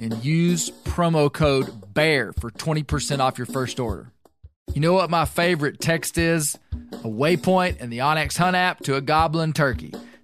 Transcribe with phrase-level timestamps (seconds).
[0.00, 4.12] and use promo code BEAR for 20% off your first order.
[4.74, 6.58] You know what my favorite text is?
[6.92, 9.92] A waypoint in the onX Hunt app to a goblin turkey.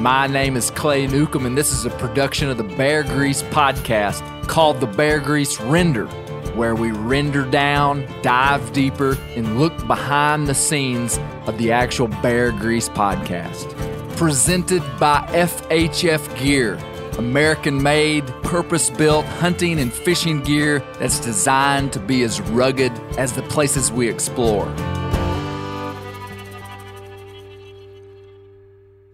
[0.00, 4.48] My name is Clay Newcomb, and this is a production of the Bear Grease podcast
[4.48, 6.06] called The Bear Grease Render,
[6.54, 12.50] where we render down, dive deeper, and look behind the scenes of the actual Bear
[12.50, 13.76] Grease podcast.
[14.16, 16.78] Presented by FHF Gear,
[17.18, 23.34] American made, purpose built hunting and fishing gear that's designed to be as rugged as
[23.34, 24.74] the places we explore.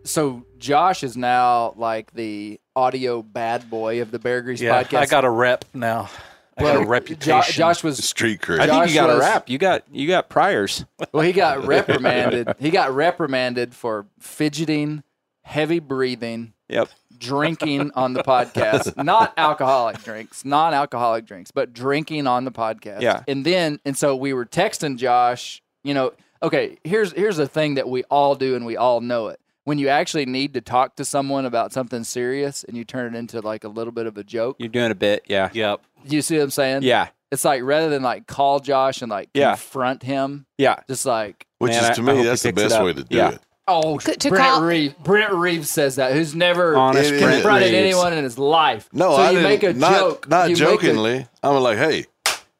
[0.05, 4.99] So Josh is now like the audio bad boy of the Bear Grease Yeah, podcast.
[4.99, 6.11] I got a rep now.
[6.59, 7.43] I got Well, a reputation.
[7.43, 8.61] Jo- Josh was Street cred.
[8.61, 9.49] I think you got was- a rap.
[9.51, 10.85] You got you got priors.
[11.13, 11.23] well.
[11.23, 12.55] He got reprimanded.
[12.59, 15.03] he got reprimanded for fidgeting,
[15.43, 16.89] heavy breathing, Yep.
[17.19, 18.97] drinking on the podcast.
[19.05, 23.03] Not alcoholic drinks, non-alcoholic drinks, but drinking on the podcast.
[23.03, 23.23] Yeah.
[23.29, 25.63] And then and so we were texting Josh.
[25.85, 26.13] You know,
[26.43, 26.79] okay.
[26.85, 29.41] Here's here's the thing that we all do, and we all know it.
[29.67, 33.19] When you actually need to talk to someone about something serious, and you turn it
[33.19, 34.55] into like a little bit of a joke.
[34.61, 35.25] You're doing a bit.
[35.27, 35.51] Yeah.
[35.53, 35.81] Yep.
[36.05, 36.83] You see what I'm saying?
[36.85, 37.09] Yeah.
[37.33, 39.51] It's like rather than like call Josh and like Yeah.
[39.57, 40.77] confront him, Yeah.
[40.89, 43.03] just like Which Man, is to I me, hope he that's the best way to
[43.03, 43.31] do Yeah.
[43.31, 43.41] it.
[43.67, 44.95] oh, To- to Brent call- Reeves.
[45.03, 46.13] Brent Reeves says that.
[46.13, 47.75] Who's never Honest It- confronted Reeves.
[47.75, 48.89] anyone in his life.
[48.93, 49.51] No, so I you didn't.
[49.51, 50.29] make a not, joke.
[50.29, 51.27] Not you make jokingly.
[51.43, 52.05] I'm like, hey,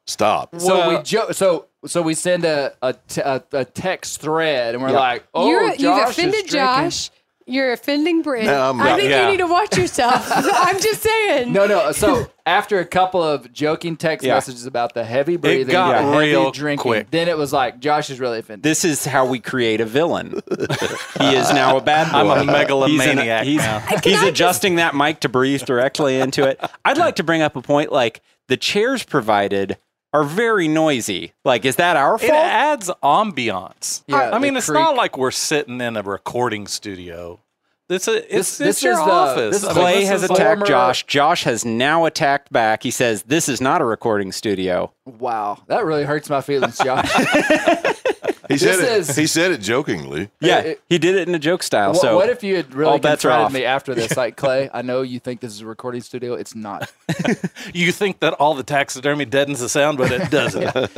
[0.05, 0.49] stop.
[0.59, 1.33] so Well- we joke.
[1.35, 4.99] So so we send a a, te- a, a text thread, and we're Yeah.
[4.99, 6.51] like, oh, You're, Josh you've is offended drinking.
[6.59, 7.11] Josh.
[7.49, 8.47] You're offending Brent.
[8.47, 8.99] No, I'm I not.
[8.99, 9.23] think Yeah.
[9.23, 10.29] you need to watch yourself.
[10.35, 11.53] I'm just saying.
[11.53, 11.93] No, no.
[11.93, 14.33] So after a couple of joking text Yeah.
[14.33, 17.09] messages about the heavy breathing, got the heavy real drinking, quick.
[17.09, 18.63] then it was like Josh is really offended.
[18.63, 20.41] This is how we create a villain.
[21.21, 22.17] he is now a bad boy.
[22.17, 23.79] I'm a He's, megalomaniac he's, now.
[24.03, 26.59] he's adjusting that mic to breathe directly into it.
[26.83, 28.19] I'd like to bring up a point like
[28.49, 29.77] the chairs provided
[30.13, 31.33] are very noisy.
[31.43, 32.31] Like, is that our fault?
[32.31, 34.03] It adds ambiance.
[34.07, 34.79] Yeah, I mean, it's creak.
[34.79, 37.41] not like we're sitting in a recording studio.
[37.89, 39.55] It's a, uh, it's, This- it's this your is the- office.
[39.55, 41.05] this is I mean, Clay this has attacked former- Josh.
[41.05, 42.83] Josh has now attacked back.
[42.83, 44.91] He says, This is not a recording studio.
[45.05, 47.09] wow, that really hurts my feelings, Josh.
[48.47, 48.85] He said it.
[48.85, 50.29] is- He said it jokingly.
[50.39, 51.91] Yeah, it- he did it in a joke style.
[51.91, 53.53] What, so what if you had really all bets are confronted off.
[53.53, 54.15] me after this?
[54.17, 56.33] Like, Clay, I know you think this is a recording studio.
[56.33, 56.91] It's not.
[57.73, 60.63] You think that all the taxidermy deadens the sound, but it doesn't.
[60.65, 60.97] I bet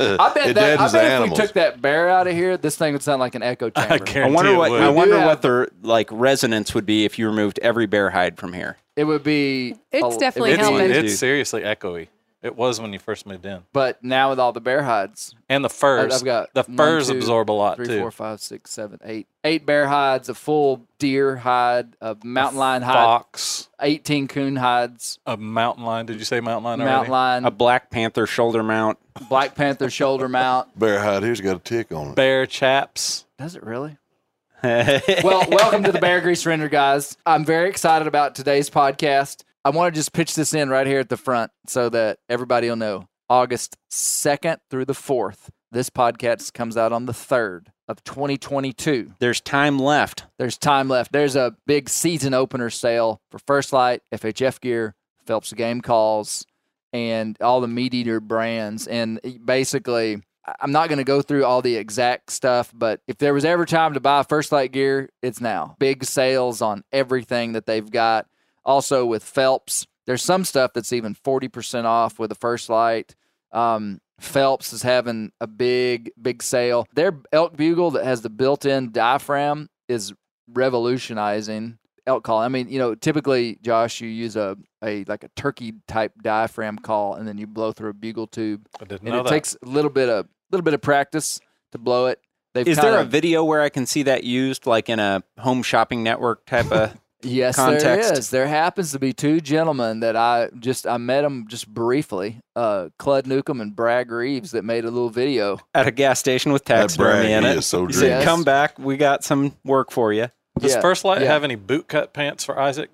[0.50, 0.78] It that.
[0.80, 3.18] I bet the if we took that bear out of here, this thing would sound
[3.20, 3.98] like an echo chamber.
[3.98, 4.80] guarantee I wonder what would.
[4.82, 8.38] I wonder have- what the like resonance would be if you removed every bear hide
[8.38, 8.76] from here.
[8.96, 9.74] it would be.
[9.90, 12.08] It's a- definitely it would it's, be- it's seriously echoey.
[12.42, 15.62] It was when you first moved in, But now with all the bear hides, and
[15.62, 16.14] the furs.
[16.14, 17.98] I've got the one, furs two, absorb a lot three, too.
[18.00, 19.26] four, five, six, seven, eight.
[19.44, 25.18] Eight bear hides, a full deer hide, a mountain lion hide, Fox, eighteen coon hides,
[25.26, 26.06] a mountain lion.
[26.06, 27.10] Did you say mountain lion mountain already?
[27.10, 28.98] lion, A Black Panther shoulder mount.
[29.28, 30.78] black panther shoulder mount.
[30.78, 32.14] Bear hide here's got a tick on it.
[32.16, 33.26] Bear chaps.
[33.38, 33.98] Does it really?
[34.62, 37.16] well, welcome to the Bear Grease Render, guys.
[37.26, 39.42] I'm very excited about today's podcast.
[39.62, 42.68] I want to just pitch this in right here at the front so that everybody
[42.68, 43.08] will know.
[43.28, 45.50] August 2nd through the 4th.
[45.70, 49.12] This podcast comes out on the 3rd of 2022.
[49.18, 50.24] There's time left.
[50.38, 51.12] There's time left.
[51.12, 54.94] There's a big season opener sale for First Light, FHF gear,
[55.26, 56.46] Phelps Game Calls,
[56.94, 58.86] and all the meat eater brands.
[58.86, 60.22] And basically,
[60.58, 63.66] I'm not going to go through all the exact stuff, but if there was ever
[63.66, 65.76] time to buy First Light gear, it's now.
[65.78, 68.26] Big sales on everything that they've got.
[68.64, 73.14] Also with Phelps, there's some stuff that's even 40% off with the First Light.
[73.52, 76.86] Um, Phelps is having a big, big sale.
[76.94, 80.12] Their elk bugle that has the built-in diaphragm is
[80.48, 82.38] revolutionizing elk call.
[82.38, 86.78] I mean, you know, typically, Josh, you use a, a like a turkey type diaphragm
[86.78, 89.30] call, and then you blow through a bugle tube, I didn't and know it that.
[89.30, 91.40] takes a little bit of a little bit of practice
[91.72, 92.20] to blow it.
[92.52, 95.62] They've Is there a video where I can see that used, like in a home
[95.62, 96.96] shopping network type of?
[97.22, 97.84] Yes, context?
[98.08, 98.30] there is.
[98.30, 102.88] There happens to be two gentlemen that I just I met them just briefly, uh,
[102.98, 105.58] Clud Newcomb and Bragg Reeves, that made a little video.
[105.74, 107.58] at a gas station with That taxidermy in it.
[107.58, 108.24] is so He said, Yes.
[108.24, 110.28] "Come back, we got some work for you."
[110.58, 111.28] Does Yeah, First Light yeah.
[111.28, 112.90] have any boot cut pants for Isaac?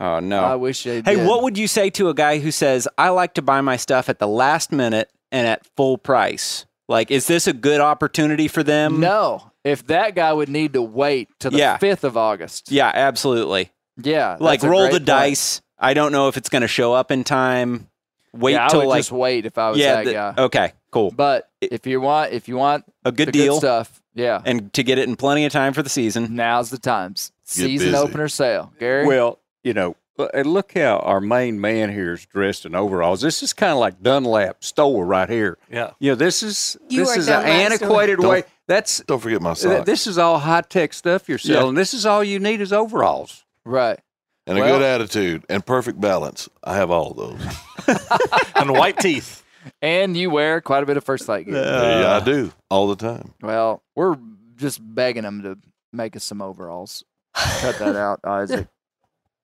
[0.00, 0.44] Oh no!
[0.44, 1.26] I wish they hey, did.
[1.26, 4.08] what would you say to a guy who says, "I like to buy my stuff
[4.08, 6.66] at the last minute and at full price"?
[6.88, 9.00] Like, is this a good opportunity for them?
[9.00, 11.76] No, if that guy would need to wait to the Yeah.
[11.78, 12.70] fifth of August.
[12.70, 13.70] Yeah, absolutely.
[14.02, 15.06] Yeah, like, that's a roll great the point.
[15.06, 15.60] dice.
[15.78, 17.88] I don't know if it's going to show up in time.
[18.32, 19.96] Wait yeah, I till would like just wait if I was yeah.
[19.96, 20.34] that the- guy.
[20.38, 21.10] okay, cool.
[21.10, 24.72] But if you want, if you want A good the deal, good stuff, yeah, and
[24.74, 26.34] to get it in plenty of time for the season.
[26.36, 27.32] now's the times.
[27.44, 27.96] Season busy.
[27.96, 29.06] opener sale, Gary.
[29.06, 33.22] Well, you know, l- and look how our main man here is dressed in overalls.
[33.22, 35.56] This is kind of like Dunlap store right here.
[35.72, 35.92] Yeah.
[35.98, 37.72] You know, this is You this are is an Dunlap store.
[37.72, 38.44] antiquated way.
[38.68, 41.74] That's Don't forget my th- this is all high tech stuff you're selling.
[41.74, 43.44] This is all you need is overalls.
[43.64, 43.98] right.
[44.46, 46.48] and a good attitude and perfect balance.
[46.62, 47.98] I have all of those.
[48.56, 49.42] And white teeth.
[49.80, 51.54] And you wear quite a bit of first light gear.
[51.54, 53.32] yeah, I do all the time.
[53.40, 54.16] Well, we're
[54.56, 55.58] just begging them to
[55.92, 57.04] make us some overalls.
[57.34, 58.66] Cut that out, Isaac.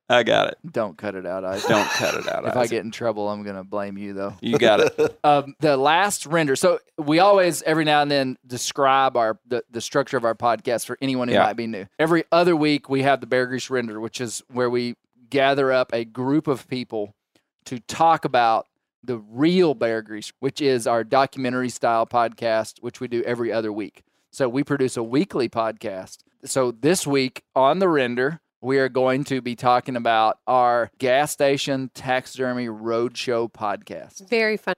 [0.08, 0.58] I got it.
[0.70, 2.44] Don't cut it out, I Don't cut it out.
[2.46, 4.34] If I get in trouble, I'm gonna blame you though.
[4.42, 5.18] you got it.
[5.24, 6.56] um, the last render.
[6.56, 10.84] So we always every now and then describe our the, the structure of our podcast
[10.86, 11.44] for anyone who Yeah.
[11.44, 11.86] might be new.
[11.98, 14.96] Every other week we have the Bear Grease render, which is where we
[15.30, 17.14] gather up a group of people
[17.64, 18.66] to talk about
[19.02, 23.72] the real Bear Grease, which is our documentary style podcast, which we do every other
[23.72, 24.02] week.
[24.32, 26.18] So we produce a weekly podcast.
[26.44, 31.30] So this week on the render, we are going to be talking about our gas
[31.32, 34.28] station taxidermy roadshow podcast.
[34.28, 34.74] Very fun.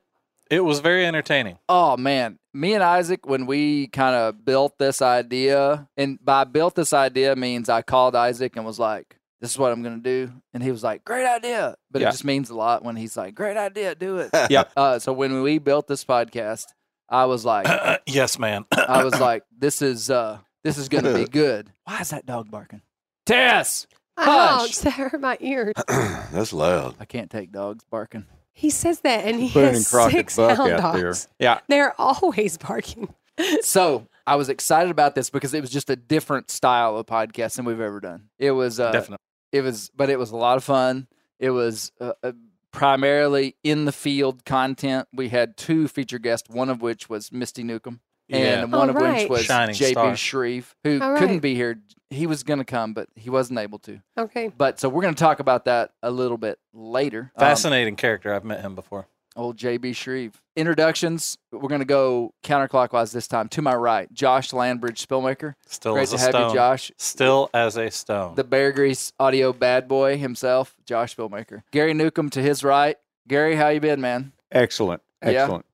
[0.50, 1.58] It was very entertaining.
[1.68, 6.74] Oh man, me and Isaac, when we kind of built this idea, and by built
[6.74, 10.26] this idea means I called Isaac and was like, "This is what I'm going to
[10.26, 12.08] do," and he was like, "Great idea," but Yeah.
[12.08, 14.64] it just means a lot when he's like, "Great idea, do it." Yeah.
[14.76, 16.66] Uh, so when we built this podcast,
[17.08, 17.66] I was like,
[18.06, 18.66] yes, man.
[18.72, 22.24] I was like, "This is uh, this is going to be good." Why is that
[22.24, 22.82] dog barking?
[23.26, 23.86] Tess,
[24.18, 24.62] Hush.
[24.62, 25.74] Ouch, that hurt my ears.
[25.88, 26.94] That's loud.
[26.98, 28.24] I can't take dogs barking.
[28.52, 31.04] He says that, and he Boone and has Crockett six Buck hound out there.
[31.08, 31.28] dogs.
[31.38, 31.58] Yeah.
[31.68, 33.12] They're always barking.
[33.60, 37.56] So I was excited about this because it was just a different style of podcast
[37.56, 38.30] than we've ever done.
[38.38, 39.18] It was uh, Definitely.
[39.52, 41.06] it was but it was a lot of fun
[41.38, 42.32] it was uh, uh,
[42.72, 47.62] primarily in the field content we had two feature guests one of which was misty
[47.62, 48.62] newcomb Yeah.
[48.62, 50.16] and one Oh, of which was Shining jp star.
[50.16, 51.78] shreve who All couldn't be here
[52.10, 54.48] he was going to come but he wasn't able to Okay.
[54.48, 58.32] but so we're going to talk about that a little bit later Um, Fascinating character.
[58.34, 59.06] I've met him before.
[59.36, 64.50] old jb shreve introductions we're going to go counterclockwise this time to my right josh
[64.50, 66.48] landbridge spillmaker Still great as to a have stone.
[66.50, 68.34] you josh Still as a stone.
[68.34, 71.62] the Bear Grease audio bad boy himself, Josh Spillmaker.
[71.70, 72.96] Gary Newcomb to his right.
[73.28, 74.32] Gary, how you been, man?
[74.50, 75.02] Excellent.
[75.22, 75.42] Yeah.
[75.42, 75.65] Excellent.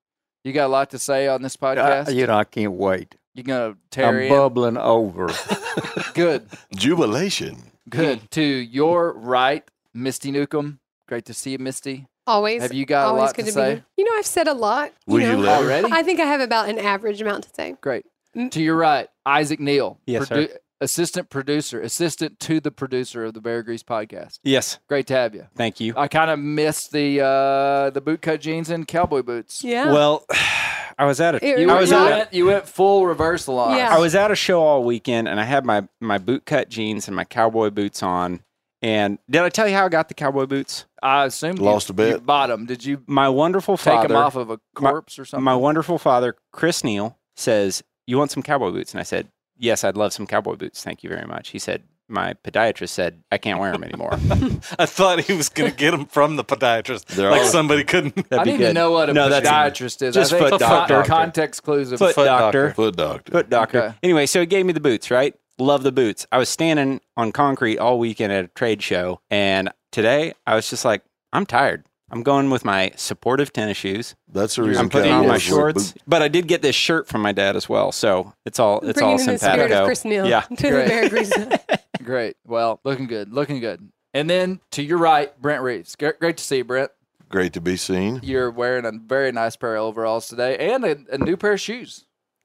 [0.44, 2.14] You got a lot to say on this podcast.
[2.14, 3.14] you know, I can't wait.
[3.34, 4.28] You gonna tear I'm in?
[4.28, 5.30] bubbling over.
[6.14, 7.56] Good, Jubilation.
[7.88, 8.30] good.
[8.32, 10.80] to your right, Misty Newcomb.
[11.08, 12.06] Great to see you, Misty.
[12.26, 12.62] Always.
[12.62, 13.74] Have you got a always lot to to, say?
[13.76, 13.82] be.
[13.96, 14.92] You know, I've said a lot.
[15.06, 15.38] Will you know.
[15.38, 15.64] let her?
[15.66, 15.88] Already?
[15.92, 17.76] I think I have about an average amount to say.
[17.80, 18.04] Great.
[18.36, 18.50] Mm.
[18.50, 19.98] To your right, Isaac Neal.
[20.06, 20.48] Yes, sir.
[20.82, 24.40] Assistant producer, assistant to the producer of the Bear Grease podcast.
[24.42, 24.78] Yes.
[24.88, 25.46] Great to have you.
[25.54, 25.94] Thank you.
[25.96, 29.62] I kind of missed the uh, the bootcut jeans and cowboy boots.
[29.62, 29.92] Yeah.
[29.92, 30.26] Well,
[30.98, 32.66] I was at a It- You, I went- was you at a, went, you went
[32.68, 33.76] full reversal on.
[33.76, 33.94] Yeah.
[33.94, 37.06] I was at a show all weekend and I had my my boot cut jeans
[37.06, 38.40] and my cowboy boots on.
[38.84, 40.86] And did I tell you how I got the cowboy boots?
[41.00, 42.08] I assumed Lost you, a bet.
[42.08, 42.66] You bought them.
[42.66, 45.44] Did you My wonderful take father, them off of a corpse or something?
[45.44, 49.28] my wonderful father, Chris Neal, says, "You want some cowboy boots?" And I said,
[49.58, 50.82] "Yes, I'd love some cowboy boots.
[50.82, 54.12] Thank you very much." He said, my podiatrist said I can't wear them anymore.
[54.78, 57.06] I thought he was going to get them from the podiatrist.
[57.06, 58.26] They're like all- somebody couldn't.
[58.30, 58.74] I be need to good.
[58.74, 60.14] know what a No, podiatrist is.
[60.14, 61.02] just I think foot doctor.
[61.04, 62.66] Context clues of Foot Foot doctor.
[62.68, 62.74] doctor.
[62.74, 63.32] Foot doctor.
[63.32, 63.82] Foot doctor.
[63.82, 63.94] Okay.
[64.02, 65.34] Anyway, so he gave me the boots, right?
[65.58, 66.26] Love the boots.
[66.32, 70.68] I was standing on concrete all weekend at a trade show, and today I was
[70.68, 71.84] just like, I'm tired.
[72.12, 74.14] I'm going with my supportive tennis shoes.
[74.30, 74.82] That's the reason.
[74.84, 77.56] I'm putting on my shorts, boot- but I did get this shirt from my dad
[77.56, 80.40] as well, so it's all it's Bringing all in the spirit of Chris Neal Yeah,
[80.42, 80.88] to the Great.
[80.88, 81.32] Bear Grease.
[82.04, 82.36] Great.
[82.46, 83.32] Well, looking good.
[83.32, 83.88] Looking good.
[84.12, 85.96] And then to your right, Brent Reeves.
[85.96, 86.90] Great, great to see you, Brent.
[87.30, 88.20] Great to be seen.
[88.22, 91.60] You're wearing a very nice pair of overalls today and a, a new pair of
[91.60, 92.04] shoes.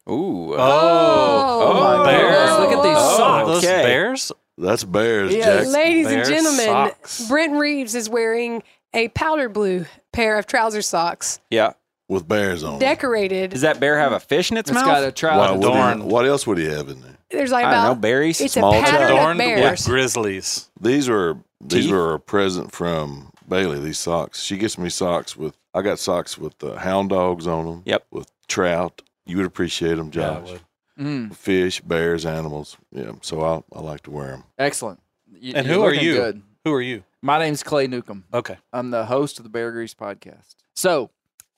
[0.09, 0.53] Ooh.
[0.53, 2.05] Oh, Oh, oh my oh.
[2.05, 2.59] bears.
[2.59, 3.47] Look at these Oh, socks.
[3.49, 4.31] Those bears?
[4.59, 5.67] That's Bears, yeah, Jack.
[5.67, 7.27] Ladies and gentlemen, socks.
[7.27, 8.63] Brent Reeves is wearing
[8.97, 11.73] a powder blue pair of trouser socks, Yeah.
[12.09, 12.71] with bears on.
[12.73, 12.79] them.
[12.79, 13.51] decorated.
[13.51, 14.85] Does that bear have a fish in its, It's mouth?
[14.85, 15.53] got a Why trouser.
[15.53, 16.03] would he- adorned.
[16.11, 17.13] what else would he have in there?
[17.29, 19.11] There's like I don't know, about berries, it's a small pattern trout.
[19.11, 19.85] of Adorned bears.
[19.85, 20.69] grizzlies.
[20.79, 21.91] These were these Teeth?
[21.91, 23.79] were a present from Bailey.
[23.79, 24.41] These socks.
[24.43, 25.55] She gets me socks with.
[25.73, 27.81] I got socks with uh, hound dogs on them.
[27.85, 28.05] Yep.
[28.11, 29.01] With trout.
[29.25, 30.49] You would appreciate them, Yeah, I Josh.
[30.51, 30.61] would.
[30.99, 32.77] Mm, Fish, bears, animals.
[32.91, 33.11] Yeah.
[33.21, 34.43] So I I like to wear them.
[34.57, 34.99] excellent.
[35.39, 36.13] You- And you're who are looking you?
[36.15, 36.41] Good.
[36.63, 37.03] Who are you?
[37.21, 38.25] My name's Clay Newcomb.
[38.33, 38.57] Okay.
[38.71, 40.55] I'm the host of the Bear Grease podcast.
[40.75, 41.09] So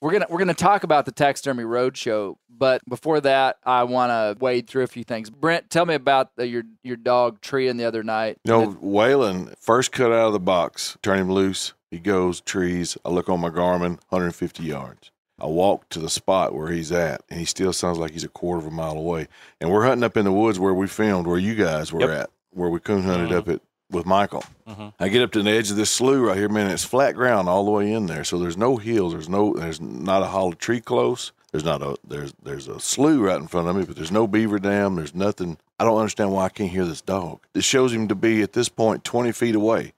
[0.02, 4.42] we're gonna we're gonna talk about the Taxidermy Roadshow, but before that, I want to
[4.44, 5.30] wade through a few things.
[5.30, 8.38] Brent, tell me about the, your your dog treeing the other night.
[8.46, 11.74] No, know, Waylon first cut out of the box, turn him loose.
[11.92, 12.98] He goes trees.
[13.04, 15.12] I look on my Garmin, 150 yards.
[15.42, 18.30] I walk to the spot where he's at, and he still sounds like he's a
[18.30, 19.28] quarter of a mile away.
[19.60, 22.10] And we're hunting up in the woods where we filmed, where you guys were Yep.
[22.10, 23.38] at, where we coon hunted Mhm.
[23.38, 24.44] up at with Michael.
[24.68, 24.94] Mhm.
[25.00, 26.70] I get up to the edge of this slough right here, man.
[26.70, 29.14] It's flat ground all the way in there, so there's no hills.
[29.14, 31.32] There's no, there's not a hollow tree close.
[31.52, 34.28] There's not a there's there's a slough right in front of me, but there's no
[34.28, 34.96] beaver dam.
[34.98, 35.58] There's nothing.
[35.80, 37.40] I don't understand why I can't hear this dog.
[37.56, 39.94] It shows him to be at this point 20 feet away.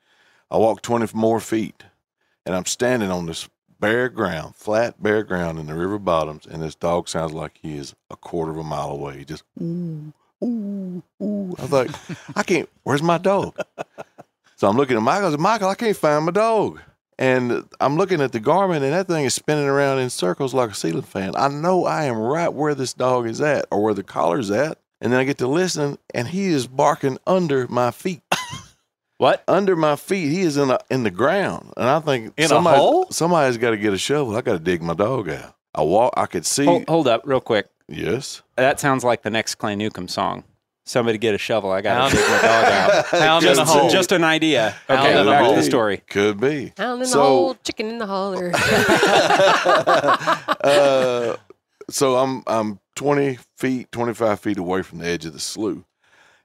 [0.49, 1.83] I walk 20 more feet,
[2.45, 3.49] and I'm standing on this
[3.81, 7.75] bare ground, flat bare ground in the river bottoms, and this dog sounds like he
[7.75, 9.17] is a quarter of a mile away.
[9.17, 11.55] He just ooh ooh ooh.
[11.57, 11.91] I was like,
[12.35, 12.69] I can't.
[12.83, 13.57] Where's my dog?
[14.55, 15.27] So I'm looking at Michael.
[15.27, 16.79] I said, Michael, I can't find my dog.
[17.17, 20.71] And I'm looking at the Garmin, and that thing is spinning around in circles like
[20.71, 21.33] a ceiling fan.
[21.35, 24.79] I know I am right where this dog is at, or where the collar's at.
[24.99, 28.21] And then I get to listen, and he is barking under my feet.
[29.21, 29.43] What?
[29.47, 32.47] Under my feet, he is in a, in the ground, and I think In a
[32.47, 33.05] somebody, hole?
[33.11, 34.35] Somebody's got to get a shovel.
[34.35, 35.53] I got to dig my dog out.
[35.75, 36.15] I walk.
[36.17, 36.65] I could see.
[36.65, 37.69] Hold, hold up, real quick.
[37.91, 38.41] Yes.
[38.55, 40.43] That sounds like the next Clay Newcomb song.
[40.85, 41.71] Somebody get a shovel.
[41.71, 43.05] I got to dig my dog out.
[43.07, 43.89] Hound in just, a hole.
[43.89, 44.75] just an idea.
[44.87, 45.97] Hound Okay, in a back to the story.
[46.09, 46.73] Could be.
[46.77, 48.51] Hound in So- the hole, chicken in the holler.
[50.63, 51.35] uh,
[51.89, 55.83] so I'm I'm 20 feet, 25 feet away from the edge of the slough,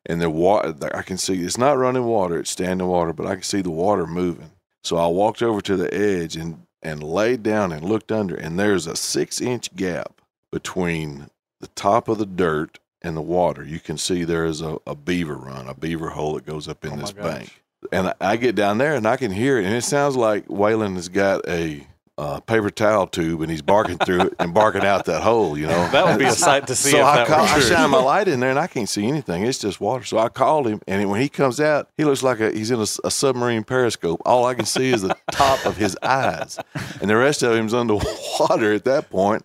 [0.04, 3.34] and the water I can see it's not running water; it's standing water, but I
[3.34, 4.50] can see the water moving.
[4.84, 8.58] So I walked over to the edge and and laid down and looked under, and
[8.58, 10.20] there's a six inch gap
[10.52, 11.28] between
[11.60, 13.64] the top of the dirt and the water.
[13.64, 16.84] You can see there is a, a beaver run, a beaver hole that goes up
[16.84, 17.62] in Oh this bank.
[17.92, 20.94] And I, get down there and I can hear it, and it sounds like Waylon
[20.94, 21.86] has got a
[22.18, 25.56] uh, paper towel tube and he's barking through it and barking out that hole.
[25.56, 28.02] You know, That would be a sight to see so I, call, I shine my
[28.02, 29.44] light in there and I can't see anything.
[29.44, 30.04] It's just water.
[30.04, 32.80] So I called him, and when he comes out, he looks like a, he's in
[32.80, 34.22] a submarine periscope.
[34.24, 36.58] All I can see is the top of his eyes,
[37.00, 39.44] and the rest of him's underwater at that point.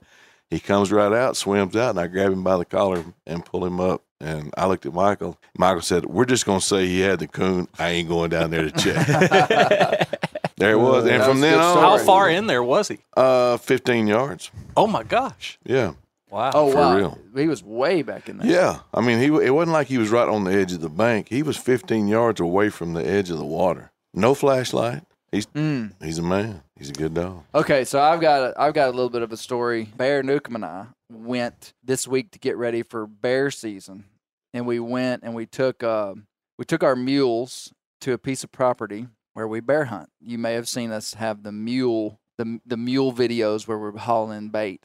[0.52, 3.66] He comes right out, swims out, and I grab him by the collar and pull
[3.66, 4.04] him up.
[4.20, 5.40] And I looked at Michael.
[5.58, 7.68] Michael said, "We're just going to say he had the coon.
[7.80, 9.08] I ain't going down there to check."
[10.58, 11.78] there it was, and That from was then on.
[11.78, 13.00] How far in there was he?
[13.18, 14.52] Uh, fifteen yards.
[14.78, 15.58] Oh my gosh!
[15.64, 15.94] Yeah.
[16.30, 16.52] Wow.
[16.54, 17.18] Oh For wow, real.
[17.36, 18.48] he was way back in there.
[18.50, 20.90] Yeah, I mean, he it wasn't like he was right on the edge of the
[20.90, 21.28] bank.
[21.30, 23.92] He was 15 yards away from the edge of the water.
[24.14, 25.04] No flashlight.
[25.32, 25.94] He's Mm.
[26.04, 26.62] he's a man.
[26.76, 27.44] He's a good dog.
[27.56, 29.86] Okay, so I've got a, I've got a little bit of a story.
[29.96, 34.06] Bear Newcomb and I went this week to get ready for bear season,
[34.54, 36.16] and we went and we took uh,
[36.58, 37.72] we took our mules
[38.02, 40.10] to a piece of property where we bear hunt.
[40.20, 44.50] You may have seen us have the mule the the mule videos where we're hauling
[44.50, 44.84] bait,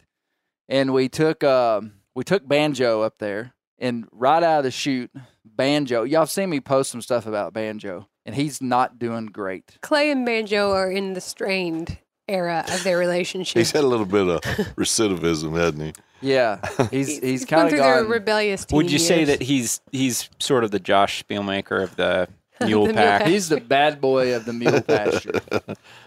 [0.68, 5.10] and we took um, we took Banjo up there, and right out of the chute,
[5.44, 6.04] Banjo.
[6.04, 9.78] Y'all have seen me post some stuff about Banjo, and he's not doing great.
[9.80, 11.96] Clay and Banjo are in the strained
[12.28, 13.56] era of their relationship.
[13.58, 14.40] He's had a little bit of
[14.76, 15.92] recidivism, hasn't he?
[16.20, 16.58] Yeah,
[16.90, 18.10] he's he's kind of through their gone.
[18.10, 18.64] rebellious.
[18.64, 22.28] Teen Would you say that he's he's sort of the Josh Spielmaker of the
[22.58, 23.20] The mule mule pack?
[23.20, 23.28] pack.
[23.30, 25.40] He's the bad boy of the mule pasture.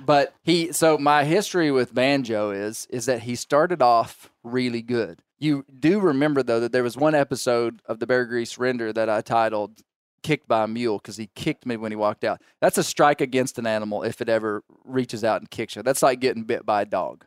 [0.03, 5.21] But he so my history with Banjo is is that he started off really good.
[5.37, 9.09] You do remember though that there was one episode of the Bear Grease Render that
[9.09, 9.83] I titled
[10.21, 12.41] kicked by a mule because he kicked me when he walked out.
[12.61, 15.83] That's a strike against an animal if it ever reaches out and kicks you.
[15.83, 17.25] That's like getting bit by a dog.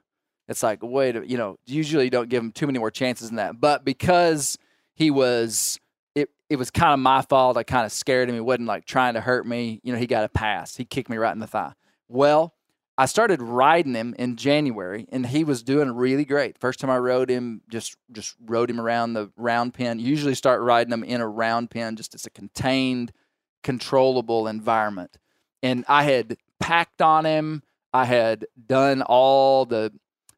[0.49, 3.37] It's like, wait, you know, usually you don't give him too many more chances than
[3.37, 3.61] that.
[3.61, 4.59] But because
[4.95, 5.79] he was,
[6.15, 7.57] it, it was kind of my fault.
[7.57, 8.35] I kind of scared him.
[8.35, 9.81] He wasn't like trying to hurt me.
[9.83, 10.77] You know, he got a pass.
[10.77, 11.73] He kicked me right in the thigh.
[12.09, 12.55] Well,
[13.02, 16.56] I started riding him in January, and he was doing really great.
[16.56, 19.99] First time I rode him, just just rode him around the round pen.
[19.99, 23.12] Usually start riding him in a round pen, just as a contained,
[23.64, 25.18] controllable environment.
[25.64, 27.64] And I had packed on him.
[27.92, 29.92] I had done all the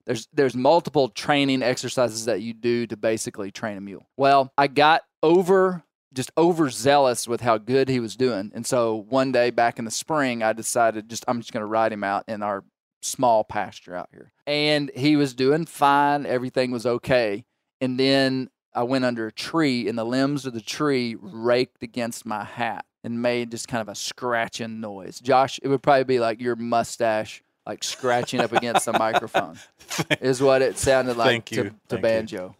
[0.06, 4.08] there's there's multiple training exercises that you do to basically train a mule.
[4.16, 5.83] Well, I got over
[6.14, 8.52] just overzealous with how good he was doing.
[8.54, 11.66] And so one day back in the spring, I decided just I'm just going to
[11.66, 12.64] ride him out in our
[13.02, 14.32] small pasture out here.
[14.46, 17.44] And he was doing fine, everything was okay.
[17.80, 22.24] And then I went under a tree and the limbs of the tree raked against
[22.24, 25.20] my hat and made just kind of a scratching noise.
[25.20, 29.58] Josh, it would probably be like your mustache like scratching up against the microphone.
[30.20, 31.74] Is what it sounded like Thank to, you.
[31.88, 32.56] to banjo.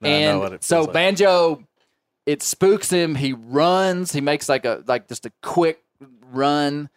[0.00, 0.92] Now I know and so like.
[0.92, 1.64] banjo
[2.26, 3.14] it spooks him.
[3.14, 4.12] He runs.
[4.12, 5.82] He makes like a like just a quick
[6.32, 6.90] run.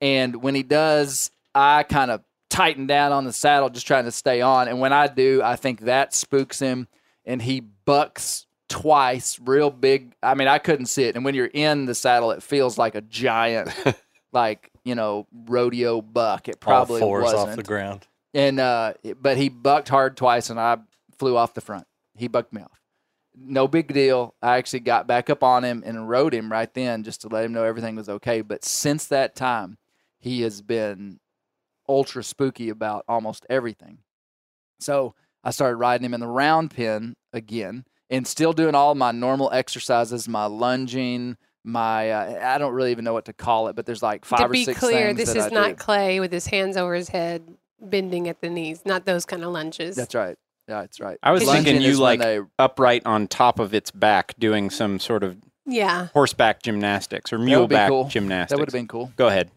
[0.00, 4.12] And when he does i kind of tighten down on the saddle just trying to
[4.12, 4.68] stay on.
[4.68, 6.88] And when i do i think that spooks him.
[7.24, 10.14] And he bucks twice real big.
[10.22, 11.16] I mean i couldn't see it.
[11.16, 13.70] And when you're in the saddle it feels like a giant
[14.32, 16.48] like you know rodeo buck.
[16.48, 18.06] It probably All 4s wasn't off the ground.
[18.34, 20.76] and uh, but he bucked hard twice, and I
[21.18, 21.86] flew off the front.
[22.16, 22.80] He bucked me off.
[23.36, 24.34] No big deal.
[24.40, 27.44] I actually got back up on him and rode him right then, just to let
[27.44, 28.42] him know everything was okay.
[28.42, 29.78] But since that time,
[30.20, 31.18] he has been
[31.88, 33.98] ultra spooky about almost everything.
[34.80, 39.12] So I started riding him in the round pen again, and still doing all my
[39.12, 41.36] normal exercises, my lunging.
[41.64, 44.40] My uh, I don't really even know what to call it, but there's like five
[44.40, 45.54] to or be clear, this is I do.
[45.54, 47.42] not Clay with his hands over his head,
[47.80, 48.82] bending at the knees.
[48.84, 49.96] Not those kind of lunges.
[49.96, 50.36] That's right.
[50.68, 51.18] Yeah, that's right.
[51.22, 54.34] I was Lunging thinking you is when like they- upright on top of its back
[54.38, 55.36] doing some sort of
[55.66, 56.06] Yeah.
[56.14, 58.08] horseback gymnastics or would be muleback cool.
[58.08, 58.50] gymnastics.
[58.50, 59.12] that would have been cool.
[59.16, 59.50] Go ahead.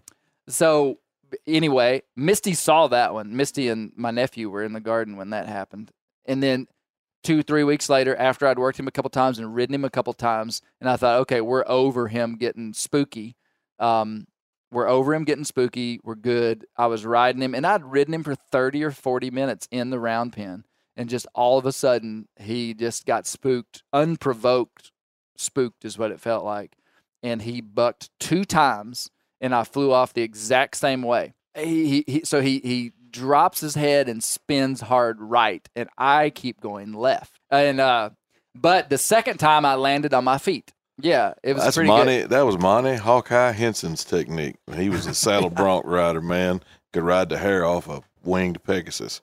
[0.49, 0.99] So
[1.45, 3.35] anyway, Misty saw that one.
[3.35, 5.91] Misty and my nephew were in the garden when that happened,
[6.25, 6.67] and then
[7.23, 9.89] two, three weeks later, after I'd worked him a couple times and ridden him a
[9.89, 13.35] couple times, and I thought, okay, we're over him getting spooky.
[13.79, 14.27] Um,
[14.71, 15.99] we're over him getting spooky.
[16.03, 16.65] We're good.
[16.77, 19.99] I was riding him, and I'd ridden him for thirty or forty minutes in the
[19.99, 20.63] round pen,
[20.97, 24.91] and just all of a sudden, he just got spooked, unprovoked.
[25.37, 26.75] Spooked is what it felt like,
[27.23, 29.09] and he bucked two times
[29.41, 31.33] and I flew off the exact same way.
[31.55, 36.29] He, he, he so he he drops his head and spins hard right, and I
[36.29, 37.39] keep going left.
[37.49, 38.11] And uh,
[38.53, 40.71] but the second time I landed on my feet.
[40.99, 42.21] Yeah, it was That's pretty Monty.
[42.21, 42.31] good.
[42.31, 44.55] That was Monty Hawkeye Henson's technique.
[44.75, 46.61] He was a saddle bronc rider, man.
[46.91, 49.21] Could ride the hair off a winged Pegasus.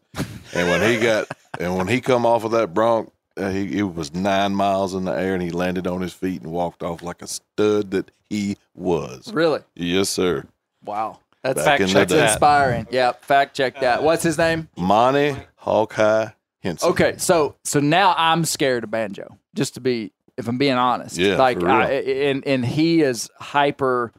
[0.54, 1.28] And when he got
[1.60, 5.04] and when he come off of that bronc, uh, he it was nine miles in
[5.04, 8.10] the air, and he landed on his feet and walked off like a stud that
[8.28, 9.32] he was.
[9.32, 9.60] Really?
[9.74, 10.44] Yes, sir.
[10.84, 11.20] Wow.
[11.42, 12.86] That's Back in the that's inspiring.
[12.90, 14.02] Yeah, fact check that.
[14.02, 14.70] What's his name?
[14.78, 16.28] Monty Hawkeye
[16.62, 16.88] Henson.
[16.90, 19.36] Okay, so so now I'm scared of banjo.
[19.54, 21.62] Just to be, if I'm being honest, Yeah, like.
[21.62, 24.10] I, and and he is hyper.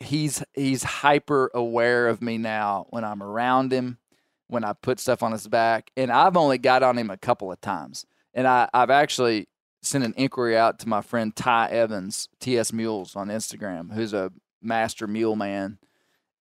[0.00, 3.98] He's he's hyper aware of me now when I'm around him,
[4.46, 7.50] when I put stuff on his back, and I've only got on him a couple
[7.52, 9.48] of times, and I I've actually
[9.82, 14.32] sent an inquiry out to my friend Ty Evans, TS Mules on Instagram, who's a
[14.60, 15.78] master mule man,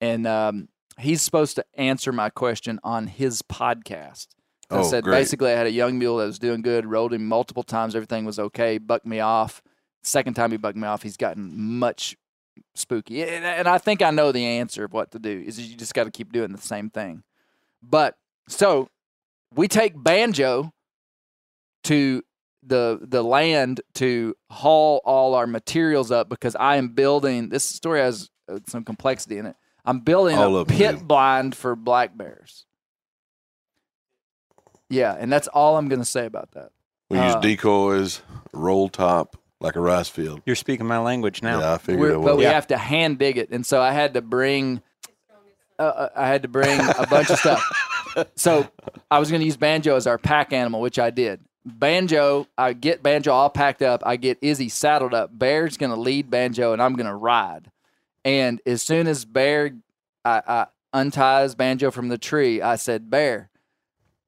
[0.02, 4.28] and um, he's supposed to answer my question on his podcast.
[4.70, 5.20] I Oh, said great.
[5.20, 8.26] basically I had a young mule that was doing good, rode him multiple times, everything
[8.26, 9.62] was okay, bucked me off.
[10.04, 12.18] Second time he bucked me off, he's gotten much
[12.76, 13.24] spooky.
[13.24, 16.06] And, I think I know the answer of what to do is you just got
[16.06, 17.24] to keep doing the same thing.
[17.82, 18.16] But
[18.48, 18.90] so
[19.56, 20.72] we take Banjo
[21.84, 22.24] to
[22.64, 28.02] the the land to haul all our materials up because I am building this story
[28.02, 29.56] has uh, some complexity in it.
[29.86, 31.06] I'm building All a pit do.
[31.06, 32.66] blind for black bears.
[34.90, 36.72] Yeah, and that's all I'm going to say about that.
[37.10, 38.22] We use Uh, decoys,
[38.54, 40.42] roll top like a rice field.
[40.46, 41.60] You're speaking my language now.
[41.60, 42.38] Yeah, I figured We're- it but was.
[42.38, 44.82] we have to hand dig it, and so I had to bring.
[45.80, 47.64] Uh, uh, I had to bring a bunch of stuff.
[48.36, 48.68] So
[49.12, 51.40] I was going to use Banjo as our pack animal, which I did.
[51.64, 54.02] Banjo, I get Banjo all packed up.
[54.04, 55.38] I get Izzy saddled up.
[55.38, 57.70] Bear's going to lead Banjo, and I'm going to ride.
[58.26, 59.70] And as soon as Bear,
[60.26, 63.52] I, I unties Banjo from the tree, I said, Bear,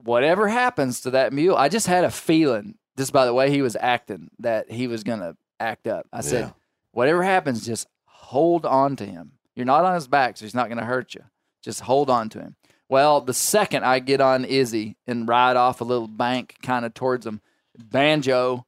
[0.04, 3.62] whatever happens to that mule, I just had a feeling, just by the way he
[3.62, 6.06] was acting, that he was going to act up.
[6.12, 6.52] I said, Yeah.
[6.92, 9.32] Whatever happens, just hold on to him.
[9.56, 11.22] You're not on his back, so he's not going to hurt you.
[11.64, 12.58] Just hold on to him.
[12.90, 16.94] Well, the second I get on Izzy and ride off a little bank kind of
[16.94, 17.40] towards him,
[17.78, 18.66] Banjo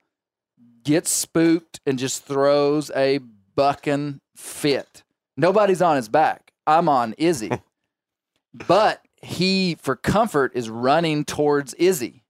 [0.85, 3.19] gets spooked and just throws a
[3.55, 5.03] bucking fit.
[5.35, 6.53] Nobody's on his back.
[6.65, 7.51] I'm on Izzy.
[8.53, 12.23] but he, for comfort, is running towards Izzy.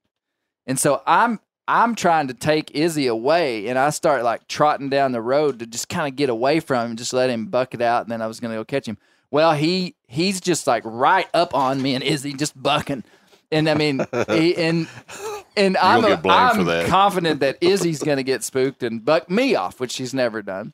[0.66, 5.12] And so I'm I'm trying to take Izzy away, and I start like trotting down
[5.12, 7.80] the road to just kind of get away from him, just let him buck it
[7.80, 8.98] out, and then I was gonna go catch him.
[9.30, 13.04] Well, he he's just like right up on me, and Izzy just bucking,
[13.50, 14.88] and I mean, he, and
[15.56, 16.88] and I'm a, I'm that.
[16.88, 20.72] confident that Izzy's gonna get spooked and buck me off, which she's never done.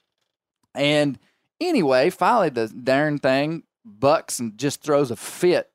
[0.75, 1.19] And
[1.61, 5.71] anyway, finally the darn thing bucks and just throws a fit,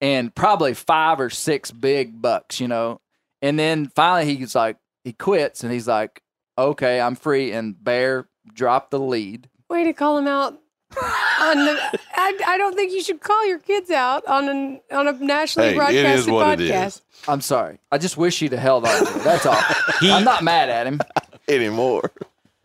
[0.00, 3.00] and probably five or six big bucks, you know.
[3.42, 6.22] And then finally he's like, he quits and he's like,
[6.56, 7.52] okay, I'm free.
[7.52, 9.48] And Bear dropped the lead.
[9.70, 10.58] Way to call him out.
[11.40, 15.06] on the, I, I don't think you should call your kids out on an on
[15.06, 16.86] a nationally Hey, it broadcasted is what it podcast.
[16.86, 17.02] is.
[17.28, 17.78] I'm sorry.
[17.92, 19.22] I just wish he'd have held on to it.
[19.24, 19.60] That's all.
[20.00, 21.00] I'm not mad at him.
[21.46, 22.10] Anymore.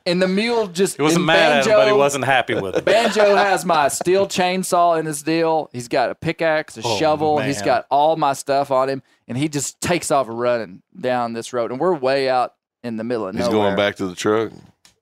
[0.06, 2.76] And the mule just He wasn't and mad at him, but he wasn't happy with
[2.76, 2.84] it.
[2.86, 5.70] Banjo has my steel chainsaw in his deal.
[5.72, 7.40] He's got a pickaxe, a Oh, shovel.
[7.40, 7.66] He's man.
[7.66, 11.72] got all my stuff on him, and he just takes off running down this road.
[11.72, 13.46] And we're way out in the middle of nowhere.
[13.46, 13.68] He's nowhere.
[13.68, 14.52] going back to the truck.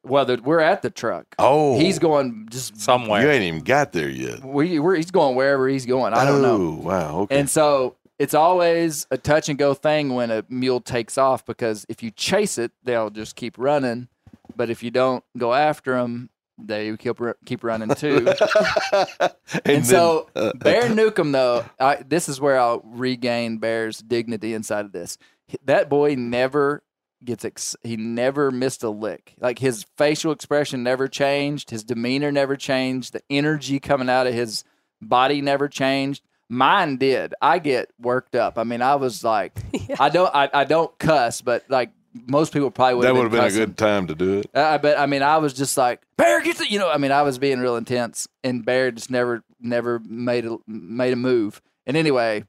[0.04, 1.36] Well, the, we're at the truck.
[1.38, 3.22] Oh, He's going just Somewhere.
[3.22, 4.44] You ain't even got there yet.
[4.44, 6.14] we, we're, he's going wherever he's going.
[6.14, 6.56] I don't know.
[6.56, 7.20] Oh, wow.
[7.20, 7.40] Okay.
[7.40, 11.86] And so it's always a touch and go thing when a mule takes off because
[11.88, 14.08] if you chase it, they'll just keep running.
[14.56, 16.30] But if you don't go after them,
[16.68, 18.28] they keep keep running too.
[18.32, 24.54] and, then, so uh, Bear Newcomb, though, I, this is where I'll regain Bear's dignity
[24.54, 25.18] inside of this.
[25.66, 26.84] That boy never
[27.24, 29.36] gets ex- he never missed a lick.
[29.40, 34.34] Like his facial expression never changed, his demeanor never changed, the energy coming out of
[34.34, 34.64] his
[35.02, 36.24] body never changed.
[36.50, 37.34] Mine did.
[37.42, 38.58] I get worked up.
[38.58, 39.58] I mean, I was like,
[40.00, 43.06] I don't, I, I don't cuss, but like most people probably would.
[43.06, 44.50] that would have been a good time to do it.
[44.54, 45.00] I bet.
[45.00, 46.90] I mean, I was just like Bear, get the, you know.
[46.90, 51.14] I mean, I was being real intense, and Bear just never, never made a made
[51.14, 51.62] a move.
[51.86, 52.44] And anyway,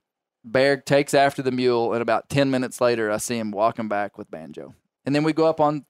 [0.45, 4.19] Bear takes after the mule, and about ten minutes later, I see him walking back
[4.19, 4.75] with Banjo,
[5.07, 5.85] and then we go up on,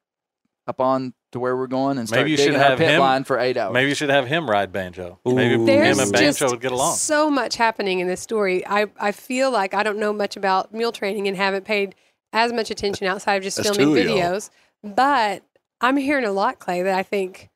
[0.66, 2.90] up on to where we're going, and start Maybe you should digging our have pit
[2.90, 3.72] him- line for eight hours.
[3.72, 5.18] Maybe you should have him ride banjo.
[5.24, 6.96] Maybe There's him and banjo would get along.
[6.96, 8.66] so much happening in this story.
[8.66, 11.94] I, I feel like I don't know much about mule training and haven't paid
[12.32, 14.16] as much attention outside of just That's filming two y'all.
[14.18, 14.50] videos.
[14.82, 15.42] But
[15.80, 17.50] I'm hearing a lot, Clay, that I think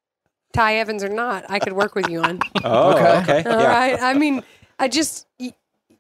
[0.53, 2.41] Ty Evans or not, I could work with you on.
[2.65, 3.39] Oh, Okay.
[3.41, 3.51] okay.
[3.51, 3.69] All yeah.
[3.69, 4.03] right.
[4.03, 4.43] I mean,
[4.79, 5.27] I just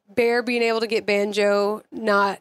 [0.09, 2.41] Bear being able to get banjo, not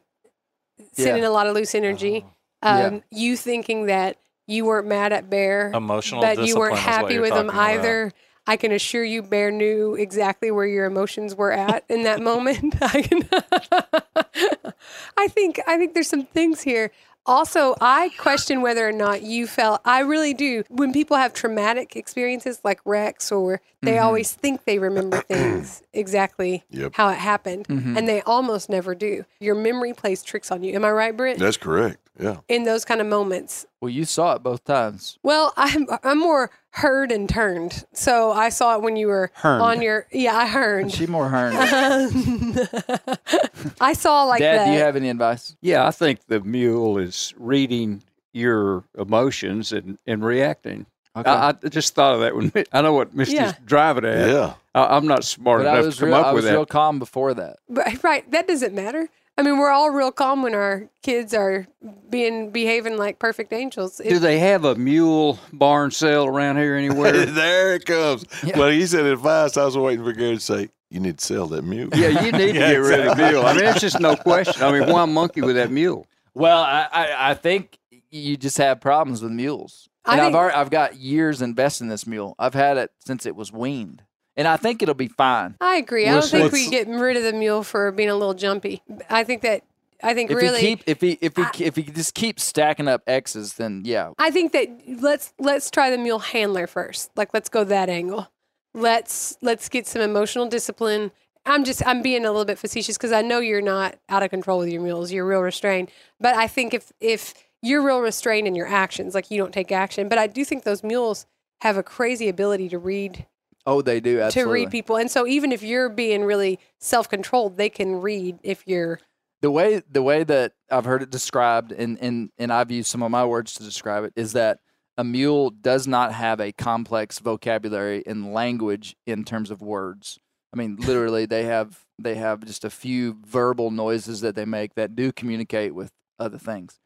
[0.93, 1.29] sending Yeah.
[1.29, 2.23] a lot of loose energy.
[2.63, 2.85] Yeah.
[2.87, 4.17] Um, You thinking that
[4.47, 7.47] you weren't mad at Bear, Emotional but you weren't discipline is what happy with him
[7.47, 7.69] talking about.
[7.71, 8.11] either.
[8.47, 12.75] I can assure you, Bear knew exactly where your emotions were at in that moment.
[12.81, 13.27] I can.
[15.17, 15.59] I think.
[15.67, 16.91] I think there's some things here.
[17.27, 19.81] Also, I question whether or not you felt.
[19.83, 20.63] I really do.
[20.69, 24.05] When people have traumatic experiences like Rex, or they Mm-hmm.
[24.05, 26.93] always think they remember things exactly Yep.
[26.95, 27.97] how it happened, Mm-hmm.
[27.97, 29.25] and they almost never do.
[29.39, 30.73] Your memory plays tricks on you.
[30.75, 31.37] Am I right, Britt?
[31.39, 31.99] That's correct.
[32.17, 32.37] Yeah.
[32.47, 35.19] in those kind of moments, well, you saw it both times.
[35.21, 37.83] well, I'm I'm more heard and turned.
[37.91, 39.61] So I saw it when you were Herned.
[39.61, 40.93] on your yeah, I heard.
[40.93, 41.53] She more heard.
[43.81, 44.65] I saw like Dad, that.
[44.67, 45.57] do you have any advice?
[45.61, 48.01] Yeah, I think the mule is reading
[48.33, 50.85] your emotions and, and reacting.
[51.15, 51.29] Okay.
[51.29, 53.53] I, I just thought of that when I know what Misty's Yeah.
[53.65, 54.27] driving at.
[54.29, 54.53] Yeah.
[54.73, 56.65] I, I'm not smart but I enough was to come real, up I was real
[56.65, 57.57] calm before that.
[57.69, 59.07] But- right, that doesn't matter.
[59.37, 61.67] I mean, we're all real calm when our kids are
[62.09, 63.99] being behaving like perfect angels.
[63.99, 67.25] It- Do they have a mule barn sale around here anywhere?
[67.25, 68.25] there it comes.
[68.43, 68.57] Yeah.
[68.57, 69.57] Well, he said advice.
[69.57, 72.31] I was waiting for Gary to say, "You need to sell that mule." yeah, you
[72.31, 73.45] need to get rid of the mule.
[73.45, 74.63] I mean, it's just no question.
[74.63, 76.07] I mean, why monkey with that mule?
[76.33, 77.77] Well, I, I, I think
[78.11, 79.89] you just have problems with mules.
[80.05, 82.35] I And I've already, I've got years invested in this mule.
[82.37, 84.03] I've had it since it was weaned,
[84.37, 85.55] and I think it'll be fine.
[85.61, 86.07] I agree.
[86.07, 88.81] I don't think let's- we get rid of the mule for being a little jumpy.
[89.09, 89.63] I think that
[90.03, 92.87] I think If really he keep if he if he if he just keeps stacking
[92.87, 94.67] up X's, then yeah, I think that
[95.01, 97.09] let's let's try the mule handler first.
[97.15, 98.27] Like let's go that angle.
[98.73, 101.11] Let's let's get some emotional discipline.
[101.45, 104.29] I'm just I'm being a little bit facetious because I know you're not out of
[104.31, 105.11] control with your mules.
[105.11, 105.89] You're real restrained.
[106.19, 107.33] But I think if if
[107.65, 110.07] you're real restrained in your actions, like you don't take action.
[110.07, 111.25] But I do think those mules
[111.61, 113.25] have a crazy ability to read
[113.65, 114.49] oh they do absolutely.
[114.49, 114.97] to read people.
[114.97, 118.99] And so even if you're being really self controlled, they can read if you're
[119.41, 123.03] the way the way that I've heard it described, and and and I've used some
[123.03, 124.59] of my words to describe it, is that
[124.97, 130.19] a mule does not have a complex vocabulary and language in terms of words.
[130.53, 134.75] I mean, literally, they have they have just a few verbal noises that they make
[134.75, 136.79] that do communicate with other things.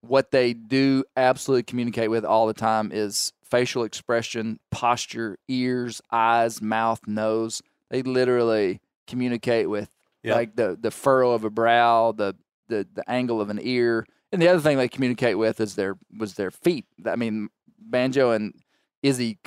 [0.00, 6.62] What they do absolutely communicate with all the time is facial expression, posture, ears, eyes,
[6.62, 7.62] mouth, nose.
[7.90, 9.90] They literally communicate with
[10.22, 10.34] Yeah.
[10.34, 12.36] like the the furrow of a brow, the
[12.68, 15.96] the the angle of an ear, and the other thing they communicate with is their
[16.18, 16.84] was their feet.
[17.06, 18.54] I mean, Banjo and
[19.02, 19.38] Izzy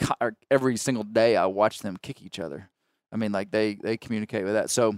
[0.49, 2.69] every single day I watch them kick each other.
[3.11, 4.69] I mean, like they they communicate with that.
[4.69, 4.95] So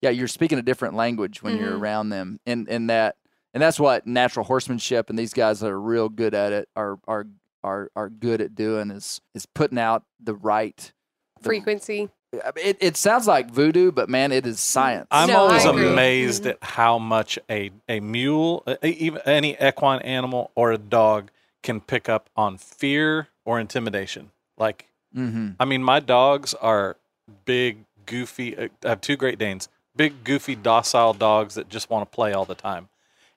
[0.00, 1.80] yeah, you're speaking a different language when you're Mhm.
[1.80, 3.16] around them, and and that
[3.54, 6.98] and that's what natural horsemanship and these guys that are real good at it are
[7.08, 7.26] are
[7.62, 10.92] are are good at doing is is putting out the right
[11.40, 12.10] the- Frequency.
[12.56, 15.06] It, it sounds like voodoo, but man, it is science.
[15.12, 15.88] I'm No, always agree.
[15.88, 16.50] amazed Mhm.
[16.50, 21.30] at how much a, a mule, uh, even any equine animal or a dog
[21.62, 24.32] can pick up on fear or intimidation.
[24.58, 25.50] Like, mm-hmm.
[25.60, 26.96] I mean, my dogs are
[27.44, 28.56] big, goofy.
[28.58, 32.32] uh, I have two Great Danes, big, goofy, docile dogs that just want to play
[32.32, 32.88] all the time.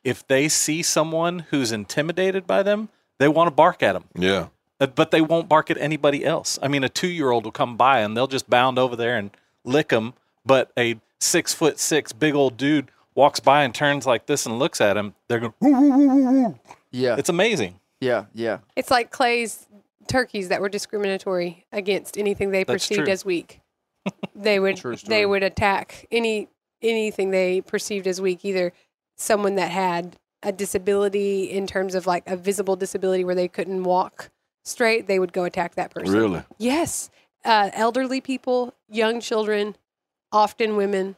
[0.07, 2.89] If they see someone who's intimidated by them,
[3.19, 4.05] they want to bark at them.
[4.15, 4.47] Yeah.
[4.79, 6.57] Uh, but they won't bark at anybody else.
[6.61, 9.17] I mean, a two year old will come by and they'll just bound over there
[9.17, 9.31] and
[9.65, 10.13] lick them.
[10.45, 14.59] But a six foot six big old dude walks by and turns like this and
[14.59, 15.13] looks at him.
[15.27, 16.59] They're going, woo, woo, woo, woo, woo.
[16.91, 17.79] Yeah, It's amazing.
[17.99, 18.59] yeah, yeah.
[18.75, 19.67] It's like Clay's
[20.07, 23.11] turkeys that were discriminatory against anything they That's perceived true.
[23.11, 23.59] as weak.
[24.35, 26.47] They would they would attack any
[26.81, 28.71] anything they perceived as weak, either
[29.17, 33.83] someone that had a disability in terms of like a visible disability where they couldn't
[33.83, 34.29] walk
[34.63, 36.15] straight, they would go attack that person.
[36.15, 36.43] Really?
[36.57, 37.09] Yes.
[37.43, 39.75] Uh, elderly people, young children,
[40.31, 41.15] often women.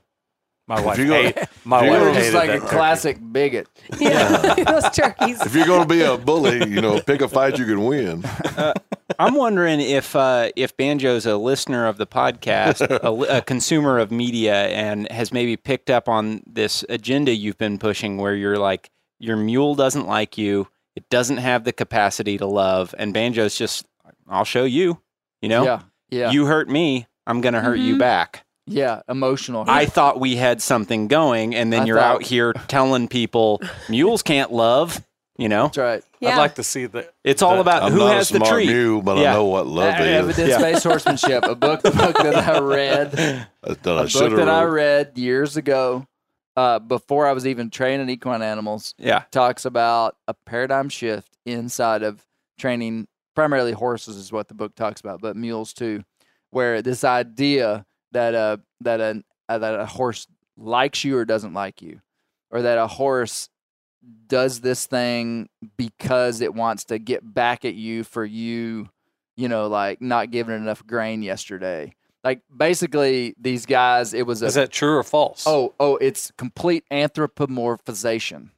[0.70, 2.70] My wife, you go- hate, my wife hated just like that a turkey.
[2.76, 3.68] classic bigot.
[4.00, 5.42] Yeah, those turkeys.
[5.42, 8.24] If you're going to be a bully, you know, pick a fight you can win.
[9.20, 14.12] I'm wondering if uh, if Banjo's a listener of the podcast, a, a consumer of
[14.12, 18.92] media, and has maybe picked up on this agenda you've been pushing, where you're like,
[19.20, 23.86] your mule doesn't like you, it doesn't have the capacity to love, and Banjo's just,
[24.30, 25.02] I'll show you.
[25.42, 28.00] You know, Yeah, yeah, you hurt me, I'm gonna hurt you Mhm.
[28.00, 28.46] back.
[28.70, 29.02] Yeah.
[29.10, 29.66] Emotional.
[29.68, 33.62] I thought we had something going, and then I you're thought- out here telling people
[33.90, 35.04] mules can't love.
[35.38, 36.04] You know, That's right.
[36.20, 36.32] Yeah.
[36.32, 37.10] I'd like to see the.
[37.24, 38.68] it's all The- about I'm who not has a the smart treat.
[38.68, 39.32] mule, but Yeah.
[39.32, 40.06] I know what love is.
[40.06, 43.48] Evidence based horsemanship, a book, a book that I read, That
[43.88, 46.06] I a should book have that I read years ago,
[46.58, 48.94] uh, before I was even training equine animals.
[48.98, 52.26] Yeah, talks about a paradigm shift inside of
[52.58, 56.04] training primarily horses is what the book talks about but mules too
[56.50, 61.54] where this idea that a that a uh, that a horse likes you or doesn't
[61.54, 62.02] like you
[62.52, 63.50] or that a horse
[64.28, 68.90] does this thing because it wants to get back at you for you
[69.36, 71.94] you know like not giving it enough grain yesterday
[72.24, 75.46] like basically these guys it was a Is that true or false?
[75.48, 78.50] oh oh it's complete anthropomorphization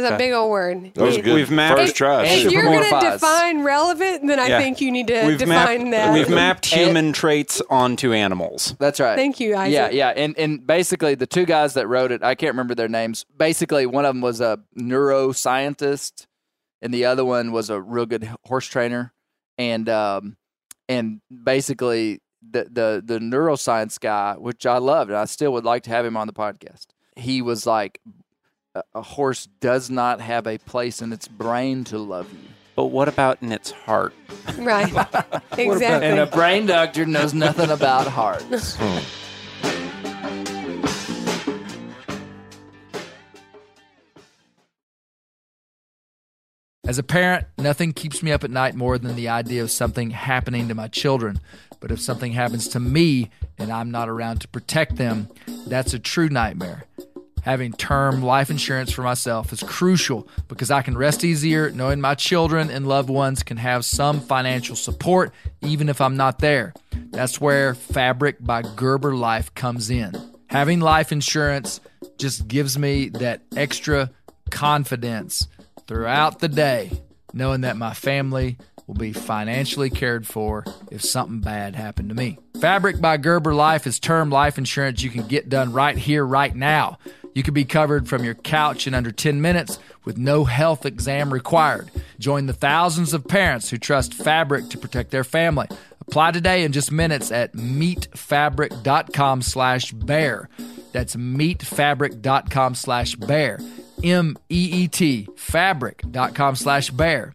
[0.00, 0.92] That's a big old word.
[0.94, 1.34] That was good.
[1.34, 2.24] We've mapped- First try.
[2.24, 4.58] If If you're going to define relevant, then I Yeah.
[4.60, 6.12] think you need to we've define mapped that.
[6.14, 8.74] we've mapped And- human traits onto animals.
[8.78, 9.72] that's right Thank you, Isaac.
[9.72, 12.88] Yeah, yeah, and and basically the two guys that wrote it, I can't remember their
[12.88, 13.24] names.
[13.36, 16.26] Basically, one of them was a neuroscientist,
[16.82, 19.12] and the other one was a real good horse trainer,
[19.58, 20.36] and um,
[20.88, 25.82] and basically the the the neuroscience guy, which I loved, and I still would like
[25.84, 26.86] to have him on the podcast.
[27.16, 28.00] He was like,
[28.74, 32.86] a, a horse does not have a place in its brain to love you, But
[32.86, 34.14] what about in its heart?
[34.58, 34.88] Right.
[35.58, 36.08] exactly.
[36.08, 38.76] and a brain doctor knows nothing about hearts.
[38.84, 39.20] Hmm.
[46.86, 50.10] As a parent, nothing keeps me up at night more than the idea of something
[50.10, 51.40] happening to my children.
[51.80, 55.28] But if something happens to me and I'm not around to protect them,
[55.66, 56.84] that's a true nightmare.
[57.44, 62.14] Having term life insurance for myself is crucial because I can rest easier knowing my
[62.14, 65.30] children and loved ones can have some financial support
[65.60, 66.72] even if I'm not there.
[67.10, 70.14] That's where Fabric by Gerber Life comes in.
[70.46, 71.80] Having life insurance
[72.16, 74.10] just gives me that extra
[74.50, 75.46] confidence
[75.86, 76.92] throughout the day,
[77.34, 82.38] knowing that my family will be financially cared for if something bad happened to me.
[82.58, 86.54] Fabric by Gerber Life is term life insurance you can get done right here, right
[86.54, 86.98] now.
[87.34, 91.32] You can be covered from your couch in under 10 minutes with no health exam
[91.32, 91.90] required.
[92.18, 95.66] Join the thousands of parents who trust Fabric to protect their family.
[96.02, 100.48] Apply today in just minutes at meetfabric.com slash bear.
[100.92, 103.58] That's meetfabric.com slash bear.
[104.02, 107.34] M E E T fabric.com slash bear.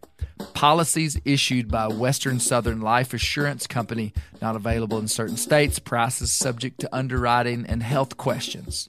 [0.54, 5.78] Policies issued by Western Southern Life Assurance Company, not available in certain states.
[5.78, 8.88] Prices subject to underwriting and health questions.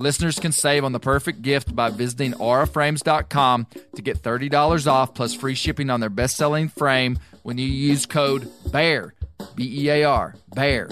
[0.00, 5.34] Listeners can save on the perfect gift by visiting auraframes.com to get $30 off plus
[5.34, 9.12] free shipping on their best selling frame when you use code BEAR,
[9.54, 10.88] B E A R, BEAR.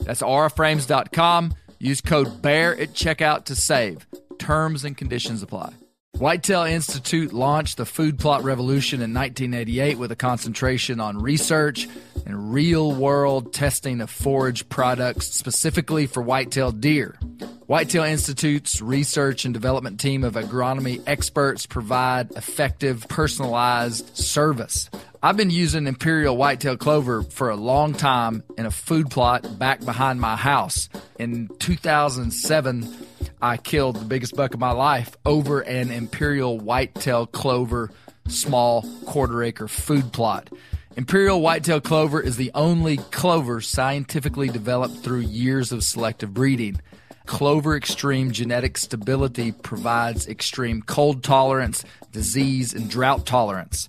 [0.00, 1.54] That's auraframes.com.
[1.78, 4.04] Use code BEAR at checkout to save.
[4.40, 5.74] Terms and conditions apply.
[6.18, 11.88] Whitetail Institute launched the food plot revolution in 1988 with a concentration on research
[12.24, 17.18] and real world testing of forage products specifically for whitetail deer.
[17.66, 24.88] Whitetail Institute's research and development team of agronomy experts provide effective, personalized service.
[25.20, 29.84] I've been using Imperial Whitetail Clover for a long time in a food plot back
[29.84, 30.88] behind my house.
[31.18, 33.03] In 2007,
[33.44, 37.90] I killed the biggest buck of my life over an Imperial Whitetail Clover
[38.26, 40.48] small quarter acre food plot.
[40.96, 46.80] Imperial Whitetail Clover is the only clover scientifically developed through years of selective breeding.
[47.26, 53.88] Clover Extreme genetic stability provides extreme cold tolerance, disease, and drought tolerance.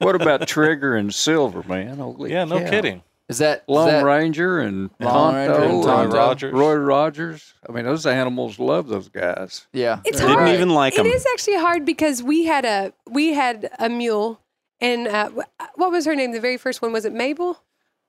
[0.00, 1.98] What about Trigger and Silver, man?
[1.98, 2.70] Holy Yeah, no cow.
[2.70, 3.02] kidding.
[3.28, 6.16] Is that, is Lone that- Ranger and Lone Ranger Tonto, and Roy Tonto.
[6.16, 6.52] Rogers.
[6.52, 7.54] Roy Rogers.
[7.68, 9.66] I mean, those animals love those guys.
[9.72, 10.00] Yeah.
[10.04, 11.06] It's Didn't even like It 'em.
[11.06, 14.40] is actually hard because we had a we had a mule,
[14.80, 15.30] and uh,
[15.76, 16.32] what was her name?
[16.32, 17.62] The very first one was it Mabel,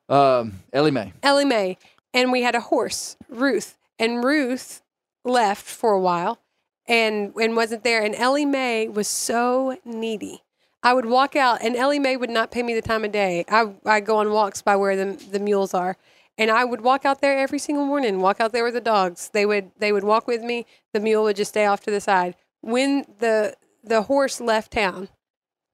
[0.10, 1.13] Um, Ellie Mae.
[1.21, 1.77] Ellie Mae,
[2.15, 4.82] and we had a horse, Ruth, and Ruth
[5.23, 6.39] left for a while,
[6.88, 10.41] and and wasn't there, and Ellie Mae was so needy.
[10.83, 13.45] I would walk out, and Ellie Mae would not pay me the time of day.
[13.49, 15.97] I I go on walks by where the the mules are.
[16.37, 19.29] And I would walk out there every single morning, walk out there with the dogs.
[19.31, 20.65] They would they would walk with me.
[20.93, 22.35] The mule would just stay off to the side.
[22.61, 25.09] When the the horse left town,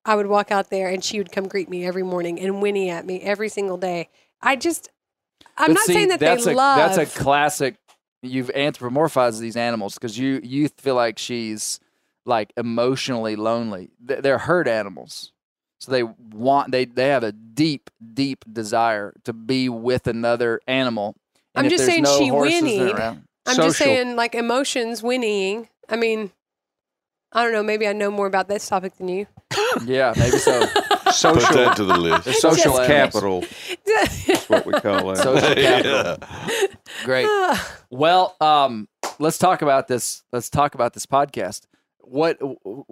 [0.04, 2.90] I would walk out there and she would come greet me every morning and whinny
[2.90, 4.10] at me every single day.
[4.42, 4.90] I just
[5.58, 7.76] I'm But not see, saying that that's they a, love That's a classic.
[8.24, 11.80] You've anthropomorphized these animals because you you feel like she's
[12.28, 13.90] like emotionally lonely.
[14.00, 15.32] They're herd animals,
[15.80, 21.16] so they want they they have a deep deep desire to be with another animal.
[21.56, 22.94] And I'm just saying no she horses whinnied.
[22.96, 25.70] around- I'm just saying like emotions whinnying.
[25.90, 26.32] I mean
[27.32, 29.26] I don't know, maybe I know more about this topic than you.
[29.86, 30.66] Yeah, maybe so.
[30.68, 32.42] Put Social, that to the list.
[32.42, 33.44] social Just- capital
[33.86, 35.18] is what we call that.
[35.18, 36.18] Social capital.
[36.28, 36.68] yeah.
[37.04, 37.28] Great.
[37.90, 38.88] Well, um,
[39.20, 40.24] let's talk about this.
[40.34, 41.62] Let's talk about this podcast.
[42.10, 42.38] What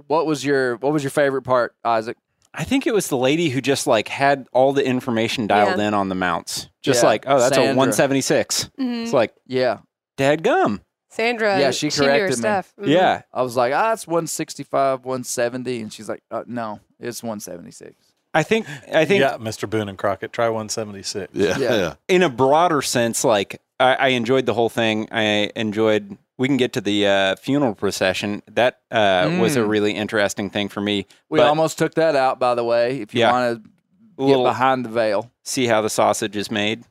[0.07, 2.17] what was your what was your favorite part, Isaac?
[2.53, 5.87] I think it was the lady who just like had all the information dialed Yeah.
[5.89, 6.69] in on the mounts.
[6.81, 7.73] Just Yeah, like, oh, that's Sandra.
[7.73, 8.69] a 176.
[8.79, 9.03] Mhm.
[9.03, 9.79] It's like, Yeah,
[10.17, 10.81] dad gum.
[11.09, 12.35] Sandra, Yeah, she knew her corrected me.
[12.35, 12.73] stuff.
[12.79, 12.87] Mhm.
[12.87, 13.21] Yeah.
[13.33, 15.81] I was like, ah, it's 165, 170.
[15.81, 17.93] And she's like, uh, no, it's 176.
[18.33, 19.69] I think, I think yeah, Mr.
[19.69, 21.31] Boone and Crockett, try 176.
[21.33, 21.75] Yeah, Yeah.
[21.75, 21.93] yeah.
[22.09, 25.07] in a broader sense, like I, I enjoyed the whole thing.
[25.11, 26.17] I enjoyed.
[26.37, 28.41] We can get to the uh, funeral procession.
[28.51, 29.69] That uh, was a Mm.
[29.69, 31.05] really interesting thing for me.
[31.29, 33.31] We But- almost took that out, by the way, if you Yeah.
[33.31, 33.69] want to
[34.17, 35.31] get Little- behind the veil.
[35.43, 36.83] see how the sausage is made.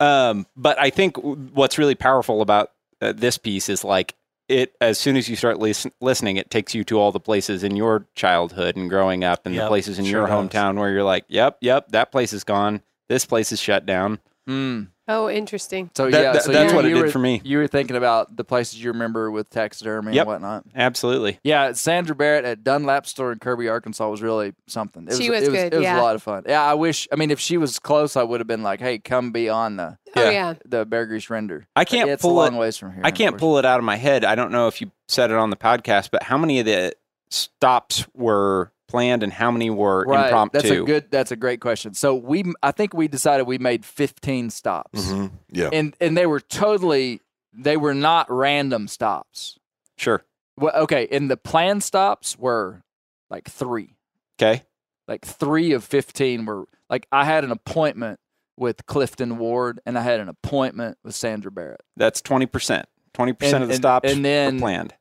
[0.00, 2.70] Um, but I think what's really powerful about
[3.00, 4.14] uh, this piece is like
[4.48, 4.74] it.
[4.80, 7.76] As soon as you start lis- listening, it takes you to all the places in
[7.76, 10.34] your childhood and growing up, and the places in sure your does.
[10.50, 12.82] hometown where you're like, "Yep, yep, that place is gone.
[13.08, 14.18] This place is shut down."
[14.48, 14.88] Mm.
[15.06, 15.90] Oh, interesting.
[15.94, 17.42] So That- yeah, that- so that's you, what it did were, for me.
[17.44, 20.22] You were thinking about the places you remember with taxidermy Yep.
[20.22, 20.64] and whatnot.
[20.74, 21.38] Absolutely.
[21.44, 25.06] Yeah, Sandra Barrett at Dunlap store in Kirby, Arkansas was really something.
[25.06, 26.44] It She was, was it was, good, It was a lot of fun.
[26.48, 27.06] Yeah, I wish.
[27.12, 29.76] I mean, if she was close, I would have been like, "Hey, come be on
[29.76, 30.30] the Oh Yeah.
[30.30, 30.54] yeah.
[30.64, 32.54] the Bear Grease render." I can't it's pull a it.
[32.54, 33.02] ways from here.
[33.04, 34.24] I can't pull it out of my head.
[34.24, 36.94] I don't know if you said it on the podcast, but how many of the
[37.30, 40.58] stops were planned and how many were Right, impromptu?
[40.58, 41.10] that's a good.
[41.10, 41.94] That's a great question.
[41.94, 45.70] So we, I think we decided we made 15 stops, hmm Yeah.
[45.72, 47.20] and and they were totally,
[47.52, 49.58] they were not random stops.
[49.96, 50.24] Sure.
[50.56, 52.82] Well, okay, and the planned stops were
[53.30, 53.96] like three.
[54.40, 54.62] Okay.
[55.08, 58.18] like three of 15 were like I had an appointment
[58.56, 61.80] with Clifton Ward and I had an appointment with Sandra Barrett.
[61.96, 62.84] That's 20%.
[63.14, 64.94] 20% And- of the and- stops and then- were planned.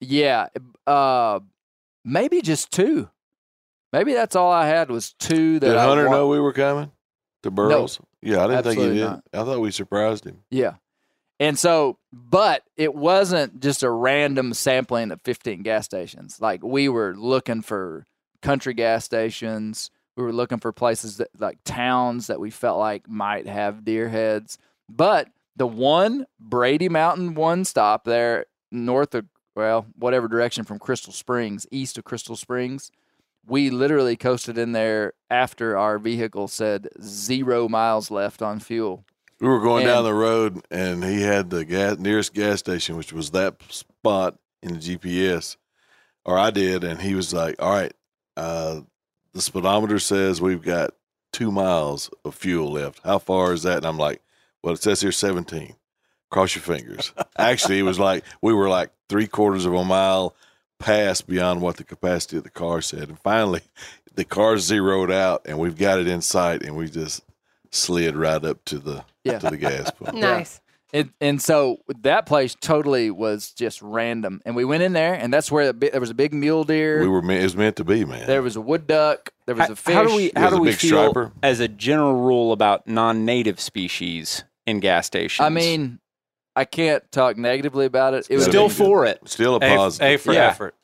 [0.00, 0.48] Yeah,
[0.86, 1.40] uh
[2.04, 3.08] maybe just two.
[3.92, 6.52] Maybe that's all I had was two that Did I Hunter wa- know we were
[6.52, 6.90] coming
[7.42, 8.00] to Burroughs?
[8.20, 9.00] Yeah, I didn't think he did.
[9.00, 9.22] not.
[9.32, 10.40] I thought we surprised him.
[10.50, 10.74] Yeah.
[11.40, 16.40] And so, but it wasn't just a random sampling of 15 gas stations.
[16.40, 18.06] Like we were looking for
[18.42, 19.90] country gas stations.
[20.16, 24.08] We were looking for places that like towns that we felt like might have deer
[24.08, 24.58] heads.
[24.88, 31.12] But the one Brady Mountain one stop there north of well, whatever direction from Crystal
[31.12, 32.90] Springs, east of Crystal Springs,
[33.46, 39.04] we literally coasted in there after our vehicle said zero miles left on fuel.
[39.40, 43.12] We were going down the road, and he had the gas, nearest gas station, which
[43.12, 45.56] was that spot in the GPS,
[46.24, 47.92] or I did, and he was like, "All right,
[48.36, 48.80] uh,
[49.32, 50.90] the speedometer says we've got
[51.32, 53.00] two miles of fuel left.
[53.04, 54.22] How far is that?" And I'm like,
[54.62, 55.76] "Well, it says here 17.
[56.30, 60.34] Cross your fingers." Actually, it was like we were like three quarters of a mile
[60.78, 63.62] past beyond what the capacity of the car said, and finally,
[64.14, 67.22] the car zeroed out, and we've got it in sight, and we just
[67.70, 69.38] slid right up to the Yeah.
[69.40, 70.14] to the gas pump.
[70.18, 70.60] Nice.
[70.90, 74.40] And and so that place totally was just random.
[74.46, 77.02] And we went in there, and that's where the, there was a big mule deer.
[77.02, 78.26] We were meant, it was meant to be, man.
[78.26, 79.28] there was a wood duck.
[79.44, 79.94] There was How, a fish.
[79.94, 81.32] how do we how do we feel striper.
[81.42, 85.44] as a general rule about non-native species in gas stations?
[85.44, 85.98] I mean,
[86.58, 88.26] I can't talk negatively about it.
[88.28, 88.84] It was still Gotta be good.
[88.86, 89.20] for it.
[89.28, 90.08] Still a A, positive.
[90.08, 90.46] a for Yeah.
[90.48, 90.74] effort.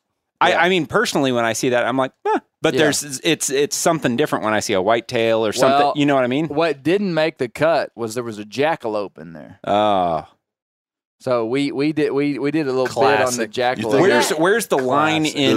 [0.40, 2.38] I, I mean, personally, when I see that, I'm like, eh.
[2.60, 2.80] but Yeah.
[2.80, 5.78] there's it's it's something different when I see a whitetail or something.
[5.78, 6.48] Well, you know what I mean?
[6.48, 9.58] what didn't make the cut was there was a jackalope in there.
[9.64, 10.26] Oh,
[11.24, 13.50] So we we did we we did a little bit on the Classic.
[13.50, 13.92] jackalope.
[13.92, 15.38] think where's where's the line Classic.
[15.40, 15.56] in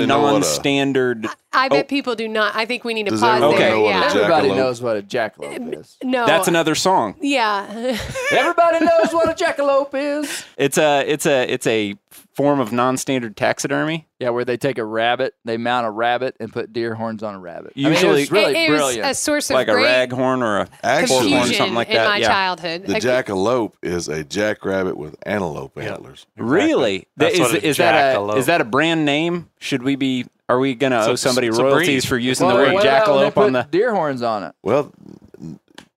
[0.00, 1.28] in know what a- non-standard?
[1.52, 1.86] I bet Oh.
[1.86, 2.56] people do not.
[2.56, 3.70] I think we need to Does pause everyone there.
[3.70, 4.56] know what a Everybody jackalope?
[4.56, 5.96] knows what a jackalope um, is.
[6.02, 6.26] no.
[6.26, 7.14] That's another song.
[7.20, 7.96] Yeah.
[8.32, 10.44] Everybody knows what a jackalope is.
[10.56, 11.94] It's a it's a it's a
[12.34, 14.08] form of non-standard taxidermy.
[14.18, 17.34] Yeah, where they take a rabbit, they mount a rabbit, and put deer horns on
[17.34, 17.72] a rabbit.
[17.76, 19.10] I mean, it Usually- was really it, it was brilliant.
[19.10, 21.94] a source of like a great raghorn or a Actually, horn, confusion something like in
[21.94, 22.08] that.
[22.08, 22.26] my yeah.
[22.26, 22.86] childhood.
[22.86, 26.26] the jackalope is a jackrabbit with antelope antlers.
[26.36, 27.06] Really?
[27.16, 29.48] That's Is, what is that a is that a brand name?
[29.60, 30.26] Should we be?
[30.48, 33.16] Are we gonna It's owe somebody royalties for using Well, the word what about when
[33.24, 33.62] they jackalope on the?
[33.70, 34.54] deer horns on it.
[34.62, 34.92] Well,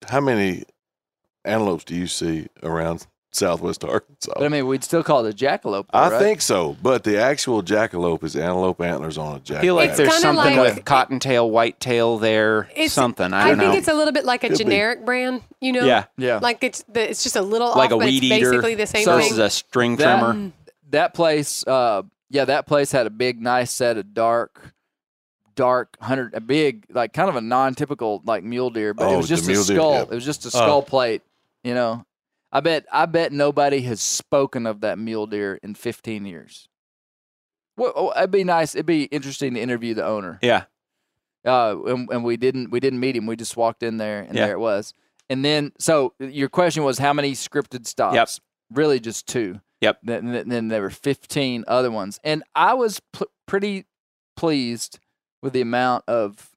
[0.08, 0.64] how many
[1.44, 3.08] antelopes do you see around
[3.38, 4.34] southwest Arkansas?
[4.36, 5.86] But I mean, we'd still call it a jackalope.
[5.92, 6.20] though, I right?
[6.20, 9.58] think so, but the actual jackalope is antelope antlers on a jackalope.
[9.58, 12.64] I feel like It's there's something like- with cottontail, whitetail there.
[12.72, 13.78] It's- something I I, don't think know.
[13.78, 14.64] it's a little bit like a Could be.
[14.66, 15.86] generic brand, you know?
[15.86, 16.40] yeah, Yeah.
[16.42, 18.76] Like it's the, it's just a little like off, a but weed it's eater basically
[18.76, 19.24] the same So- thing.
[19.30, 20.52] versus a string That- trimmer.
[20.90, 24.74] that place, uh, yeah, that place had a big, nice set of dark,
[25.56, 29.18] dark hundred, a big, like kind of a non-typical like mule deer, but it Oh,
[29.18, 29.92] was just a mule deer, skull.
[29.94, 30.02] yeah.
[30.04, 30.82] It was just a skull Oh.
[30.82, 31.22] plate.
[31.64, 32.06] You know,
[32.52, 36.68] I bet, I bet nobody has spoken of that mule deer in 15 years.
[37.76, 38.74] Well, oh, it'd be nice.
[38.74, 40.40] It'd be interesting to interview the owner.
[40.42, 40.64] Yeah,
[41.46, 43.28] uh, and, and we didn't we didn't meet him.
[43.28, 44.48] We just walked in there, and Yeah.
[44.48, 44.94] there it was.
[45.30, 48.16] And then, so your question was how many scripted stops?
[48.16, 48.30] Yep.
[48.78, 49.62] Really, just two.
[49.82, 50.00] Yep.
[50.04, 53.86] Then, then, there were fifteen other ones, and I was pl- pretty
[54.36, 55.00] pleased
[55.44, 56.52] with the amount of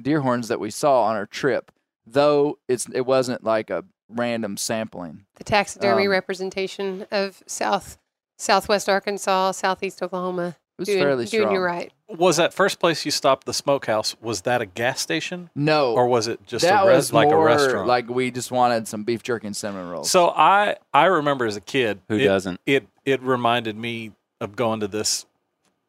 [0.00, 1.72] deer horns that we saw on our trip.
[2.06, 5.24] Though it's it wasn't like a random sampling.
[5.36, 7.98] The taxidermy um, representation of South
[8.38, 10.56] Southwest Arkansas, Southeast Oklahoma.
[10.78, 11.54] It was doing, fairly doing strong.
[11.54, 11.90] you right.
[12.08, 14.14] Was that first place you stopped the smokehouse?
[14.20, 17.28] Was that a gas station No, or was it just that a res- was like
[17.28, 17.88] more a restaurant?
[17.88, 20.10] like we just wanted some beef jerky and cinnamon rolls.
[20.10, 22.60] so I I remember as a kid who it, doesn't?
[22.66, 25.24] it it reminded me of going to this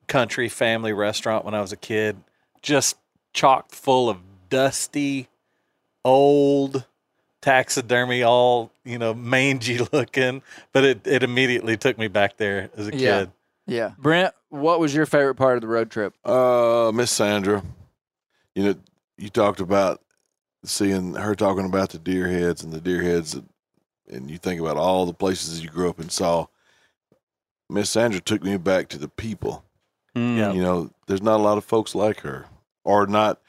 [0.07, 2.15] country family restaurant when I was a kid,
[2.61, 2.95] just
[3.33, 4.19] chock full of
[4.49, 5.27] dusty,
[6.05, 6.85] old
[7.51, 10.41] taxidermy, all you know, mangy looking.
[10.73, 13.19] But it it immediately took me back there as a Yeah.
[13.19, 13.31] kid.
[13.67, 16.13] yeah, Brent, what was your favorite part of the road trip?
[16.25, 17.63] Uh, Miss Sandra,
[18.55, 18.75] you know,
[19.17, 20.01] you talked about
[20.65, 23.43] seeing her talking about the deer heads and the deer heads that
[24.09, 26.45] and you think about all the places you grew up and saw.
[27.69, 29.63] Miss Sandra took me back to the people.
[30.15, 30.53] Yeah.
[30.53, 32.45] You know, there's not a lot of folks like her,
[32.85, 33.39] or not.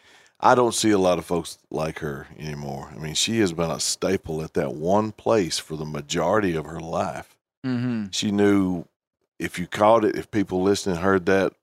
[0.40, 2.92] I don't see a lot of folks like her anymore.
[2.94, 6.64] I mean, she has been a staple at that one place for the majority of
[6.66, 7.36] her life.
[7.66, 8.06] Mm-hmm.
[8.12, 8.84] She knew
[9.40, 11.54] if you caught it, if people listening heard that,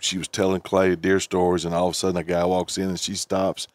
[0.00, 2.88] she was telling Clay deer stories, and all of a sudden a guy walks in
[2.88, 3.66] and she stops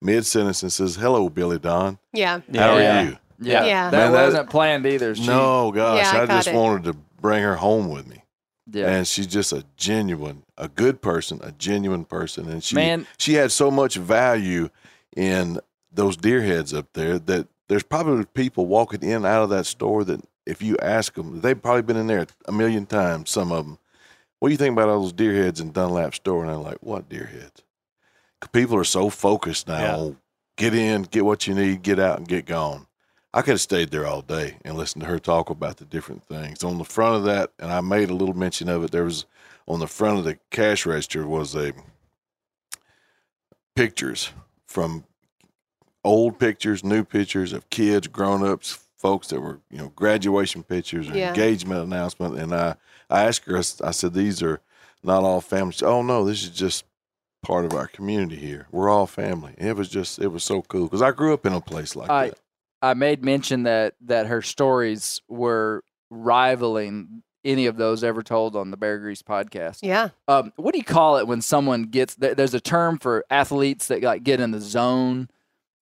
[0.00, 1.98] mid sentence and says, "Hello, Billy Don.
[2.12, 2.38] Yeah.
[2.54, 3.00] How Yeah.
[3.00, 3.64] are you?" Yeah.
[3.64, 3.90] Yeah.
[3.90, 5.14] That Man, that- wasn't planned either.
[5.14, 6.54] She, no, gosh, Yeah, I I, just it.
[6.54, 8.21] wanted to bring her home with me.
[8.72, 8.88] Yeah.
[8.88, 13.06] And she's just a genuine, a good person, a genuine person, and she Man.
[13.18, 14.70] she had so much value
[15.16, 15.60] in
[15.92, 19.66] those deer heads up there that there's probably people walking in and out of that
[19.66, 23.30] store that if you ask them, they've probably been in there a million times.
[23.30, 23.78] Some of them,
[24.38, 26.42] what do you think about all those deer heads in Dunlap store?
[26.42, 27.62] And I'm like, what deer heads?
[28.52, 29.78] People are so focused now.
[29.78, 29.96] Yeah.
[29.96, 30.16] on
[30.56, 32.86] Get in, get what you need, get out, and get gone.
[33.34, 36.22] I could have stayed there all day and listened to her talk about the different
[36.24, 36.62] things.
[36.62, 39.24] On the front of that, and I made a little mention of it, there was
[39.66, 41.72] on the front of the cash register was a
[43.74, 44.30] pictures
[44.66, 45.04] from
[46.04, 51.08] old pictures, new pictures of kids, grown ups, folks that were, you know, graduation pictures
[51.08, 51.28] or Yeah.
[51.28, 52.38] engagement announcement.
[52.38, 52.76] And I,
[53.08, 54.60] I asked her, I said, these are
[55.02, 55.76] not all families.
[55.76, 56.84] Said, oh no, this is just
[57.42, 58.66] part of our community here.
[58.70, 59.54] We're all family.
[59.58, 61.96] And it was just, it was so cool because I grew up in a place
[61.96, 62.38] like I- that.
[62.82, 68.70] I made mention that that her stories were rivaling any of those ever told on
[68.70, 69.78] the Bear Grease podcast.
[69.82, 70.10] Yeah.
[70.28, 72.14] Um, what do you call it when someone gets?
[72.14, 75.28] There, there's a term for athletes that like get in the zone,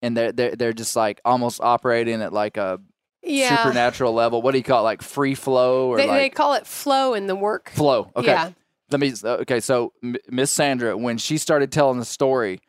[0.01, 2.79] and they're they're, they're just like almost operating at like a
[3.23, 3.57] Yeah.
[3.57, 4.41] supernatural level.
[4.41, 4.83] What do you call it?
[4.83, 7.69] Like free flow or They, they call it flow in the work.
[7.71, 8.11] flow?
[8.15, 8.27] Okay.
[8.27, 8.51] Yeah.
[8.89, 9.93] let me okay so
[10.29, 12.59] miss sandra when she started telling the story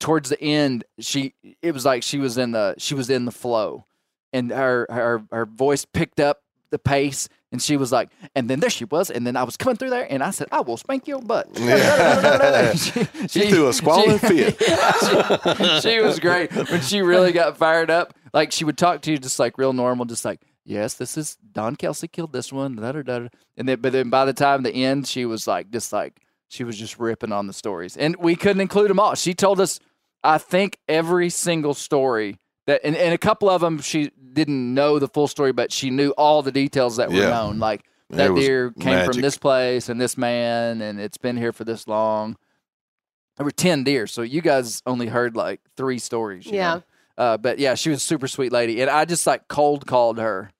[0.00, 3.30] towards the end she it was like she was in the she was in the
[3.32, 3.84] flow
[4.32, 8.60] and her her her voice picked up the pace and she was like and then
[8.60, 10.76] there she was and then i was coming through there and i said i will
[10.76, 12.72] spank your butt Yeah.
[12.74, 14.56] she, She threw a squalling fit.
[14.60, 14.92] Yeah,
[15.80, 18.14] she, she was great when she really got fired up.
[18.32, 21.36] Like she would talk to you just like real normal, just like, yes, this is
[21.52, 23.02] Don Kelsey killed this one, da da.
[23.02, 26.20] da." And then, but then by the time the end, she was like, just like
[26.48, 29.14] she was just ripping on the stories, and we couldn't include them all.
[29.14, 29.80] She told us,
[30.22, 34.98] I think every single story that, and, and a couple of them she didn't know
[34.98, 37.30] the full story, but she knew all the details that were Yeah.
[37.30, 37.82] known, like.
[38.12, 39.12] That deer came magic.
[39.12, 42.36] from this place and this man, and it's been here for this long.
[43.36, 46.44] There were ten deer, so you guys only heard like three stories.
[46.46, 46.74] you Yeah.
[46.74, 46.82] know?
[47.16, 50.18] Uh, but yeah, she was a super sweet lady, and I just like cold called
[50.18, 50.50] her,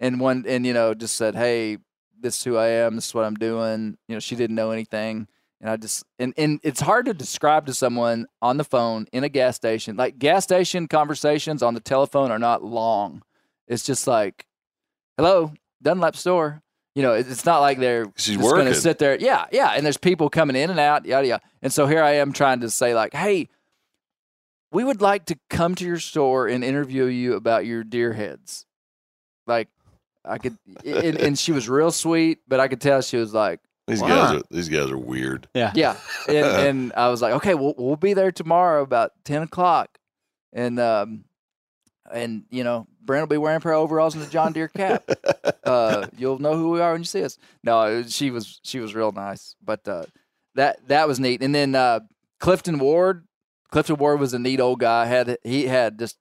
[0.00, 1.76] and one and you know just said, "Hey,
[2.18, 2.94] this is who I am.
[2.94, 5.28] This is what I'm doing." You know, she didn't know anything,
[5.60, 9.24] and I just and and it's hard to describe to someone on the phone in
[9.24, 9.96] a gas station.
[9.96, 13.22] Like gas station conversations on the telephone are not long.
[13.66, 14.46] It's just like,
[15.16, 15.52] "Hello,
[15.82, 16.62] Dunlap store."
[16.94, 19.18] You know, it's not like they're She's just going to sit there.
[19.18, 21.42] Yeah, yeah, and there's people coming in and out, yada yada.
[21.60, 23.48] And so here I am trying to say like, "Hey,
[24.72, 28.66] we would like to come to your store and interview you about your deer heads."
[29.46, 29.68] Like,
[30.24, 33.60] I could, and, and she was real sweet, but I could tell she was like,
[33.86, 34.08] These Wow.
[34.08, 35.48] guys are these guys are weird.
[35.54, 35.96] yeah, yeah.
[36.28, 36.36] and,
[36.68, 39.98] and I was like, okay, we'll we'll be there tomorrow about ten o'clock,
[40.52, 41.24] and um,
[42.10, 45.08] and you know, Brent will be wearing her overalls and the John Deere cap.
[45.64, 47.38] uh, you'll know who we are when you see us.
[47.62, 50.06] No, she was she was real nice, but uh,
[50.56, 51.42] that that was neat.
[51.42, 52.00] And then uh,
[52.40, 53.26] Clifton Ward,
[53.70, 55.06] Clifton Ward was a neat old guy.
[55.06, 56.18] Had he had just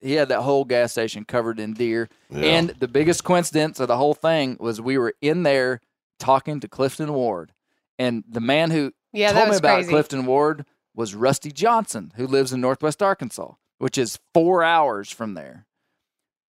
[0.00, 2.08] he had that whole gas station covered in deer.
[2.30, 2.40] Yeah.
[2.40, 5.80] And the biggest coincidence of the whole thing was we were in there
[6.22, 7.52] talking to Clifton Ward,
[7.98, 9.90] and the man who Yeah, told me about crazy.
[9.90, 10.64] Clifton Ward
[10.94, 15.66] was Rusty Johnson, who lives in Northwest Arkansas, which is four hours from there.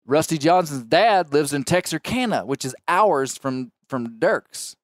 [0.06, 4.76] Rusty Johnson's dad lives in Texarkana, which is hours from from Dierks.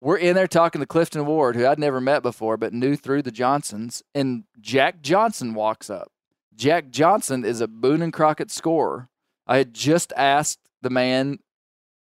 [0.00, 3.22] We're in there talking to Clifton Ward, who I'd never met before, but knew through
[3.22, 6.12] the Johnsons, and Jack Johnson walks up.
[6.54, 9.08] Jack Johnson is a Boone and Crockett scorer.
[9.46, 11.38] I had just asked the man,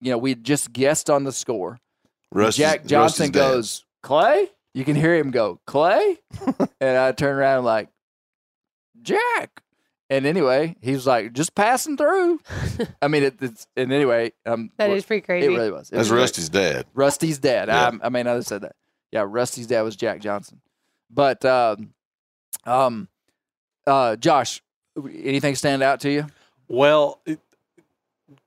[0.01, 1.79] you know, we had just guessed on the score.
[2.31, 3.39] Rusty's- Jack Johnson Rusty's dad.
[3.51, 4.47] goes, Clay?
[4.73, 6.17] You can hear him go, Clay?
[6.79, 7.89] and I turn around and like,
[9.01, 9.61] Jack.
[10.09, 12.39] And anyway, he was like, just passing through.
[13.01, 15.87] I mean, it, it's, and anyway, um, That wh- is pretty it really was.
[15.89, 16.85] It That's was really- Rusty's dad.
[16.93, 17.69] Rusty's dad.
[17.69, 17.91] Yeah.
[18.01, 18.75] I, I mean, I just said that.
[19.11, 20.61] Yeah, Rusty's dad was Jack Johnson.
[21.09, 21.93] But, um,
[22.65, 23.07] um,
[23.87, 24.61] uh, Josh,
[25.23, 26.27] anything stand out to you?
[26.67, 27.39] Well, it,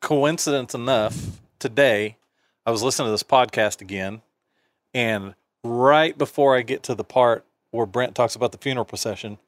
[0.01, 1.17] coincidence enough,
[1.65, 2.19] today
[2.67, 4.21] I was listening to this podcast again,
[4.93, 5.35] and
[5.65, 9.39] right before I get to the part where Brent talks about the funeral procession,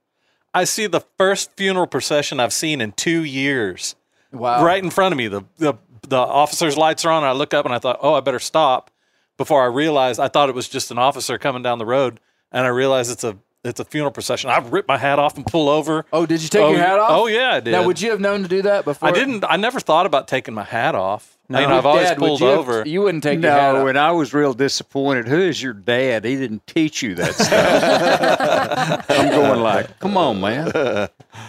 [0.55, 3.97] I see the first funeral procession I've seen in two years
[4.33, 4.65] Wow.
[4.65, 5.29] right in front of me.
[5.29, 5.75] The the
[6.09, 7.23] the officer's lights are on.
[7.23, 8.91] And I look up and I thought, oh, I better stop.
[9.37, 12.19] Before I realized, I thought it was just an officer coming down the road,
[12.51, 13.37] and I realized it's a
[13.67, 14.51] it's a funeral procession.
[14.51, 16.05] I ripped my hat off and pull over.
[16.13, 17.11] Oh, did you take oh, your hat off?
[17.11, 17.73] Oh yeah, I did.
[17.73, 19.09] Now, would you have known to do that before?
[19.09, 19.45] I didn't.
[19.49, 21.37] I never thought about taking my hat off.
[21.49, 21.61] No.
[21.61, 22.83] you know, I've always Dad, would pulled you have- over.
[22.87, 23.89] you wouldn't take your hat No, off.
[23.89, 25.29] and I was real disappointed.
[25.29, 26.25] Who is your dad?
[26.25, 29.07] He didn't teach you that stuff.
[29.11, 30.73] I'm going like, come on, man.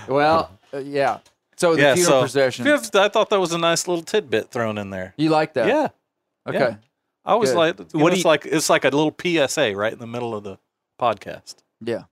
[0.08, 1.20] Well, uh, yeah.
[1.56, 2.66] So the yeah, funeral so procession.
[2.66, 5.16] fifth- I thought that was a nice little tidbit thrown in there.
[5.18, 5.68] You like that?
[5.68, 5.88] Yeah,
[6.48, 6.60] Okay.
[6.60, 6.76] yeah.
[7.26, 7.58] I was Good.
[7.58, 10.06] like, What know, do it's you- like it's like a little PSA right in the
[10.08, 10.60] middle of the
[11.02, 11.56] podcast.
[11.82, 12.04] Yeah.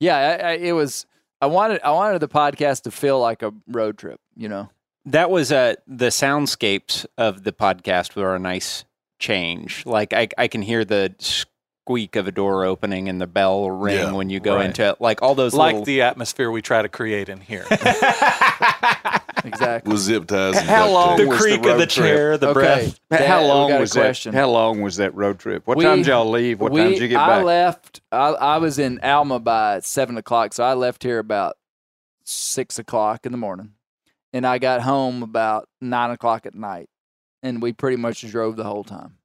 [0.00, 0.16] Yeah.
[0.16, 1.06] I, I, it was.
[1.40, 1.80] I wanted.
[1.82, 4.20] I wanted the podcast to feel like a road trip.
[4.36, 4.70] You know.
[5.06, 8.84] That was uh, the soundscapes of the podcast were a nice
[9.18, 9.86] change.
[9.86, 13.96] Like I, I can hear the squeak of a door opening and the bell ring
[13.96, 14.66] Yeah, when you go right.
[14.66, 15.00] into it.
[15.00, 17.64] Like all those like little, the atmosphere we try to create in here.
[19.44, 19.92] Exactly.
[19.92, 20.56] With zip ties.
[20.56, 21.24] and How long tape.
[21.26, 22.06] the was creak the of the road trip?
[22.06, 22.52] chair, the okay.
[22.54, 23.00] breath.
[23.10, 24.32] Dad, how long was question.
[24.32, 24.38] that?
[24.38, 25.66] How long was that road trip?
[25.66, 26.60] What We- time did y'all leave?
[26.60, 27.28] What we, time did you get back?
[27.28, 28.00] I left.
[28.10, 31.56] I, I was in Alma by seven o'clock, so I left here about
[32.24, 33.72] six o'clock in the morning,
[34.32, 36.88] and I got home about nine o'clock at night,
[37.42, 39.18] and we pretty much drove the whole time.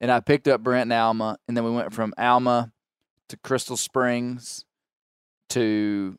[0.00, 2.72] And I picked up Brent in Alma, and then we went from Alma
[3.28, 4.64] to Crystal Springs
[5.50, 6.16] to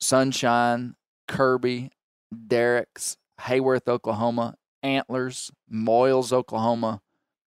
[0.00, 0.94] Sunshine,
[1.30, 1.90] Kirby,
[2.34, 7.00] Dierks, Haworth, Oklahoma, Antlers, Moyers, Oklahoma,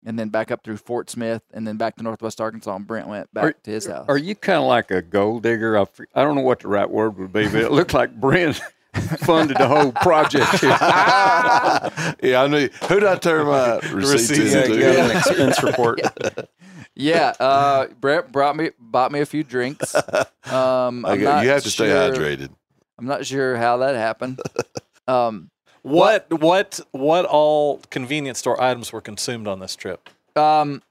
[0.05, 2.76] and then back up through Fort Smith, and then back to Northwest Arkansas.
[2.76, 4.05] And Brent went back Are- to his house.
[4.07, 5.78] Are you kind of like a gold digger?
[5.78, 8.61] I, I don't know what the right word would be, but it looked like Brent
[9.19, 10.61] funded the whole project.
[10.63, 12.69] yeah, I knew.
[12.88, 14.76] Who did I turn my receipts Receipts, Yeah, into?
[14.76, 16.01] you got an expense report.
[16.95, 19.93] yeah, uh, Brent brought me bought me a few drinks.
[19.95, 22.49] Um, I I'm got- not you have to stay hydrated.
[22.97, 24.41] I'm not sure how that happened.
[25.07, 25.51] Um,
[25.83, 30.09] what what what all convenience store items were consumed on this trip?
[30.35, 30.81] um,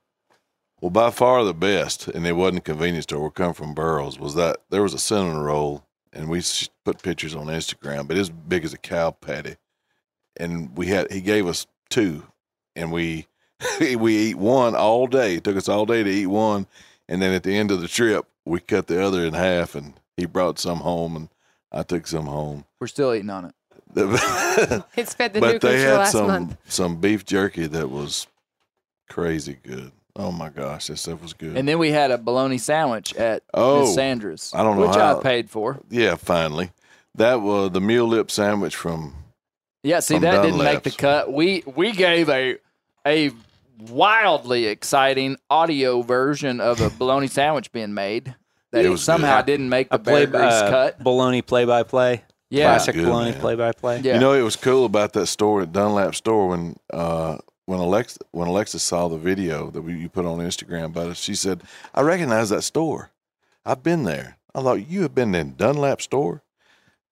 [0.80, 3.24] Well, by far the best, and it wasn't a convenience store.
[3.24, 4.20] We come from Burroughs.
[4.20, 5.82] Was that there was a cinnamon roll,
[6.12, 6.42] and we
[6.84, 9.56] put pictures on Instagram, but it's big as a cow patty,
[10.36, 12.22] and we had he gave us two,
[12.76, 13.26] and we
[13.80, 15.34] we eat one all day.
[15.34, 16.68] It took us all day to eat one,
[17.08, 19.94] and then at the end of the trip, we cut the other in half, and
[20.16, 21.28] he brought some home, and
[21.74, 22.64] I took some home.
[22.80, 23.54] we're still eating on it.
[23.92, 26.56] but It's fed the new they for had last some month.
[26.68, 28.26] some beef jerky that was
[29.10, 29.90] crazy good.
[30.16, 31.56] Oh my gosh, that stuff was good.
[31.56, 34.52] And then we had a bologna sandwich at Oh, Miss Sandra's.
[34.54, 35.80] I don't know which how- I paid for.
[35.90, 36.70] Yeah, finally.
[37.16, 39.14] That was the mule lip sandwich from.
[39.82, 41.32] Yeah, see From that didn't make the cut.
[41.32, 42.56] We we gave a
[43.06, 43.32] a
[43.88, 48.34] wildly exciting audio version of a bologna sandwich being made
[48.74, 49.46] that It was somehow good.
[49.46, 51.02] didn't make the A play, Bear Grease uh, cut.
[51.02, 52.22] Bologna play by play.
[52.50, 53.40] Yeah, Classic Good, bologna man.
[53.40, 54.00] play by play.
[54.04, 54.14] yeah.
[54.14, 58.18] You know, it was cool about that store at Dunlap store when uh, when Alexa
[58.32, 61.18] when Alexis saw the video that we, you put on Instagram about us.
[61.18, 61.62] She said,
[61.94, 63.10] "I recognize that store.
[63.64, 66.42] I've been there." I thought you have been in Dunlap store.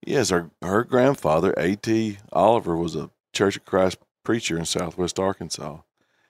[0.07, 2.19] Yes, her her grandfather A.T.
[2.33, 5.79] Oliver was a Church of Christ preacher in Southwest Arkansas,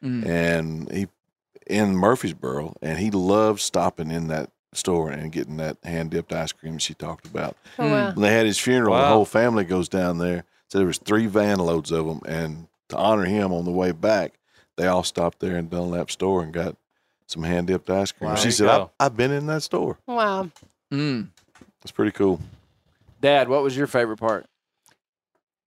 [0.03, 0.27] Mm.
[0.27, 1.09] and he
[1.67, 6.53] in Murfreesboro, and he loved stopping in that store and getting that hand dipped ice
[6.53, 7.57] cream she talked about.
[7.79, 8.13] Oh, wow.
[8.13, 10.45] When they had his funeral, the whole family goes down there.
[10.69, 13.93] So there was three van loads of them, and to honor him on the way
[13.93, 14.35] back,
[14.77, 16.77] they all stopped there in Dunlap store and got
[17.27, 18.31] some hand dipped ice cream.
[18.31, 18.37] Wow.
[18.37, 19.99] she said, I, "I've been in that store.
[20.07, 20.51] Wow.
[20.91, 21.29] Mm.
[21.83, 22.41] It's pretty cool."
[23.21, 24.47] Dad, what was your favorite part?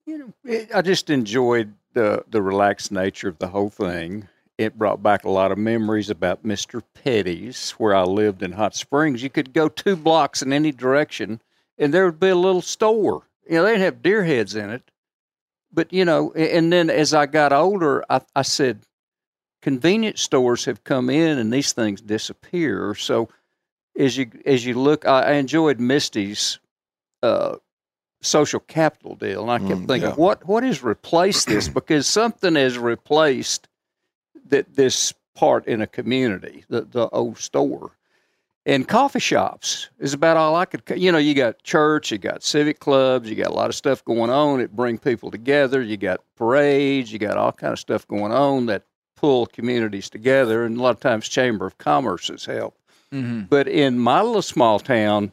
[0.05, 4.27] you know, it, I just enjoyed the the relaxed nature of the whole thing.
[4.57, 6.81] It brought back a lot of memories about Mr.
[7.03, 9.21] Petty's, where I lived in Hot Springs.
[9.21, 11.41] You could go two blocks in any direction,
[11.77, 13.23] and there would be a little store.
[13.49, 14.89] You know, they'd have deer heads in it,
[15.73, 16.31] but you know.
[16.33, 18.79] And then as I got older, I, I said,
[19.61, 22.95] convenience stores have come in, and these things disappear.
[22.95, 23.27] So
[23.99, 26.59] as you as you look, I, I enjoyed Misty's.
[27.21, 27.57] Uh,
[28.21, 29.43] social capital deal.
[29.43, 30.15] And I kept Mm, thinking, yeah.
[30.15, 31.67] what what has replaced this?
[31.67, 33.67] Because something has replaced
[34.49, 37.91] that this part in a community, the the old store.
[38.67, 40.81] And coffee shops is about all I could.
[40.99, 44.03] You know, you got church, you got civic clubs, you got a lot of stuff
[44.03, 45.83] going on that bring people together.
[45.83, 48.81] You got parades, you got all kind of stuff going on that
[49.15, 50.65] pull communities together.
[50.65, 52.79] And a lot of times, Chamber of Commerce has helped.
[53.13, 53.41] Mm-hmm.
[53.41, 55.31] But in my little small town,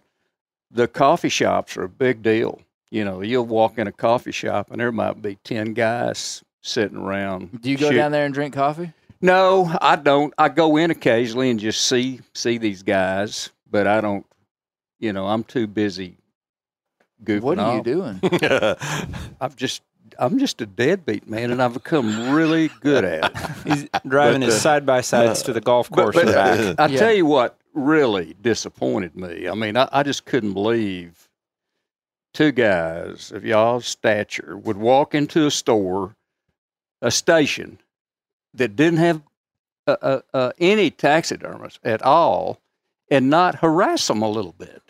[0.70, 2.60] the coffee shops are a big deal.
[2.90, 6.98] You know, you'll walk in a coffee shop and there might be 10 guys sitting
[6.98, 7.62] around.
[7.62, 8.92] Do you go down there and drink coffee?
[9.22, 10.34] No, I don't.
[10.36, 14.26] I go in occasionally and just see see these guys, but I don't
[14.98, 16.16] You know, I'm too busy
[17.24, 18.20] goofing What are you doing?
[19.40, 19.82] I'm just
[20.18, 23.36] I'm just a deadbeat man, and I've become really good at it.
[23.64, 26.80] He's driving his uh, side by sides to the golf course but- and back.
[26.80, 26.98] I Yeah.
[26.98, 29.48] tell you what really disappointed me.
[29.48, 31.28] I mean, I, I just couldn't believe
[32.34, 36.16] two guys of y'all's stature would walk into a store,
[37.00, 37.78] a station
[38.54, 39.22] that didn't have
[39.86, 42.60] uh, uh, uh, any taxidermists at all,
[43.10, 44.80] and not harass them a little bit.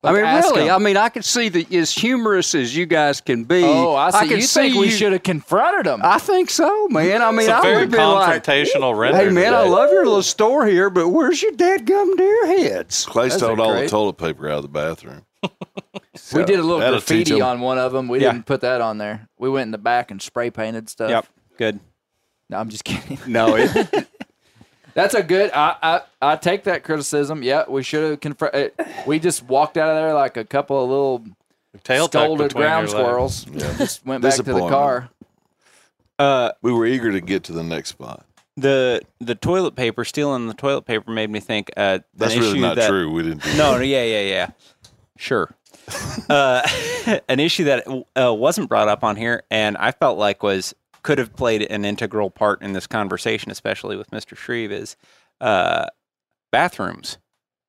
[0.00, 0.68] Like, I mean, ask really.
[0.68, 0.76] 'em.
[0.76, 3.64] I mean, I could see that as humorous as you guys can be.
[3.64, 4.28] Oh, I see.
[4.28, 6.00] could you think we should have confronted them?
[6.04, 7.20] I think so, man.
[7.20, 9.18] I mean, It's a I very would be like, confrontational render.
[9.18, 13.06] Hey man, I love your little store here, but where's your dead gum deer heads?
[13.06, 15.24] Clay stole all the toilet paper out of the bathroom.
[15.42, 17.42] we did a little that'll teach graffiti 'em.
[17.46, 18.06] on one of them.
[18.06, 18.32] We Yeah.
[18.32, 19.28] didn't put that on there.
[19.36, 21.10] We went in the back and spray painted stuff.
[21.10, 21.26] Yep.
[21.58, 21.80] Good.
[22.50, 23.18] No, I'm just kidding.
[23.26, 24.08] No, it,
[24.94, 25.50] That's a good.
[25.52, 26.00] I I,
[26.32, 27.42] I take that criticism.
[27.42, 28.72] Yeah, we should have confronted.
[28.78, 28.86] It.
[29.06, 31.24] We just walked out of there like a couple of little
[31.84, 33.34] Tail tucked scolded ground your legs.
[33.36, 33.44] squirrels.
[33.78, 35.10] Just went back to the car.
[36.18, 38.24] Uh, We were eager to get to the next spot.
[38.56, 41.70] the the toilet paper stealing the toilet paper made me think.
[41.76, 43.12] Uh, That's an really issue not that, true.
[43.12, 43.78] We didn't do No, that.
[43.78, 44.50] no, yeah, yeah, yeah.
[45.16, 45.54] Sure.
[46.28, 46.66] uh,
[47.28, 47.86] an issue that
[48.20, 51.84] uh, wasn't brought up on here, and I felt like was could have played an
[51.84, 54.36] integral part in this conversation, especially with Mr.
[54.36, 54.96] Shreve, is
[55.40, 55.86] uh,
[56.52, 57.18] bathrooms.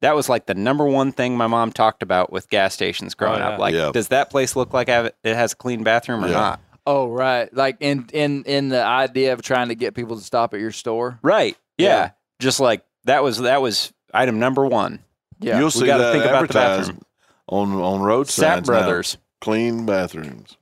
[0.01, 3.41] That was like the number one thing my mom talked about with gas stations growing
[3.41, 3.49] Oh, yeah.
[3.49, 3.59] up.
[3.59, 3.91] Like, Yeah.
[3.93, 6.33] does that place look like it has a clean bathroom or Yeah.
[6.33, 6.59] not?
[6.87, 10.53] Oh right, like in in in the idea of trying to get people to stop
[10.55, 11.19] at your store.
[11.21, 11.55] Right.
[11.77, 11.87] Yeah.
[11.87, 12.09] Yeah.
[12.39, 14.99] Just like that was that was item number one.
[15.39, 17.01] Yeah, You'll see gotta that think about the advertised bathroom.
[17.47, 18.73] on on road Sapp signs now.
[18.73, 19.17] Brothers.
[19.41, 20.57] Clean bathrooms.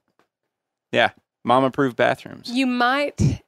[0.91, 1.11] Yeah.
[1.47, 2.49] Mom approved bathrooms.
[2.51, 3.41] You might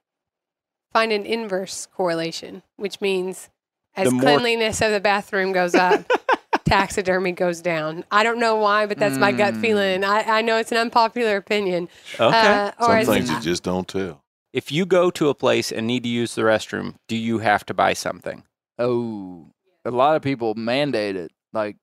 [0.94, 3.50] find an inverse correlation, which means
[3.96, 6.06] as The more- cleanliness of the bathroom goes up,
[6.66, 8.06] taxidermy goes down.
[8.12, 9.62] I don't know why, but that's my gut Mm.
[9.62, 10.04] feeling.
[10.04, 11.90] I, I know it's an unpopular opinion.
[12.20, 12.24] Okay.
[12.26, 14.24] Uh, or Some as- things you just don't tell.
[14.54, 17.66] if you go to a place and need to use the restroom, do you have
[17.66, 18.44] to buy something?
[18.80, 19.52] Oh,
[19.86, 21.76] a lot of people mandate it, like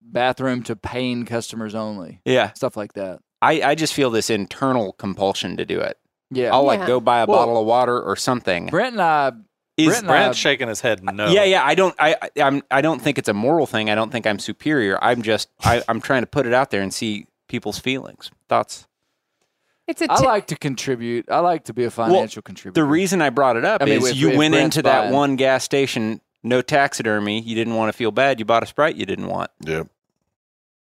[0.00, 2.52] bathroom to paying customers only, Yeah.
[2.52, 3.18] stuff like that.
[3.40, 5.98] I, I just feel this internal compulsion to do it.
[6.30, 6.86] Yeah, I'll like Yeah.
[6.86, 8.66] go buy a Well- bottle of water or something.
[8.66, 9.32] Brent and I.
[9.76, 11.28] Is- Brent and I- Brent's shaking his head no.
[11.30, 11.64] Yeah, yeah.
[11.64, 11.94] I don't.
[11.98, 12.62] I, I- I'm.
[12.70, 13.88] I don't think it's a moral thing.
[13.90, 14.98] I don't think I'm superior.
[15.02, 15.48] I'm just.
[15.64, 18.86] I, I'm trying to put it out there and see people's feelings, thoughts.
[19.86, 21.30] it's a I like to contribute.
[21.30, 22.78] I like to be a financial contributor.
[22.80, 24.82] The reason I brought it up I mean, is if- you if went Brent's into
[24.88, 27.40] that buying- one gas station, no taxidermy.
[27.40, 28.38] You didn't want to feel bad.
[28.40, 29.50] You bought a sprite you didn't want.
[29.64, 29.84] Yeah.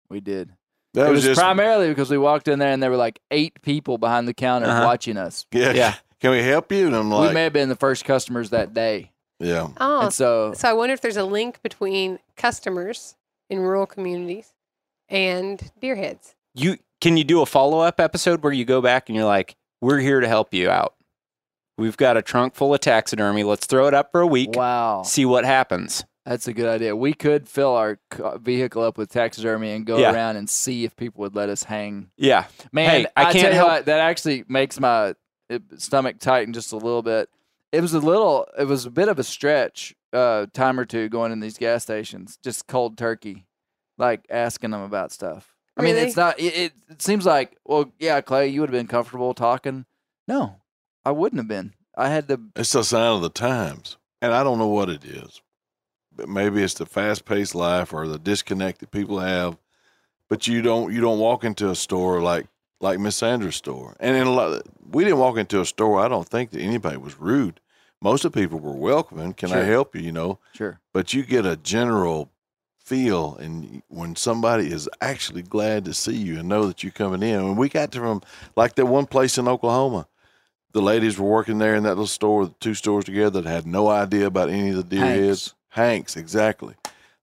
[0.10, 0.52] we did.
[0.94, 3.20] That it was, was just primarily because we walked in there and there were like
[3.32, 4.86] eight people behind the counter Uh-huh.
[4.86, 5.46] watching us.
[5.52, 5.72] yeah.
[5.74, 5.96] Yeah.
[6.20, 6.88] Can we help you?
[6.88, 9.68] And I'm we may have been the first customers that day, yeah.
[9.80, 13.16] oh, and so so I wonder if there's a link between customers
[13.50, 14.54] in rural communities
[15.10, 16.36] and deer heads.
[16.56, 19.56] You can you do a follow up episode where you go back and you're like,
[19.82, 20.94] "We're here to help you out.
[21.78, 23.44] We've got a trunk full of taxidermy.
[23.44, 24.52] Let's throw it up for a week.
[24.56, 26.96] wow, See what happens." That's a good idea.
[26.96, 28.00] We could fill our
[28.38, 30.14] vehicle up with taxidermy and go Yeah.
[30.14, 32.10] around and see if people would let us hang.
[32.18, 32.46] Yeah.
[32.72, 35.16] Man, Hey, I I, can't tell you help- what, that actually makes my
[35.50, 37.30] uh, stomach tighten just a little bit.
[37.72, 41.10] It was a little, it was a bit of a stretch, uh, time or two
[41.10, 43.46] going in these gas stations, just cold turkey,
[43.98, 45.56] like asking them about stuff.
[45.76, 46.40] I mean, it's not.
[46.40, 49.86] It, it, it seems like, well, yeah, Clay, you would have been comfortable talking.
[50.28, 50.58] No,
[51.04, 51.74] I wouldn't have been.
[51.98, 52.40] I had to.
[52.56, 53.98] It's a sign of the times.
[54.22, 55.42] And I don't know what it is.
[56.28, 59.58] Maybe it's the fast paced life or the disconnect that people have.
[60.30, 62.48] But you don't you don't walk into a store like
[62.80, 63.96] like Miss Sandra's store.
[64.00, 64.62] And in a lot
[64.92, 67.60] we didn't walk into a store, I don't think that anybody was rude.
[68.02, 69.34] Most of the people were welcoming.
[69.34, 70.02] Can I help you?
[70.02, 70.40] You know.
[70.54, 70.80] Sure.
[70.94, 72.30] But you get a general
[72.78, 77.24] feel and when somebody is actually glad to see you and know that you're coming
[77.24, 77.40] in.
[77.40, 78.22] And we got to from
[78.56, 80.08] like that one place in Oklahoma
[80.74, 83.66] the ladies were working there in that little store, the two stores together that had
[83.66, 85.26] no idea about any of the deer Hanks.
[85.26, 85.54] heads.
[85.74, 86.76] Hanks, exactly.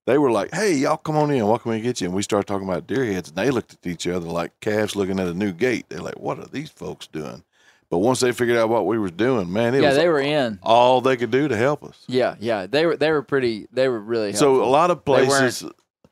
[0.06, 1.46] They were like, "Hey, y'all, come on in.
[1.46, 3.74] What can we get you?" And we started talking about deer heads, and they looked
[3.74, 5.86] at each other like calves looking at a new gate.
[5.88, 7.44] They're like, "What are these folks doing?"
[7.90, 10.20] But once they figured out what we was doing, man, it yeah, was they were
[10.20, 10.58] in.
[10.62, 12.04] all they could do to help us.
[12.08, 12.96] Yeah, yeah, they were.
[12.96, 13.66] They were pretty.
[13.72, 14.32] They were really.
[14.32, 15.70] So a lot of They weren't- places,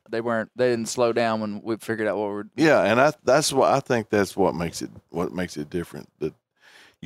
[0.09, 0.49] they weren't.
[0.55, 2.43] They didn't slow down when we figured out what we're.
[2.55, 6.07] yeah, and I that's what I think that's what makes it what makes it different.
[6.19, 6.33] That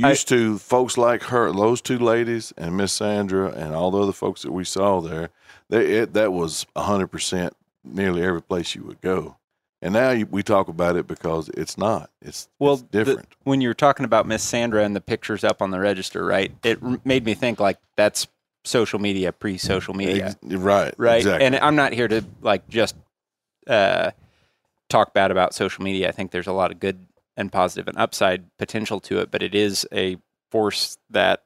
[0.02, 4.00] I- used to folks like her, those two ladies, and Miss Sandra, and all the
[4.02, 5.30] other folks that we saw there,
[5.70, 9.38] they, it, that was hundred percent nearly every place you would go.
[9.82, 12.10] And now you, we talk about it because it's not.
[12.22, 13.28] It's Well, it's the- different.
[13.44, 16.52] when you were talking about Miss Sandra and the pictures up on the register, right?
[16.64, 18.26] It r- made me think like that's
[18.64, 21.18] social media, pre-social media, Ex- right, right?
[21.18, 21.46] Exactly.
[21.46, 22.96] And I'm not here to like just
[23.68, 24.12] uh,
[24.90, 26.08] talk bad about social media.
[26.08, 27.06] I think there's a lot of good
[27.36, 30.18] and positive and upside potential to it, but it is a
[30.52, 31.44] force that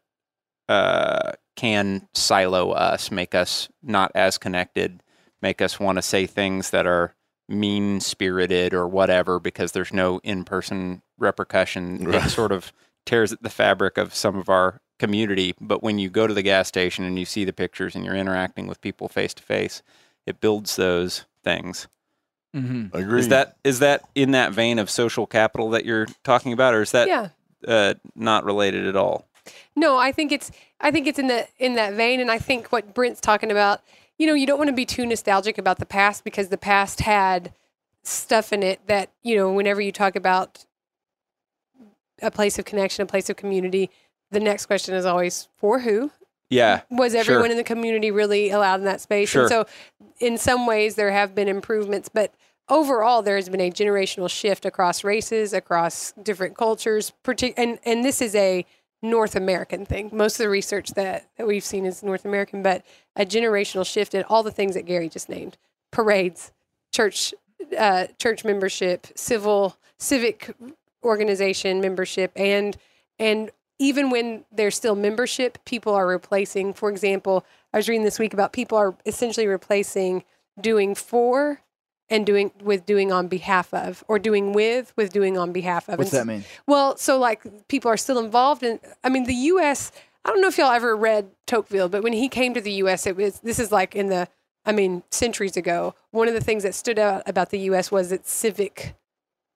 [0.68, 5.02] uh, can silo us, make us not as connected,
[5.42, 7.16] make us want to say things that are
[7.50, 12.04] mean spirited or whatever because there's no in person repercussion.
[12.04, 12.26] Right.
[12.26, 12.74] It sort of
[13.06, 15.56] tears at the fabric of some of our community.
[15.60, 18.16] But when you go to the gas station and you see the pictures and you're
[18.16, 19.82] interacting with people face to face,
[20.26, 21.88] it builds those things.
[22.58, 22.97] Mm-hmm.
[22.97, 23.20] Agreed.
[23.20, 26.82] Is that is that in that vein of social capital that you're talking about, or
[26.82, 27.30] is that yeah.
[27.68, 29.26] uh, not related at all?
[29.76, 32.72] No, I think it's I think it's in the in that vein, and I think
[32.72, 33.82] what Brent's talking about.
[34.18, 37.01] You know, you don't want to be too nostalgic about the past because the past
[37.01, 37.53] had
[38.03, 39.51] stuff in it that you know.
[39.51, 40.66] Whenever you talk about
[42.22, 43.91] a place of connection, a place of community,
[44.32, 46.12] the next question is always for who.
[46.49, 47.20] Yeah, Was Sure.
[47.20, 49.30] everyone in the community really allowed in that space?
[49.30, 49.43] Sure.
[49.43, 49.66] And so,
[50.20, 52.34] in some ways, there have been improvements, but
[52.70, 57.13] overall, there has been a generational shift across races, across different cultures,
[57.57, 58.65] and and this is a
[59.01, 60.09] North American thing.
[60.11, 62.84] Most of the research that, that we've seen is North American, but
[63.15, 65.57] a generational shift in all the things that Gary just named:
[65.91, 66.51] parades,
[66.93, 67.34] church,
[67.78, 70.55] uh, church membership, civil, civic
[71.03, 72.78] organization membership, and
[73.20, 76.74] and even when there's still membership, people are replacing.
[76.74, 80.24] For example, I was reading this week about people are essentially replacing
[80.59, 81.61] doing for
[82.10, 85.97] and doing with doing on behalf of, or doing with with doing on behalf of.
[85.99, 86.43] What's And that mean?
[86.68, 88.80] well, so like people are still involved in.
[89.03, 89.91] I mean, the U.S.
[90.26, 93.08] I don't know if y'all ever read Tocqueville, but when he came to the U.S.,
[93.08, 94.28] it was this is like in the.
[94.66, 95.95] I mean, centuries ago.
[96.12, 97.89] One of the things that stood out about the U.S.
[97.89, 98.95] was its civic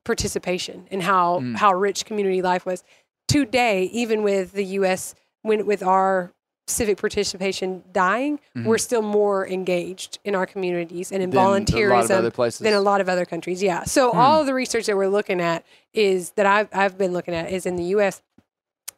[0.05, 1.57] participation and how Mm.
[1.57, 2.83] how rich community life was.
[3.27, 5.15] Today, even with the U.S.
[5.41, 6.31] when with our
[6.67, 8.65] civic participation dying, Mhm.
[8.65, 12.31] we're still more engaged in our communities and in Than a lot of volunteerism other
[12.31, 12.59] places.
[12.59, 13.61] than a lot of other countries.
[13.61, 13.83] Yeah.
[13.83, 14.17] So Hmm.
[14.19, 17.51] all of the research that we're looking at is that I've I've been looking at
[17.51, 18.21] is in the U.S.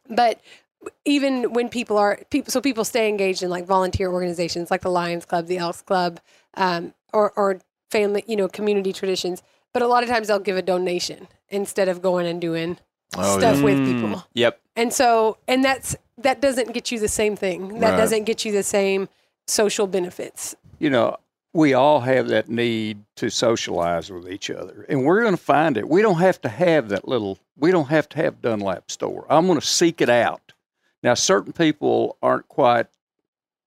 [0.08, 0.40] But
[1.04, 4.90] even when people are people, so people stay engaged in like volunteer organizations like the
[4.90, 6.20] Lions Club, the Elks Club,
[6.54, 7.60] um, or or
[7.90, 9.42] family, you know, community traditions.
[9.72, 12.78] But a lot of times they'll give a donation instead of going and doing
[13.16, 13.64] Oh, stuff yeah.
[13.64, 14.24] with Mm, people.
[14.34, 14.60] Yep.
[14.76, 17.80] And so, and that's that doesn't get you the same thing.
[17.80, 17.96] That Right.
[17.96, 19.08] doesn't get you the same
[19.46, 20.54] social benefits.
[20.78, 21.16] you know,
[21.52, 25.76] we all have that need to socialize with each other, and we're going to find
[25.76, 25.88] it.
[25.88, 27.38] We don't have to have that little.
[27.56, 29.24] We don't have to have Dunlap store.
[29.30, 30.52] I'm going to seek it out.
[31.02, 32.86] Now, certain people aren't quite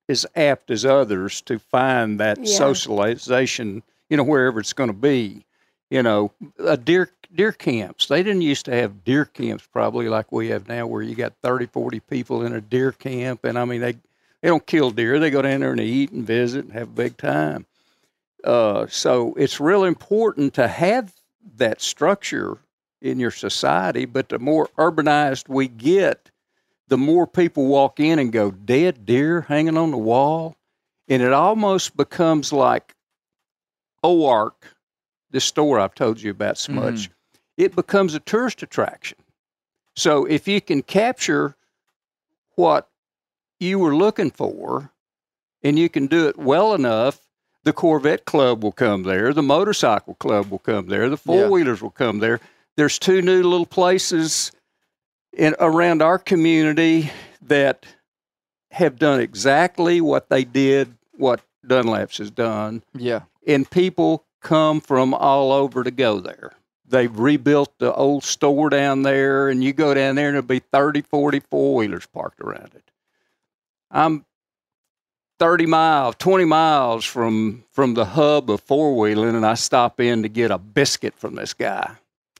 [0.09, 2.57] as apt as others to find that Yeah.
[2.57, 3.83] socialization.
[4.09, 5.45] You know, wherever it's going to be.
[5.89, 8.07] You know, a deer deer camps.
[8.07, 11.33] They didn't used to have deer camps probably like we have now, where you got
[11.43, 13.93] 30, 40 people in a deer camp, and I mean they
[14.41, 15.19] they don't kill deer.
[15.19, 17.65] They go down there and they eat and visit and have a big time.
[18.43, 21.13] Uh, so it's real important to have
[21.55, 22.57] that structure
[23.01, 24.05] in your society.
[24.05, 26.29] But the more urbanized we get,
[26.87, 30.55] the more people walk in and go, dead deer hanging on the wall.
[31.07, 32.95] And it almost becomes like
[34.03, 34.51] Oark,
[35.31, 37.09] this store I've told you about so much.
[37.57, 39.17] It becomes a tourist attraction.
[39.95, 41.55] So if you can capture
[42.55, 42.87] what
[43.59, 44.91] you were looking for
[45.63, 47.19] and you can do it well enough,
[47.63, 51.81] the Corvette Club will come there, the Motorcycle Club will come there, the four wheelers
[51.81, 52.39] will come there.
[52.77, 54.51] There's two new little places
[55.33, 57.85] in around our community that
[58.71, 63.21] have done exactly what they did, what Dunlap's has done, Yeah.
[63.47, 66.53] and people come from all over to go there.
[66.89, 70.59] They've rebuilt the old store down there, and you go down there, and there'll be
[70.59, 72.91] 30, 40 four wheelers parked around it.
[73.91, 74.25] I'm
[75.39, 80.23] 30 miles, 20 miles from from the hub of four wheeling, and I stop in
[80.23, 81.91] to get a biscuit from this guy.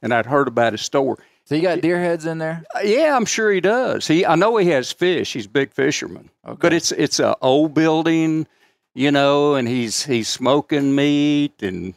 [0.02, 1.18] And I'd heard about his store.
[1.44, 2.64] So you got deer heads in there?
[2.74, 4.06] Uh, Yeah, I'm sure he does.
[4.06, 5.32] He, I know he has fish.
[5.32, 6.30] He's a big fisherman.
[6.46, 6.58] Okay.
[6.60, 8.46] But it's it's a old building,
[8.94, 11.94] you know, and he's he's smoking meat, and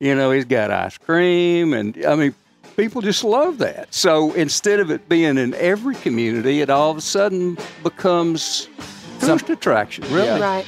[0.00, 2.34] you know he's got ice cream, and I mean,
[2.76, 3.92] people just love that.
[3.94, 8.68] So instead of it being in every community, it all of a sudden becomes
[9.20, 10.04] tourist attraction.
[10.04, 10.26] Really?
[10.26, 10.40] Yeah.
[10.40, 10.66] Right.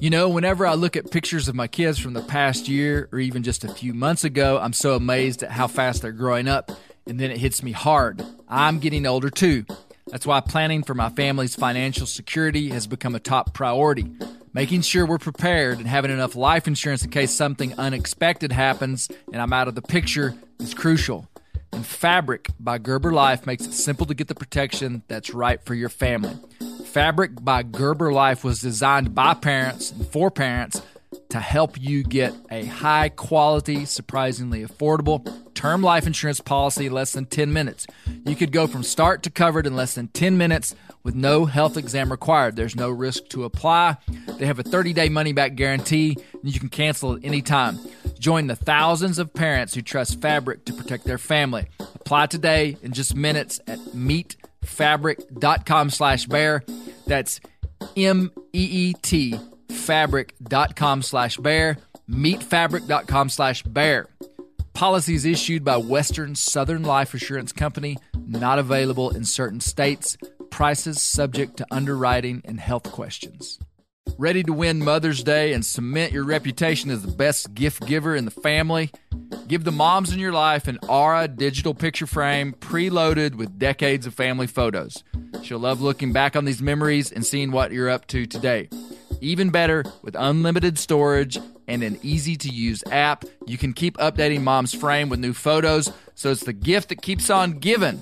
[0.00, 3.18] You know, whenever I look at pictures of my kids from the past year or
[3.18, 6.70] even just a few months ago, I'm so amazed at how fast they're growing up.
[7.06, 8.22] And then it hits me hard.
[8.48, 9.64] I'm getting older too.
[10.10, 14.10] That's why planning for my family's financial security has become a top priority.
[14.54, 19.42] Making sure we're prepared and having enough life insurance in case something unexpected happens and
[19.42, 21.28] I'm out of the picture is crucial.
[21.72, 25.74] And Fabric by Gerber Life makes it simple to get the protection that's right for
[25.74, 26.36] your family.
[26.86, 30.80] Fabric by Gerber Life was designed by parents and for parents
[31.28, 35.22] to help you get a high quality, surprisingly affordable
[35.58, 37.84] term life insurance policy less than 10 minutes.
[38.24, 41.76] You could go from start to covered in less than 10 minutes with no health
[41.76, 42.54] exam required.
[42.54, 43.96] There's no risk to apply.
[44.38, 47.80] They have a 30 day money back guarantee, and you can cancel at any time.
[48.20, 51.66] Join the thousands of parents who trust Fabric to protect their family.
[51.80, 56.62] Apply today in just minutes at meetfabric.com slash bear.
[57.06, 57.40] That's
[57.96, 59.36] M E E T
[59.70, 61.78] fabric.com slash bear.
[62.08, 64.06] Meetfabric.com slash bear.
[64.78, 70.16] Policies issued by Western Southern Life Assurance Company, not available in certain states.
[70.50, 73.58] Prices subject to underwriting and health questions.
[74.18, 78.24] Ready to win Mother's Day and cement your reputation as the best gift giver in
[78.24, 78.92] the family?
[79.48, 84.14] Give the moms in your life an Aura digital picture frame preloaded with decades of
[84.14, 85.02] family photos.
[85.42, 88.68] She'll love looking back on these memories and seeing what you're up to today.
[89.20, 94.42] Even better, with unlimited storage and an easy to use app, you can keep updating
[94.42, 98.00] mom's frame with new photos, so it's the gift that keeps on giving.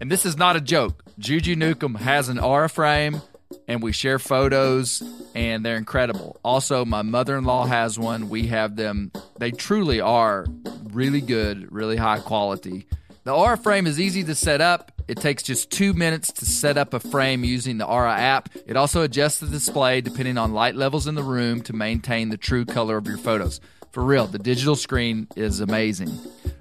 [0.00, 1.02] And this is not a joke.
[1.18, 3.22] Juju Newcomb has an Aura frame,
[3.68, 5.02] and we share photos,
[5.34, 6.38] and they're incredible.
[6.44, 8.28] Also, my mother in law has one.
[8.28, 9.12] We have them.
[9.38, 10.46] They truly are
[10.92, 12.86] really good, really high quality.
[13.24, 14.92] The Aura frame is easy to set up.
[15.08, 18.50] It takes just two minutes to set up a frame using the Aura app.
[18.66, 22.36] It also adjusts the display depending on light levels in the room to maintain the
[22.36, 23.62] true color of your photos.
[23.92, 26.12] For real, the digital screen is amazing.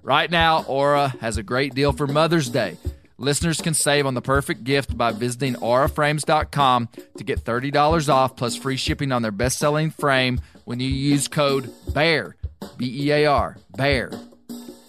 [0.03, 2.77] Right now, Aura has a great deal for Mother's Day.
[3.17, 8.55] Listeners can save on the perfect gift by visiting auraframes.com to get $30 off plus
[8.55, 12.37] free shipping on their best selling frame when you use code BEAR,
[12.77, 14.11] B E A R, BEAR.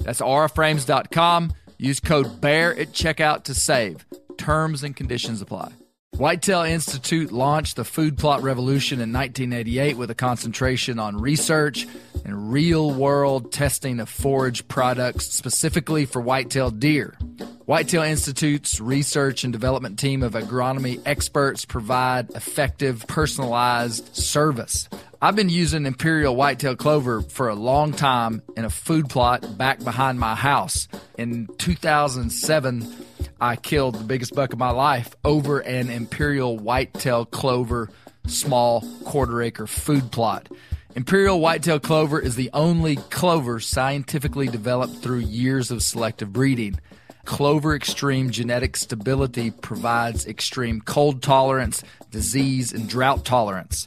[0.01, 1.53] That's auraframes.com.
[1.79, 4.05] Use code BEAR at checkout to save.
[4.37, 5.73] Terms and conditions apply.
[6.17, 11.89] Whitetail Institute launched the food plot revolution in 1988 with a concentration on research
[12.25, 17.17] and real world testing of forage products specifically for whitetail deer.
[17.65, 24.89] Whitetail Institute's research and development team of agronomy experts provide effective, personalized service.
[25.25, 29.83] I've been using Imperial Whitetail Clover for a long time in a food plot back
[29.83, 30.87] behind my house.
[31.17, 32.87] In 2007,
[33.41, 37.89] I killed the biggest buck of my life over an Imperial Whitetail Clover
[38.27, 40.51] small quarter acre food plot.
[40.95, 46.79] Imperial Whitetail Clover is the only clover scientifically developed through years of selective breeding.
[47.25, 53.87] Clover Extreme genetic stability provides extreme cold tolerance, disease, and drought tolerance.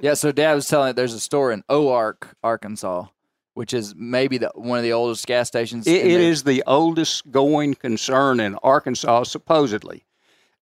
[0.00, 3.06] Yeah, so Dad was telling me there's a store in Oark, Arkansas,
[3.54, 5.86] which is maybe the, one of the oldest gas stations.
[5.86, 10.04] It, it is the oldest going concern in Arkansas, supposedly.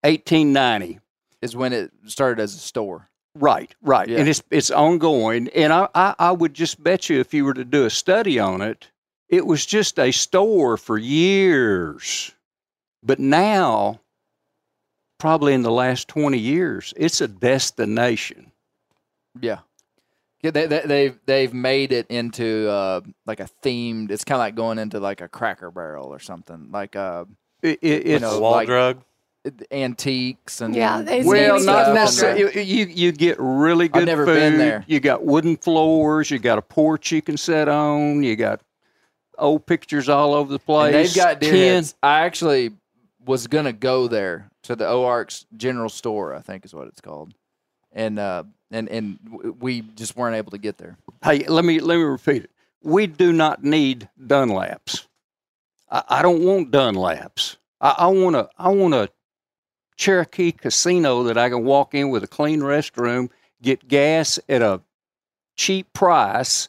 [0.03, 1.01] 1890.
[1.43, 3.09] is when it started as a store.
[3.35, 4.09] Right, right.
[4.09, 4.21] Yeah.
[4.21, 5.49] And it's it's ongoing.
[5.55, 8.39] And I, I, I would just bet you if you were to do a study
[8.39, 8.91] on it,
[9.29, 12.33] it was just a store for years.
[13.03, 14.01] But now,
[15.19, 18.46] probably in the last 20 years, it's a destination.
[19.41, 19.59] Yeah.
[20.43, 24.11] Yeah, they, they, they've they've made it into uh, like a themed.
[24.11, 27.25] It's kind of like going into like a Cracker Barrel or something, like uh,
[27.63, 29.03] It, it, it's, know, Wall like- drug.
[29.71, 32.63] antiques and Yeah, it's well, not necessarily.
[32.63, 34.35] You, you get really good never food.
[34.35, 34.85] been there.
[34.87, 36.31] You got wooden floors.
[36.31, 38.23] You got a porch you can sit on.
[38.23, 38.61] You got
[39.39, 40.95] old pictures all over the place.
[40.95, 41.95] And they've got deer Tin- heads.
[42.03, 42.73] I actually
[43.25, 47.35] was gonna go there to the Oark's general store, I think is what it's called,
[47.93, 49.19] and uh, and and
[49.61, 50.97] we just weren't able to get there.
[51.23, 52.51] Hey, let me let me repeat it.
[52.83, 55.07] We do not need Dunlaps.
[55.91, 57.57] I, I don't want Dunlaps.
[57.81, 59.11] I, I want a I want a
[59.97, 63.31] Cherokee casino that I can walk in with a clean restroom,
[63.63, 64.83] get gas at a
[65.57, 66.69] cheap price,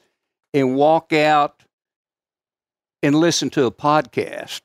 [0.54, 1.64] and walk out
[3.04, 4.62] and listen to a podcast.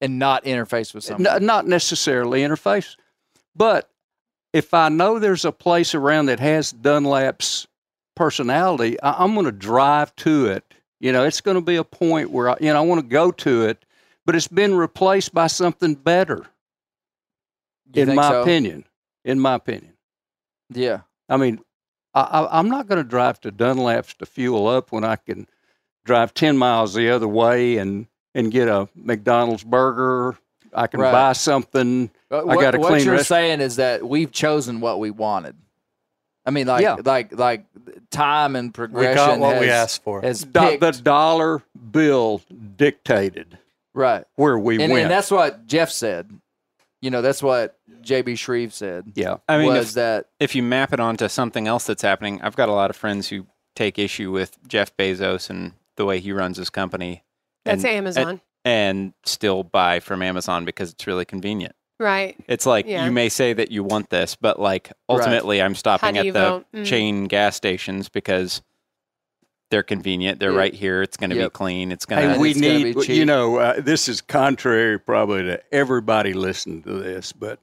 [0.00, 1.28] And not interface with someone.
[1.28, 2.96] N- not necessarily interface,
[3.54, 3.88] but
[4.52, 7.66] if I know there's a place around that has Dunlap's
[8.14, 10.64] personality, I- I'm going to drive to it.
[11.00, 13.06] You know, it's going to be a point where I, you know I want to
[13.08, 13.84] go to it,
[14.24, 16.46] but it's been replaced by something better,
[17.94, 18.42] You in my so?
[18.42, 18.84] opinion.
[19.24, 19.92] In my opinion,
[20.70, 21.00] Yeah.
[21.28, 21.60] I mean,
[22.14, 25.46] I, I, I'm not going to drive to Dunlap's to fuel up when I can
[26.04, 30.36] drive 10 miles the other way and, and get a McDonald's burger.
[30.74, 31.12] I can Right.
[31.12, 32.10] buy something.
[32.32, 35.10] But I what, got a what you're rest- saying is that we've chosen what we
[35.10, 35.54] wanted.
[36.46, 36.96] I mean, like, Yeah.
[37.04, 37.66] like, like
[38.10, 39.10] time and progression.
[39.10, 40.22] We got what we asked for.
[40.22, 42.40] Has Do- the dollar bill
[42.76, 43.58] dictated
[43.92, 45.02] right, where we and, went.
[45.02, 46.30] and that's what Jeff said.
[47.02, 49.12] You know, that's what JB Shreve said.
[49.14, 49.36] yeah.
[49.46, 52.56] I mean, was if, that if you map it onto something else that's happening, I've
[52.56, 56.32] got a lot of friends who take issue with Jeff Bezos and the way he
[56.32, 57.24] runs his company.
[57.66, 61.74] That's and, Amazon, And still buy from Amazon because it's really convenient.
[62.02, 62.36] Right?
[62.48, 63.04] It's like Yeah.
[63.06, 66.64] you may say that you want this, but like ultimately, I'm stopping at the?
[66.74, 66.84] Mm.
[66.84, 68.60] chain gas stations because
[69.70, 70.38] they're convenient.
[70.38, 70.58] They're Yeah.
[70.58, 71.00] right here.
[71.02, 71.92] It's going to be clean.
[71.92, 72.32] It's going to.
[72.32, 76.82] and we it's need, be you know, uh, this is contrary probably to everybody listening
[76.82, 77.58] to this, but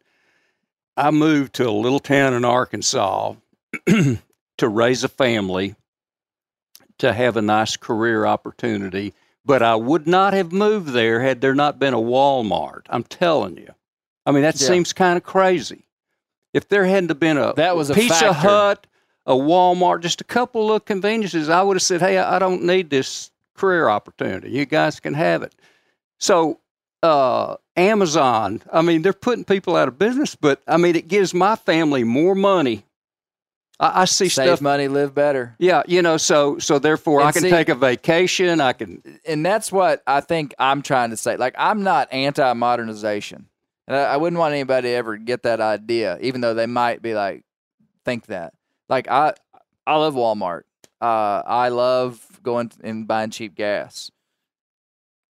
[0.98, 3.36] I moved to a little town in Arkansas
[3.88, 5.76] to raise a family,
[6.98, 9.14] to have a nice career opportunity,
[9.46, 12.82] but I would not have moved there had there not been a Walmart.
[12.90, 13.70] I'm telling you.
[14.30, 14.68] I mean, that Yeah.
[14.68, 15.86] seems kind of crazy.
[16.54, 18.34] If there hadn't been a, That was a Pizza factor.
[18.48, 18.88] Hut,
[19.26, 22.90] a Walmart, just a couple of conveniences, I would have said, "Hey, I don't need
[22.90, 24.52] this career opportunity.
[24.52, 25.54] You guys can have it."
[26.20, 26.60] So,
[27.04, 31.34] uh, Amazon, I mean, they're putting people out of business, but I mean, it gives
[31.34, 32.84] my family more money.
[33.80, 34.62] I, I see save stuff.
[34.62, 35.56] money, live better.
[35.60, 38.60] Yeah, you know, so so therefore, I can see- take a vacation.
[38.60, 39.02] I can.
[39.26, 41.38] and that's what I think I'm trying to say.
[41.38, 43.46] Like, I'm not anti modernization.
[43.90, 47.02] And I, I wouldn't want anybody to ever get that idea, even though they might
[47.02, 47.44] be like,
[48.06, 48.54] think that.
[48.88, 49.34] Like, I,
[49.86, 50.62] I love Walmart.
[51.02, 54.12] Uh, I love going and buying cheap gas.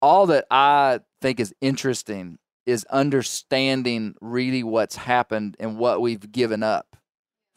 [0.01, 6.61] All that I think is interesting is understanding really what's happened and what we've given
[6.61, 6.95] up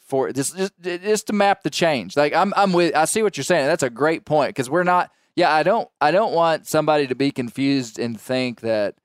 [0.06, 2.16] for just just just to map the change.
[2.16, 3.66] Like I'm I'm with I see what you're saying.
[3.66, 7.14] That's a great point because we're not yeah, I don't I don't want somebody to
[7.14, 8.96] be confused and think that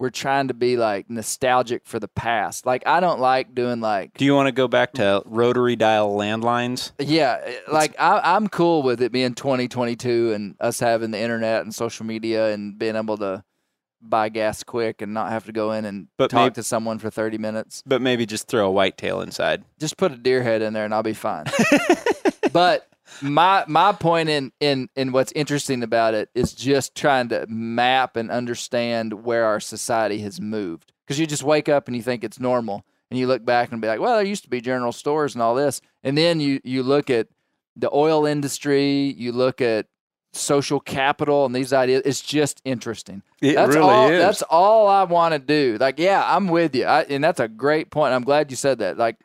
[0.00, 2.64] we're trying to be like nostalgic for the past.
[2.64, 6.16] Like I don't like doing like Do you want to go back to rotary dial
[6.16, 6.92] landlines?
[6.98, 7.38] yeah,
[7.70, 12.06] like I, I'm cool with it being 2022 and us having the internet and social
[12.06, 13.44] media and being able to
[14.02, 16.98] buy gas quick and not have to go in and But talk maybe- to someone
[16.98, 17.82] for 30 minutes.
[17.84, 19.62] But maybe just throw a whitetail inside.
[19.78, 21.44] Just put a deer head in there and I'll be fine.
[22.52, 22.88] but
[23.22, 28.16] my my point in in in what's interesting about it is just trying to map
[28.16, 32.24] and understand where our society has moved because you just wake up and you think
[32.24, 34.92] it's normal and you look back and be like well there used to be general
[34.92, 37.28] stores and all this and then you you look at
[37.76, 39.86] the oil industry you look at
[40.32, 44.20] social capital and these ideas it's just interesting It that's really all, is.
[44.20, 45.76] That's all I want to do.
[45.80, 48.14] Like, yeah, I'm with you, I, and that's a great point.
[48.14, 48.96] I'm glad you said that.
[48.96, 49.16] Like,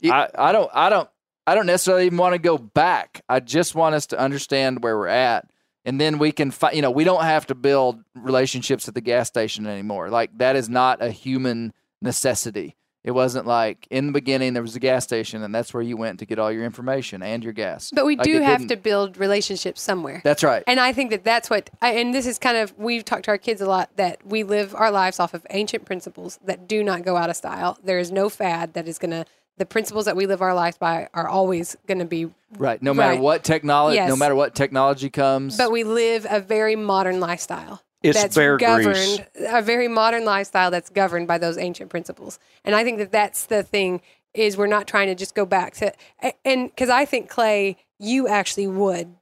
[0.00, 1.08] It- I, I don't, I don't,
[1.48, 3.22] I don't necessarily even want to go back.
[3.28, 5.48] I just want us to understand where we're at,
[5.84, 6.76] and then we can find.
[6.76, 10.10] You know, we don't have to build relationships at the gas station anymore.
[10.10, 11.72] Like, that is not a human
[12.02, 12.76] necessity.
[13.04, 15.96] It wasn't like in the beginning there was a gas station, and that's where you
[15.96, 17.90] went to get all your information and your gas.
[17.94, 20.20] But we Like, do have didn't- to build relationships somewhere.
[20.24, 20.62] That's right.
[20.66, 23.30] And I think that that's what, I, and this is kind of, we've talked to
[23.30, 26.84] our kids a lot that we live our lives off of ancient principles that do
[26.84, 27.78] not go out of style.
[27.82, 29.24] There is no fad that is going to,
[29.58, 32.80] the principles that we live our lives by are always going to be, Right.
[32.82, 33.20] No matter Right.
[33.20, 35.56] what technology, no matter what technology comes.
[35.58, 37.82] but we live a very modern lifestyle.
[38.02, 38.68] It's that's bear grease.
[39.18, 42.38] governed, a very modern lifestyle that's governed by those ancient principles.
[42.64, 44.00] And I think that that's the thing
[44.34, 45.92] is we're not trying to just go back to,
[46.44, 49.14] and because I think Clay, you actually would,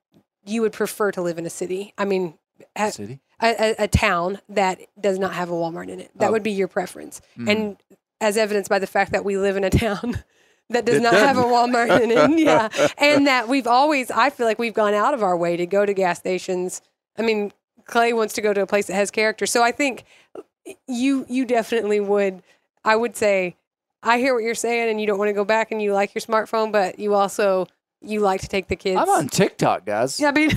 [0.44, 1.94] you would prefer to live in a city.
[1.96, 2.34] I mean,
[2.76, 3.18] a- city.
[3.40, 3.46] a,
[3.80, 6.10] a, a town that does not have a Walmart in it.
[6.16, 6.32] That Oh.
[6.32, 7.20] would be your preference.
[7.38, 7.50] Mhm.
[7.50, 7.76] And
[8.20, 10.22] as evidenced by the fact that we live in a town
[10.70, 11.42] that does It not have a.
[11.42, 12.38] Walmart in it.
[12.38, 12.68] Yeah.
[12.98, 15.86] And that we've always, I feel like we've gone out of our way to go
[15.86, 16.82] to gas stations.
[17.18, 17.52] I mean,
[17.84, 19.46] Clay wants to go to a place that has character.
[19.46, 20.04] So I think
[20.88, 22.42] you, you definitely would,
[22.84, 23.56] I would say,
[24.02, 26.14] I hear what you're saying and you don't want to go back and you like
[26.14, 27.66] your smartphone, but you also,
[28.02, 28.98] you like to take the kids.
[29.00, 30.20] I'm on TikTok, guys.
[30.20, 30.50] Yeah, I mean,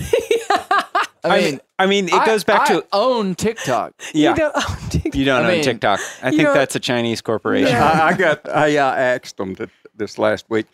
[1.23, 3.93] I mean, I mean, it I- goes back I to own TikTok.
[4.13, 4.31] yeah.
[4.31, 5.15] you don't own TikTok.
[5.15, 5.99] You don't I own TikTok.
[6.23, 7.69] I think that's a Chinese corporation.
[7.69, 7.83] Yeah.
[7.89, 8.49] I, I got.
[8.49, 9.69] I, I asked them to,
[9.99, 10.65] this last week,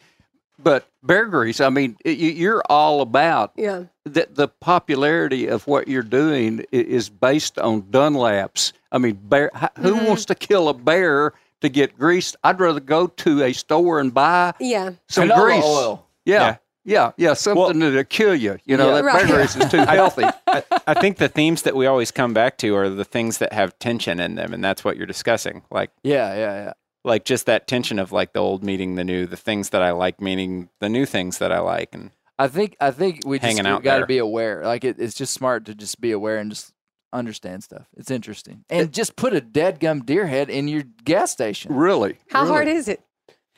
[0.57, 1.59] but bear grease.
[1.59, 3.83] I mean, y- y- you're all about Yeah.
[4.05, 8.71] the, the popularity of what you're doing is based on Dunlaps.
[8.91, 9.51] I mean, bear.
[9.79, 10.05] Who Mm-hmm.
[10.05, 12.35] wants to kill a bear to get grease?
[12.43, 14.91] I'd rather go to a store and buy Yeah.
[15.09, 15.63] some Canola grease.
[15.65, 16.07] oil.
[16.25, 16.55] Yeah, Yeah.
[16.85, 18.57] yeah, yeah, something that'll kill you.
[18.65, 18.95] You know, Yeah.
[18.95, 19.27] that Right.
[19.27, 20.23] bear grease is too healthy.
[20.47, 23.51] I, I think the themes that we always come back to are the things that
[23.51, 25.63] have tension in them, and that's what you're discussing.
[25.69, 26.73] Like Yeah, yeah, yeah.
[27.05, 29.91] Like just that tension of like the old meeting the new, the things that I
[29.91, 33.45] like meeting the new things that I like, and I think I think we just
[33.45, 34.63] Hanging out got to be aware.
[34.63, 36.73] Like it, it's just smart to just be aware and just
[37.13, 37.87] understand stuff.
[37.95, 41.73] It's interesting, and just put a dead gum deer head in your gas station.
[41.73, 42.17] Really?
[42.29, 42.51] How really.
[42.51, 43.01] hard is it?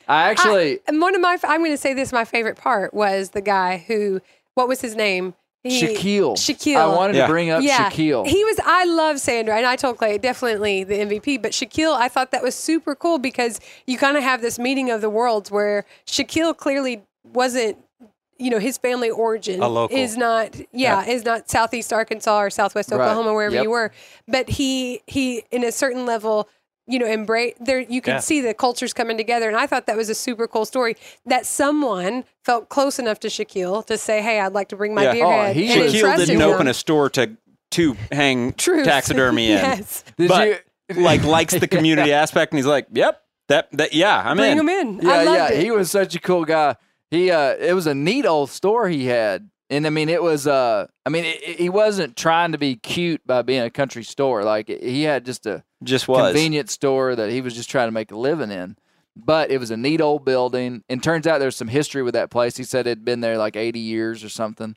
[0.07, 3.31] I actually And one of my, I'm going to say this, my favorite part was
[3.31, 4.21] the guy who,
[4.53, 5.33] what was his name?
[5.63, 6.33] He- Shaquille.
[6.37, 6.77] Shaquille.
[6.77, 7.23] I wanted Yeah.
[7.27, 8.25] to bring up yeah, Shaquille.
[8.27, 8.59] He was.
[8.65, 11.37] I love Sandra, and I told Clay definitely the MVP.
[11.41, 14.89] But Shaquille, I thought that was super cool because you kind of have this meeting
[14.91, 17.03] of the worlds where Shaquille clearly
[17.33, 17.77] wasn't.
[18.39, 22.99] You know, his family origin is not, yeah, is not Southeast Arkansas or Southwest Right.
[23.01, 23.63] Oklahoma, wherever Yep.
[23.63, 23.91] you were.
[24.27, 26.47] But he, he, in a certain level,
[26.87, 27.79] you know, embrace there.
[27.79, 28.19] You could Yeah.
[28.19, 30.95] see the cultures coming together, and I thought that was a super cool story.
[31.25, 35.03] That someone felt close enough to Shaquille to say, "Hey, I'd like to bring my
[35.03, 35.13] Yeah.
[35.13, 36.41] deer Oh, head." he Shaquille didn't him.
[36.49, 37.31] open a store to
[37.71, 38.85] to hang Truth.
[38.85, 39.57] taxidermy in.
[39.57, 40.03] yes.
[40.17, 44.37] But you- like likes the community aspect, and he's like, "Yep, that that yeah, I'm
[44.37, 44.99] Bring in." him in.
[45.01, 45.47] Yeah, I loved yeah.
[45.59, 45.63] it.
[45.63, 46.77] He was such a cool guy.
[47.11, 49.49] He uh it was a neat old store he had.
[49.69, 53.41] And I mean it was uh I mean he wasn't trying to be cute by
[53.41, 54.43] being a country store.
[54.43, 56.31] Like he had just a Just was.
[56.31, 58.77] convenience store that he was just trying to make a living in.
[59.15, 60.83] But it was a neat old building.
[60.89, 62.55] And turns out there's some history with that place.
[62.55, 64.75] He said it'd been there like 80 years or something.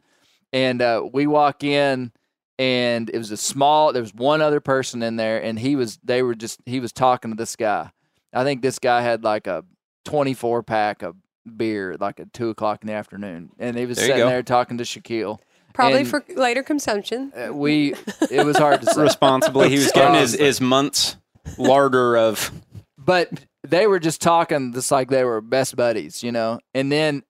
[0.52, 2.10] And uh, we walk in
[2.58, 5.98] and it was a small there was one other person in there and he was
[6.04, 7.90] they were just he was talking to this guy.
[8.32, 9.64] I think this guy had like a
[10.04, 11.16] 24 pack of
[11.56, 13.50] beer like at two o'clock in the afternoon.
[13.58, 15.38] And he was There sitting there talking to Shaquille.
[15.72, 17.32] Probably and- for later consumption.
[17.36, 17.94] Uh, we
[18.30, 19.00] it was hard to say.
[19.02, 19.68] responsibly.
[19.70, 21.16] He was getting his, his month's
[21.58, 22.50] larder of
[22.98, 23.30] but
[23.66, 26.58] they were just talking just like they were best buddies, you know.
[26.74, 27.22] And then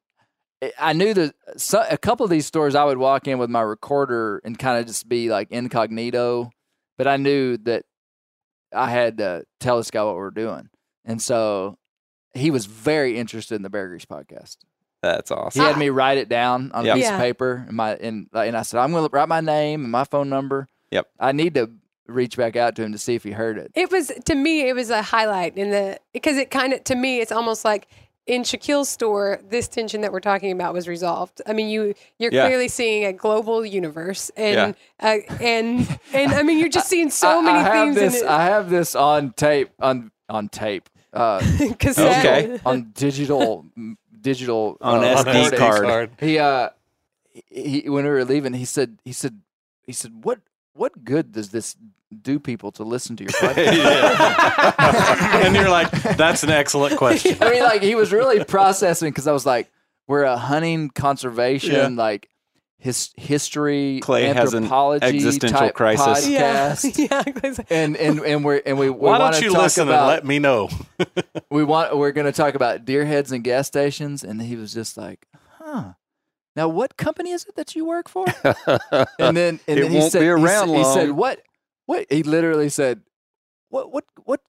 [0.62, 3.50] I- I knew that so, a couple of these stores I would walk in with
[3.50, 6.50] my recorder and kind of just be like incognito,
[6.98, 7.84] but I knew that
[8.74, 10.68] I had to tell this guy what we are doing,
[11.04, 11.76] and so
[12.34, 14.56] he was very interested in the Bear Grease podcast.
[15.02, 15.62] That's awesome.
[15.62, 16.94] He had me write it down on Yep.
[16.94, 17.14] a piece Yeah.
[17.14, 19.90] of paper, and my and and I said I'm going to write my name and
[19.92, 20.68] my phone number.
[20.90, 21.08] Yep.
[21.18, 21.70] I need to
[22.06, 23.70] reach back out to him to see if he heard it.
[23.74, 24.68] It was to me.
[24.68, 27.86] It was a highlight in the because it kind of to me it's almost like
[28.26, 31.40] in Shaquille's store this tension that we're talking about was resolved.
[31.46, 32.46] I mean you you're Yeah.
[32.46, 37.38] clearly seeing a global universe and uh, and and I mean you're just seeing so
[37.38, 38.22] I, many I have themes this.
[38.22, 40.90] in I have this on tape on on tape.
[41.12, 41.40] Uh.
[41.78, 42.24] Cassette.
[42.24, 42.60] Okay.
[42.64, 43.66] on digital
[44.20, 45.90] digital On uh, SD recording.
[45.90, 46.10] card.
[46.20, 46.70] He uh
[47.48, 49.40] he when we were leaving, he said he said
[49.86, 50.40] he said what
[50.74, 51.76] what good does this
[52.22, 54.74] do people to listen to your podcast?
[55.44, 57.36] and you're like, that's an excellent question.
[57.40, 59.70] I mean, like he was really processing because I was like,
[60.06, 62.28] we're a hunting conservation like
[62.80, 66.26] his history Clay has an anthropology existential type crisis.
[66.26, 66.72] Yeah.
[66.72, 66.98] podcast.
[66.98, 67.64] yeah.
[67.70, 70.06] And and and we're and we, we Why want don't you talk listen about and
[70.08, 70.70] let me know?
[71.50, 74.72] we want we're going to talk about deer heads and gas stations and he was
[74.72, 75.26] just like
[75.58, 75.92] huh
[76.56, 78.24] now what company is it that you work for
[79.18, 81.42] and then and It then he won't said be he around said, he said what
[81.86, 83.02] what he literally said
[83.68, 84.40] what what what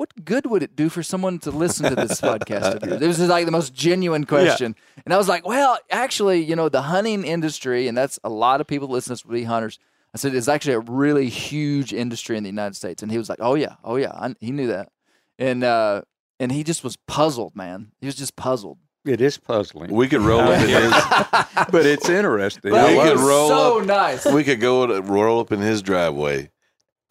[0.00, 3.02] what good would it do for someone to listen to this podcast of yours?
[3.02, 4.74] It was just like the most genuine question.
[5.04, 8.62] And I was like, well, actually, you know, the hunting industry, and that's a lot
[8.62, 9.78] of people that listen to us would be hunters.
[10.14, 13.02] I said, it's actually a really huge industry in the United States.
[13.02, 14.12] And he was like, oh, yeah, oh, yeah.
[14.12, 14.90] I, he knew that.
[15.38, 16.00] And, uh,
[16.38, 17.92] and he just was puzzled, man.
[18.00, 18.78] He was just puzzled.
[19.04, 20.92] It is puzzling, We could roll up in his.
[21.70, 22.70] but it's interesting.
[22.70, 24.24] But we it could roll so up- nice.
[24.24, 26.50] We could go to, roll up in his driveway,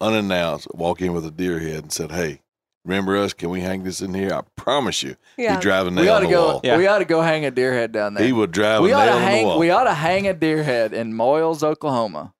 [0.00, 2.42] unannounced, walk in with a deer head, and said, "Hey,
[2.84, 3.32] remember us?
[3.32, 4.32] Can we hang this in here?
[4.32, 5.56] I promise you, Yeah.
[5.56, 6.46] he drive a We nail ought on to the go.
[6.46, 6.60] wall.
[6.64, 6.76] Yeah.
[6.76, 8.24] We ought to go hang a deer head down there.
[8.24, 9.46] He would drive we a ought nail to on the hang.
[9.46, 9.58] wall.
[9.58, 12.32] We ought to hang a deer head in Moyers, Oklahoma.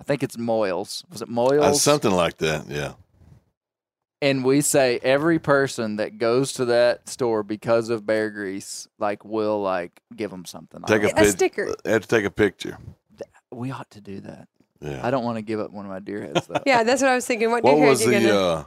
[0.00, 1.02] I think it's Moyers.
[1.10, 1.60] Was it Moyers?
[1.62, 2.66] Uh, something like that.
[2.68, 2.92] Yeah.
[4.20, 9.24] and we say every person that goes to that store because of bear grease, like,
[9.24, 10.80] will like give them something.
[10.84, 11.20] I Take don't a, know.
[11.20, 11.74] A pic- sticker.
[11.84, 12.78] Had to take a picture.
[13.52, 14.48] we ought to do that.
[14.80, 15.00] Yeah.
[15.06, 16.60] I don't want to give up one of my deer heads though.
[16.66, 17.50] Yeah, that's what I was thinking.
[17.50, 18.20] What, what deer head was you the?
[18.20, 18.38] gonna?
[18.38, 18.64] uh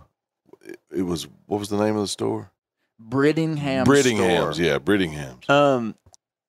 [0.66, 2.52] it- It was what was the name of the store?
[3.02, 3.86] Brittingham.
[3.86, 4.56] Brittingham's.
[4.56, 4.66] Store.
[4.66, 5.50] Yeah, Brittingham's.
[5.50, 5.96] Um,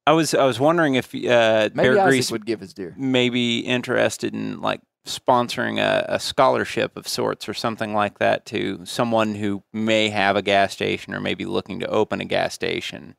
[0.06, 2.94] I was I was wondering if uh, Maybe Bear Isaac Grease would give his deer.
[2.98, 8.44] may be interested in like sponsoring a, a scholarship of sorts or something like that
[8.46, 12.54] to someone who may have a gas station or maybe looking to open a gas
[12.54, 13.16] station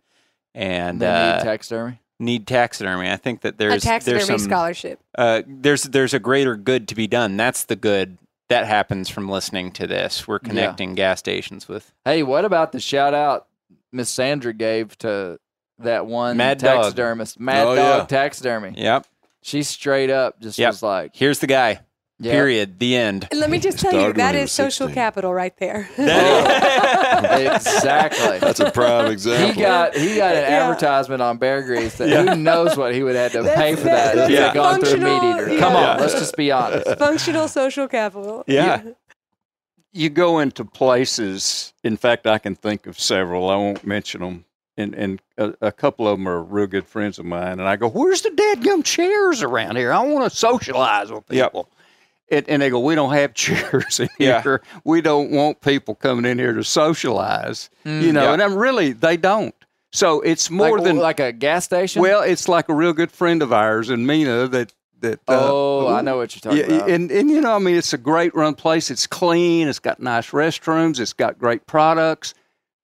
[0.55, 1.99] and They uh, need taxidermy.
[2.19, 3.09] need taxidermy.
[3.09, 4.99] I think that there's A taxidermy there's some scholarship.
[5.17, 7.35] uh, there's there's a greater good to be done.
[7.37, 8.17] That's the good
[8.53, 10.27] that happens from listening to this.
[10.27, 10.49] We're Yeah.
[10.49, 13.47] connecting gas stations with Hey, what about the shout out
[13.91, 15.39] Miss Sandra gave to
[15.79, 16.83] that one Mad Dog.
[16.83, 18.05] taxidermist, Mad Oh, Dog yeah.
[18.05, 18.73] Taxidermy?
[18.77, 19.05] Yep.
[19.41, 20.69] She straight up just Yep.
[20.69, 21.79] was like, Here's the guy.
[22.23, 22.31] Yeah.
[22.31, 22.79] Period.
[22.79, 23.27] The end.
[23.31, 24.93] And let me just tell you, started that when he is was social 16.
[24.93, 25.89] capital right there.
[25.97, 26.07] exactly.
[28.39, 29.61] That's a prime He example.
[29.61, 30.63] got he got an Yeah.
[30.63, 33.83] advertisement on Bear Grease that who knows what he would have had to pay for
[33.83, 34.45] that that's if he Yeah.
[34.47, 35.53] had gone through a meat functional- eater.
[35.53, 35.59] yeah.
[35.59, 35.97] Come on, Yeah.
[35.97, 36.97] let's just be honest.
[36.97, 38.43] Functional social capital.
[38.47, 38.81] Yeah.
[39.91, 41.73] you go into places.
[41.83, 43.49] In fact, I can think of several.
[43.51, 44.45] I won't mention them.
[44.75, 47.59] And, and a, a couple of them are real good friends of mine.
[47.59, 49.93] And I go, "Where's the dadgum chairs around here?
[49.93, 51.55] I want to socialize with Yep.
[52.33, 54.41] People." And, and they go, "We don't have chairs in Yeah.
[54.41, 54.61] here.
[54.83, 58.33] We don't want people coming in here to socialize." you know, yeah.
[58.33, 59.55] and I'm really they don't.
[59.91, 62.01] So it's more like, than like a gas station.
[62.01, 65.19] well, it's like a real good friend of ours in Mena that that.
[65.27, 66.89] uh, oh, I know what you're talking yeah, about.
[66.89, 68.89] and and you know, I mean, it's a great run place.
[68.89, 69.67] It's clean.
[69.67, 70.99] It's got nice restrooms.
[70.99, 72.33] It's got great products.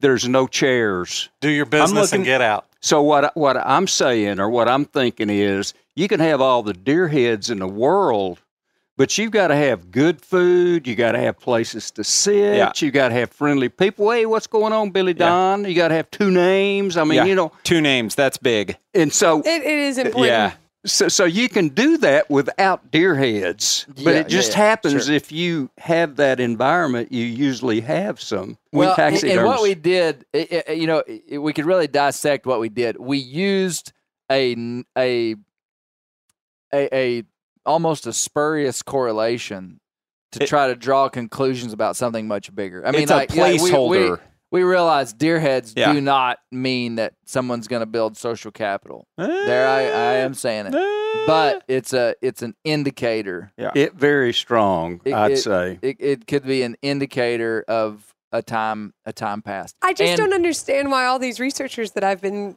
[0.01, 1.29] There's no chairs.
[1.41, 2.65] Do your business looking- and get out.
[2.81, 6.73] So what what I'm saying or what I'm thinking is, you can have all the
[6.73, 8.39] deer heads in the world,
[8.99, 10.85] but you've got to have good food.
[10.85, 12.57] You got to have places to sit.
[12.57, 12.73] Yeah.
[12.75, 14.11] You got to have friendly people.
[14.11, 15.29] Hey, what's going on, Billy Yeah.
[15.29, 15.63] Don?
[15.63, 16.97] You got to have two names.
[16.97, 17.23] I mean, Yeah.
[17.23, 18.13] you know, Two names.
[18.15, 18.75] That's big.
[18.93, 20.25] and so It, it is important.
[20.25, 20.51] Yeah.
[20.85, 24.69] So, so you can do that without deer heads, but Yeah, it just yeah, yeah,
[24.69, 25.13] happens sure.
[25.15, 27.11] if you have that environment.
[27.11, 28.57] You usually have some.
[28.73, 32.45] We well, and- and what we did, i- i- you know, we could really dissect
[32.45, 32.97] what we did.
[32.99, 33.93] We used
[34.29, 35.35] a n- a
[36.73, 37.23] a, a
[37.65, 39.79] almost a spurious correlation
[40.33, 42.85] to It- try to draw conclusions about something much bigger.
[42.85, 44.19] I mean, It's a like, yeah, we- we, placeholder.
[44.51, 45.91] we realize deer heads Yeah.
[45.93, 49.05] do not mean that someone's going to build social capital.
[49.17, 51.23] There, I, I am saying it, eh.
[51.27, 53.51] but it's a it's an indicator.
[53.57, 55.01] it very strong.
[55.03, 55.79] It- I'd it- say.
[55.81, 59.75] It, it could be an indicator of a time a time past.
[59.81, 62.55] I just And- don't understand why all these researchers that I've been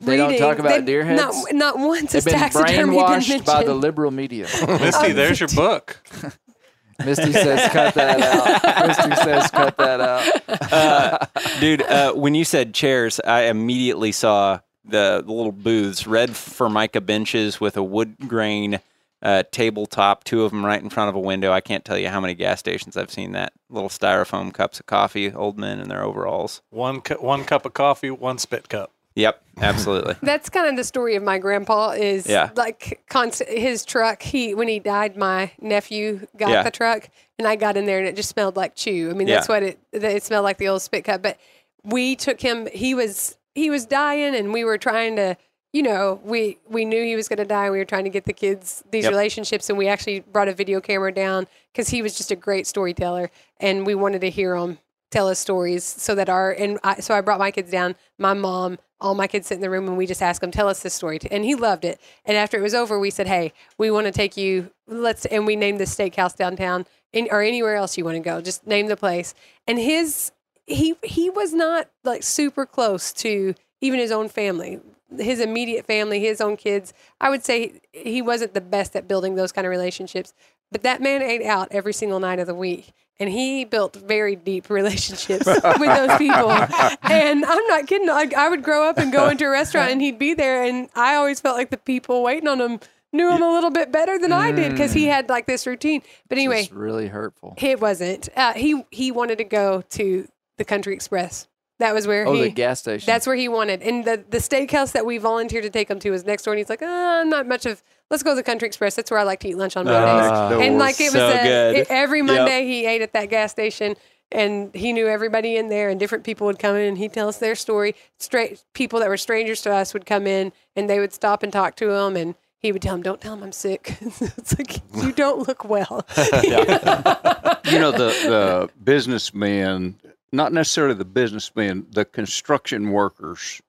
[0.00, 1.52] They don't talk about they- deer Not, heads?
[1.52, 4.44] not once They've has been taxidermy been brainwashed by the liberal media.
[4.66, 6.00] Misty, Oh, there's your book.
[7.04, 11.26] Misty says, "Cut that out." Misty says, "Cut that out." uh,
[11.58, 17.00] dude, uh, when you said chairs, I immediately saw the, the little booths, red Formica
[17.00, 18.80] benches with a wood grain
[19.22, 21.52] uh, tabletop, two of them right in front of a window.
[21.52, 23.54] I can't tell you how many gas stations I've seen that.
[23.70, 26.60] Little styrofoam cups of coffee, old men in their overalls.
[26.68, 28.92] One cu- one cup of coffee, one spit cup.
[29.20, 30.14] Yep, absolutely.
[30.22, 31.90] That's kind of the story of my grandpa.
[31.90, 32.50] Is Yeah.
[32.56, 34.22] like constant his truck.
[34.22, 36.62] He when he died, my nephew got Yeah.
[36.62, 39.10] the truck, and I got in there, and it just smelled like chew.
[39.10, 39.54] I mean, that's Yeah.
[39.54, 39.78] what it.
[39.92, 41.22] It smelled like the old spit cup.
[41.22, 41.38] But
[41.84, 42.66] we took him.
[42.72, 45.36] He was he was dying, and we were trying to.
[45.72, 47.70] You know, we we knew he was going to die.
[47.70, 49.12] We were trying to get the kids these Yep.
[49.12, 52.66] relationships, and we actually brought a video camera down because he was just a great
[52.66, 53.30] storyteller,
[53.60, 54.78] and we wanted to hear him
[55.10, 57.96] tell us stories so that our and I, so I brought my kids down.
[58.18, 60.68] My mom, all my kids sit in the room, and we just ask them, "Tell
[60.68, 62.00] us this story," and he loved it.
[62.24, 64.70] And after it was over, we said, "Hey, we want to take you.
[64.86, 68.40] Let's," and we named the steakhouse downtown, in, or anywhere else you want to go.
[68.40, 69.34] Just name the place.
[69.66, 70.32] And his
[70.66, 74.80] he he was not like super close to even his own family
[75.18, 76.92] his immediate family, his own kids.
[77.20, 80.32] I would say he wasn't the best at building those kind of relationships,
[80.70, 82.92] but that man ate out every single night of the week.
[83.20, 86.50] And he built very deep relationships with those people.
[86.50, 88.08] And I'm not kidding.
[88.08, 90.64] Like, I would grow up and go into a restaurant and he'd be there.
[90.64, 92.80] And I always felt like the people waiting on him
[93.12, 96.02] knew him a little bit better than I did because he had like this routine.
[96.28, 97.54] But anyway, really hurtful.
[97.58, 98.28] it wasn't.
[98.34, 100.26] Uh, he, he wanted to go to
[100.56, 101.46] the Country Express.
[101.80, 103.06] That was where Oh, he the gas station.
[103.06, 103.82] that's where he wanted.
[103.82, 106.54] And the, the steakhouse that we volunteered to take him to was next door.
[106.54, 108.94] And he's like, oh, I'm not much of, let's go to the Country Express.
[108.94, 110.30] That's where I like to eat lunch on Mondays.
[110.30, 111.76] Ah, and like it was so a, good.
[111.76, 112.26] it- every Yep.
[112.26, 113.96] Monday he ate at that gas station
[114.32, 117.28] and he knew everybody in there and different people would come in and he'd tell
[117.28, 117.96] us their story.
[118.18, 121.52] Straight people that were strangers to us would come in and they would stop and
[121.52, 123.96] talk to him and he would tell them, don't tell him I'm sick.
[124.02, 126.06] it's like, you don't look well.
[126.44, 129.96] you know the the businessmen,
[130.32, 133.60] not necessarily the businessmen, the construction workers.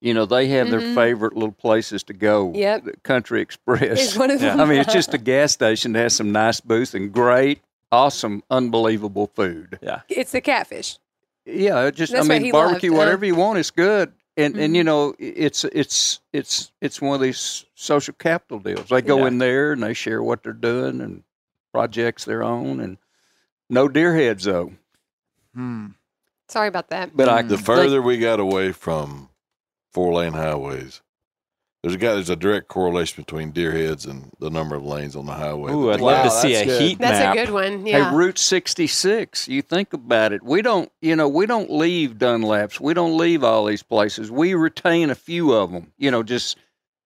[0.00, 0.70] You know, they have Mhm.
[0.70, 2.52] their favorite little places to go.
[2.54, 2.84] Yep.
[2.84, 4.00] The Country Express.
[4.00, 4.60] It's one of them.
[4.60, 8.42] I mean, it's just a gas station that has some nice booths and great, awesome,
[8.50, 9.78] unbelievable food.
[9.82, 10.00] Yeah.
[10.08, 10.98] It's the catfish.
[11.46, 14.12] Yeah, just That's I mean, he barbecue, loved, whatever you want it's good.
[14.36, 14.76] And and Mhm.
[14.76, 18.88] you know, it's it's it's it's one of these social capital deals.
[18.88, 19.26] They go Yeah.
[19.28, 21.22] in there and they share what they're doing and
[21.72, 22.96] projects their own and
[23.70, 24.72] no deer heads though.
[25.54, 25.86] Hmm.
[26.48, 27.16] Sorry about that.
[27.16, 27.64] But I The Mm.
[27.64, 29.28] further we got away from
[29.92, 31.00] four lane highways,
[31.82, 32.14] there's a guy.
[32.14, 35.72] There's a direct correlation between deer heads and the number of lanes on the highway.
[35.72, 36.80] Ooh, I'd love Wow, to see a that's good.
[36.82, 37.34] heat That's map.
[37.34, 37.86] a good one.
[37.86, 38.10] Yeah.
[38.10, 40.42] Hey, Route 66, you think about it.
[40.42, 42.80] We don't, you know, we don't leave Dunlaps.
[42.80, 44.30] We don't leave all these places.
[44.30, 46.56] We retain a few of them, you know, just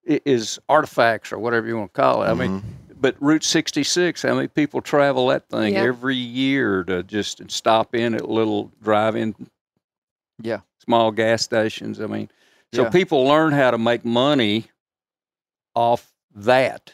[0.09, 2.27] i- is artifacts or whatever you want to call it.
[2.27, 2.63] I mean, Mhm.
[2.99, 5.83] But Route 66, how many people travel that thing Yeah.
[5.83, 9.35] every year to just stop in at little drive-in,
[10.41, 10.59] Yeah.
[10.83, 12.01] small gas stations?
[12.01, 12.29] I mean,
[12.73, 12.89] so Yeah.
[12.89, 14.65] people learn how to make money
[15.75, 16.93] off that.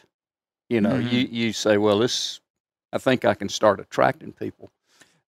[0.68, 1.10] You know, Mhm.
[1.12, 2.40] you you say, well, this,
[2.92, 4.70] I think I can start attracting people.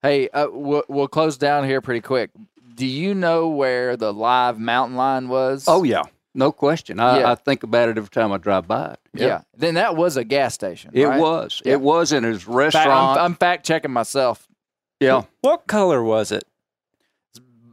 [0.02, 2.30] Hey, uh, we'll, we'll close down here pretty quick.
[2.76, 5.64] Do you know where the live mountain lion was?
[5.66, 6.04] Oh yeah,
[6.38, 6.98] no question.
[7.00, 7.32] I, Yeah.
[7.32, 9.00] I think about it every time I drive by it.
[9.12, 9.42] yeah.
[9.56, 10.90] Then that was a gas station.
[10.94, 11.20] It right?
[11.20, 11.60] was.
[11.64, 11.72] Yeah.
[11.74, 13.18] It was in his Fact- restaurant.
[13.18, 14.46] I'm, I'm fact checking myself.
[15.00, 15.24] yeah.
[15.42, 16.44] What color was it?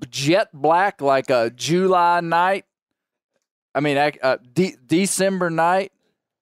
[0.10, 2.66] Jet black, like a July night.
[3.74, 5.92] I mean, uh, de- December night,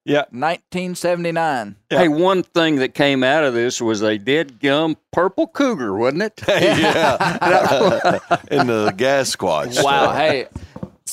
[0.06, 0.26] Yeah.
[0.32, 1.76] 1979.
[1.92, 1.98] Yeah.
[1.98, 6.24] Hey, one thing that came out of this was a dead gum purple cougar, wasn't
[6.24, 6.42] it?
[6.48, 8.20] yeah.
[8.52, 9.82] In the gas squatch.
[9.84, 10.04] Wow.
[10.12, 10.16] stuff.
[10.18, 10.48] hey,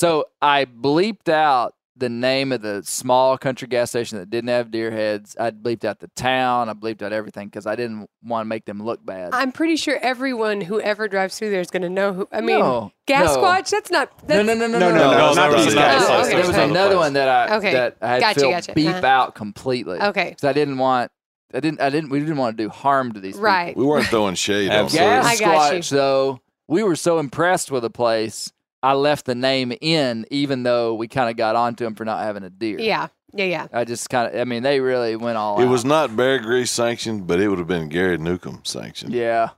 [0.01, 4.71] so I bleeped out the name of the small country gas station that didn't have
[4.71, 5.37] deer heads.
[5.39, 6.71] I bleeped out the town.
[6.71, 9.35] I bleeped out everything because I didn't want to make them look bad.
[9.35, 12.29] I'm pretty sure everyone who ever drives through there is going to know who.
[12.33, 13.43] I mean, No, Gas no.
[13.43, 13.69] Squatch.
[13.69, 14.11] That's not.
[14.27, 15.19] no, That's, no, no, no, No, no, no, no.
[15.19, 16.01] no, not these these guys.
[16.01, 16.09] guys.
[16.09, 16.37] Oh, okay.
[16.39, 17.73] There was another one that I Okay.
[17.75, 18.73] that I had Gotcha, Phil gotcha.
[18.73, 19.07] beep Uh-huh.
[19.07, 20.01] out completely.
[20.01, 20.31] Okay.
[20.31, 21.13] because I didn't want.
[21.53, 21.83] I didn't.
[21.83, 22.09] I didn't.
[22.09, 23.45] We didn't want to do harm to these people.
[23.45, 23.77] Right.
[23.77, 25.11] We weren't throwing shade on Absolutely.
[25.17, 25.23] them.
[25.25, 25.81] Gas I got you.
[25.81, 28.53] Squatch, though, we were so impressed with the place.
[28.83, 32.23] I left the name in, even though we kind of got onto him for not
[32.23, 32.79] having a deer.
[32.81, 33.09] Yeah.
[33.35, 33.45] Yeah.
[33.45, 33.67] Yeah.
[33.73, 34.41] I just kind of.
[34.41, 35.71] I mean, they really went all It out.
[35.71, 39.13] was not Bear Grease sanctioned, but it would have been Gary Newcomb sanctioned.
[39.13, 39.51] Yeah.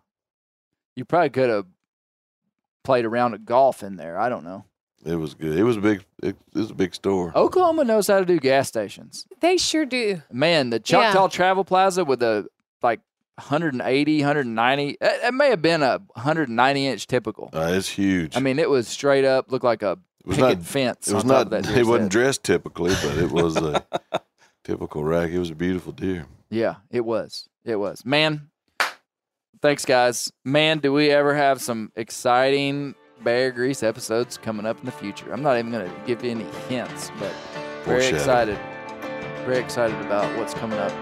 [0.97, 1.67] You probably could have
[2.85, 4.19] played around at golf in there.
[4.19, 4.65] I don't know.
[5.05, 5.57] It was good.
[5.59, 6.05] It was a big.
[6.23, 7.33] It, it was a big store.
[7.37, 9.27] Oklahoma knows how to do gas stations.
[9.41, 10.23] They sure do.
[10.31, 11.29] Man, the Choctaw Yeah.
[11.29, 12.47] Travel Plaza with the like
[13.37, 14.89] 180, 190.
[14.91, 17.51] It, it may have been a 190 inch typical.
[17.53, 18.37] Uh, it's huge.
[18.37, 19.99] I mean, it was straight up, looked like a
[20.29, 20.63] picket not.
[20.63, 21.09] fence.
[21.09, 21.51] It was not.
[21.51, 22.11] that It wasn't head.
[22.11, 23.85] dressed typically, but it was a
[24.65, 25.31] typical rack.
[25.31, 26.27] It was a beautiful deer.
[26.51, 27.49] Yeah, it was.
[27.65, 28.05] It was.
[28.05, 28.51] Man,
[29.63, 30.31] thanks, guys.
[30.45, 32.95] Man, do we ever have some exciting
[33.25, 35.33] Bear Grease episodes coming up in the future?
[35.33, 37.33] I'm not even going to give you any hints, but
[37.85, 38.59] very excited.
[39.47, 40.93] Very excited about what's coming up.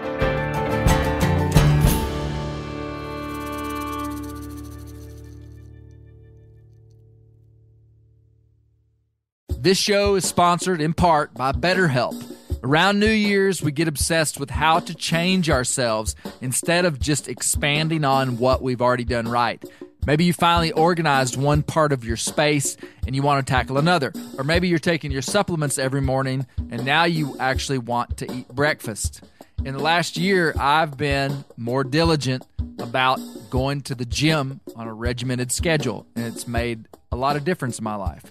[9.61, 12.35] This show is sponsored in part by BetterHelp.
[12.63, 18.03] Around New Year's, we get obsessed with how to change ourselves instead of just expanding
[18.03, 19.63] on what we've already done right.
[20.07, 22.75] Maybe you finally organized one part of your space
[23.05, 24.11] and you want to tackle another.
[24.35, 28.47] Or maybe you're taking your supplements every morning and now you actually want to eat
[28.47, 29.21] breakfast.
[29.63, 32.47] In the last year, I've been more diligent
[32.79, 33.19] about
[33.51, 37.77] going to the gym on a regimented schedule, and it's made a lot of difference
[37.77, 38.23] in my life.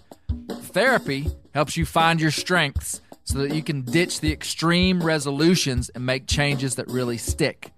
[0.72, 6.04] Therapy helps you find your strengths so that you can ditch the extreme resolutions and
[6.04, 7.72] make changes that really stick.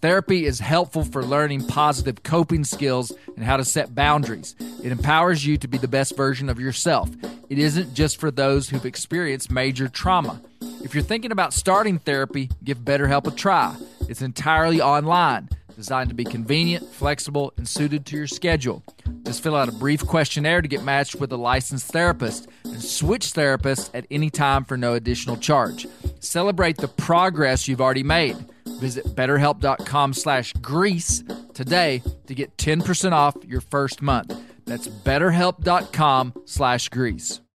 [0.00, 4.56] Therapy is helpful for learning positive coping skills and how to set boundaries.
[4.82, 7.10] It empowers you to be the best version of yourself.
[7.50, 10.40] It isn't just for those who've experienced major trauma.
[10.82, 13.76] If you're thinking about starting therapy, give BetterHelp a try.
[14.08, 15.50] It's entirely online,
[15.80, 18.82] designed to be convenient, flexible, and suited to your schedule.
[19.24, 23.32] Just fill out a brief questionnaire to get matched with a licensed therapist and switch
[23.32, 25.86] therapists at any time for no additional charge.
[26.20, 28.36] Celebrate the progress you've already made.
[28.78, 31.24] Visit betterhelp.com slash grease
[31.54, 34.38] today to get 10% off your first month.
[34.66, 37.40] That's betterhelp.com slash grease.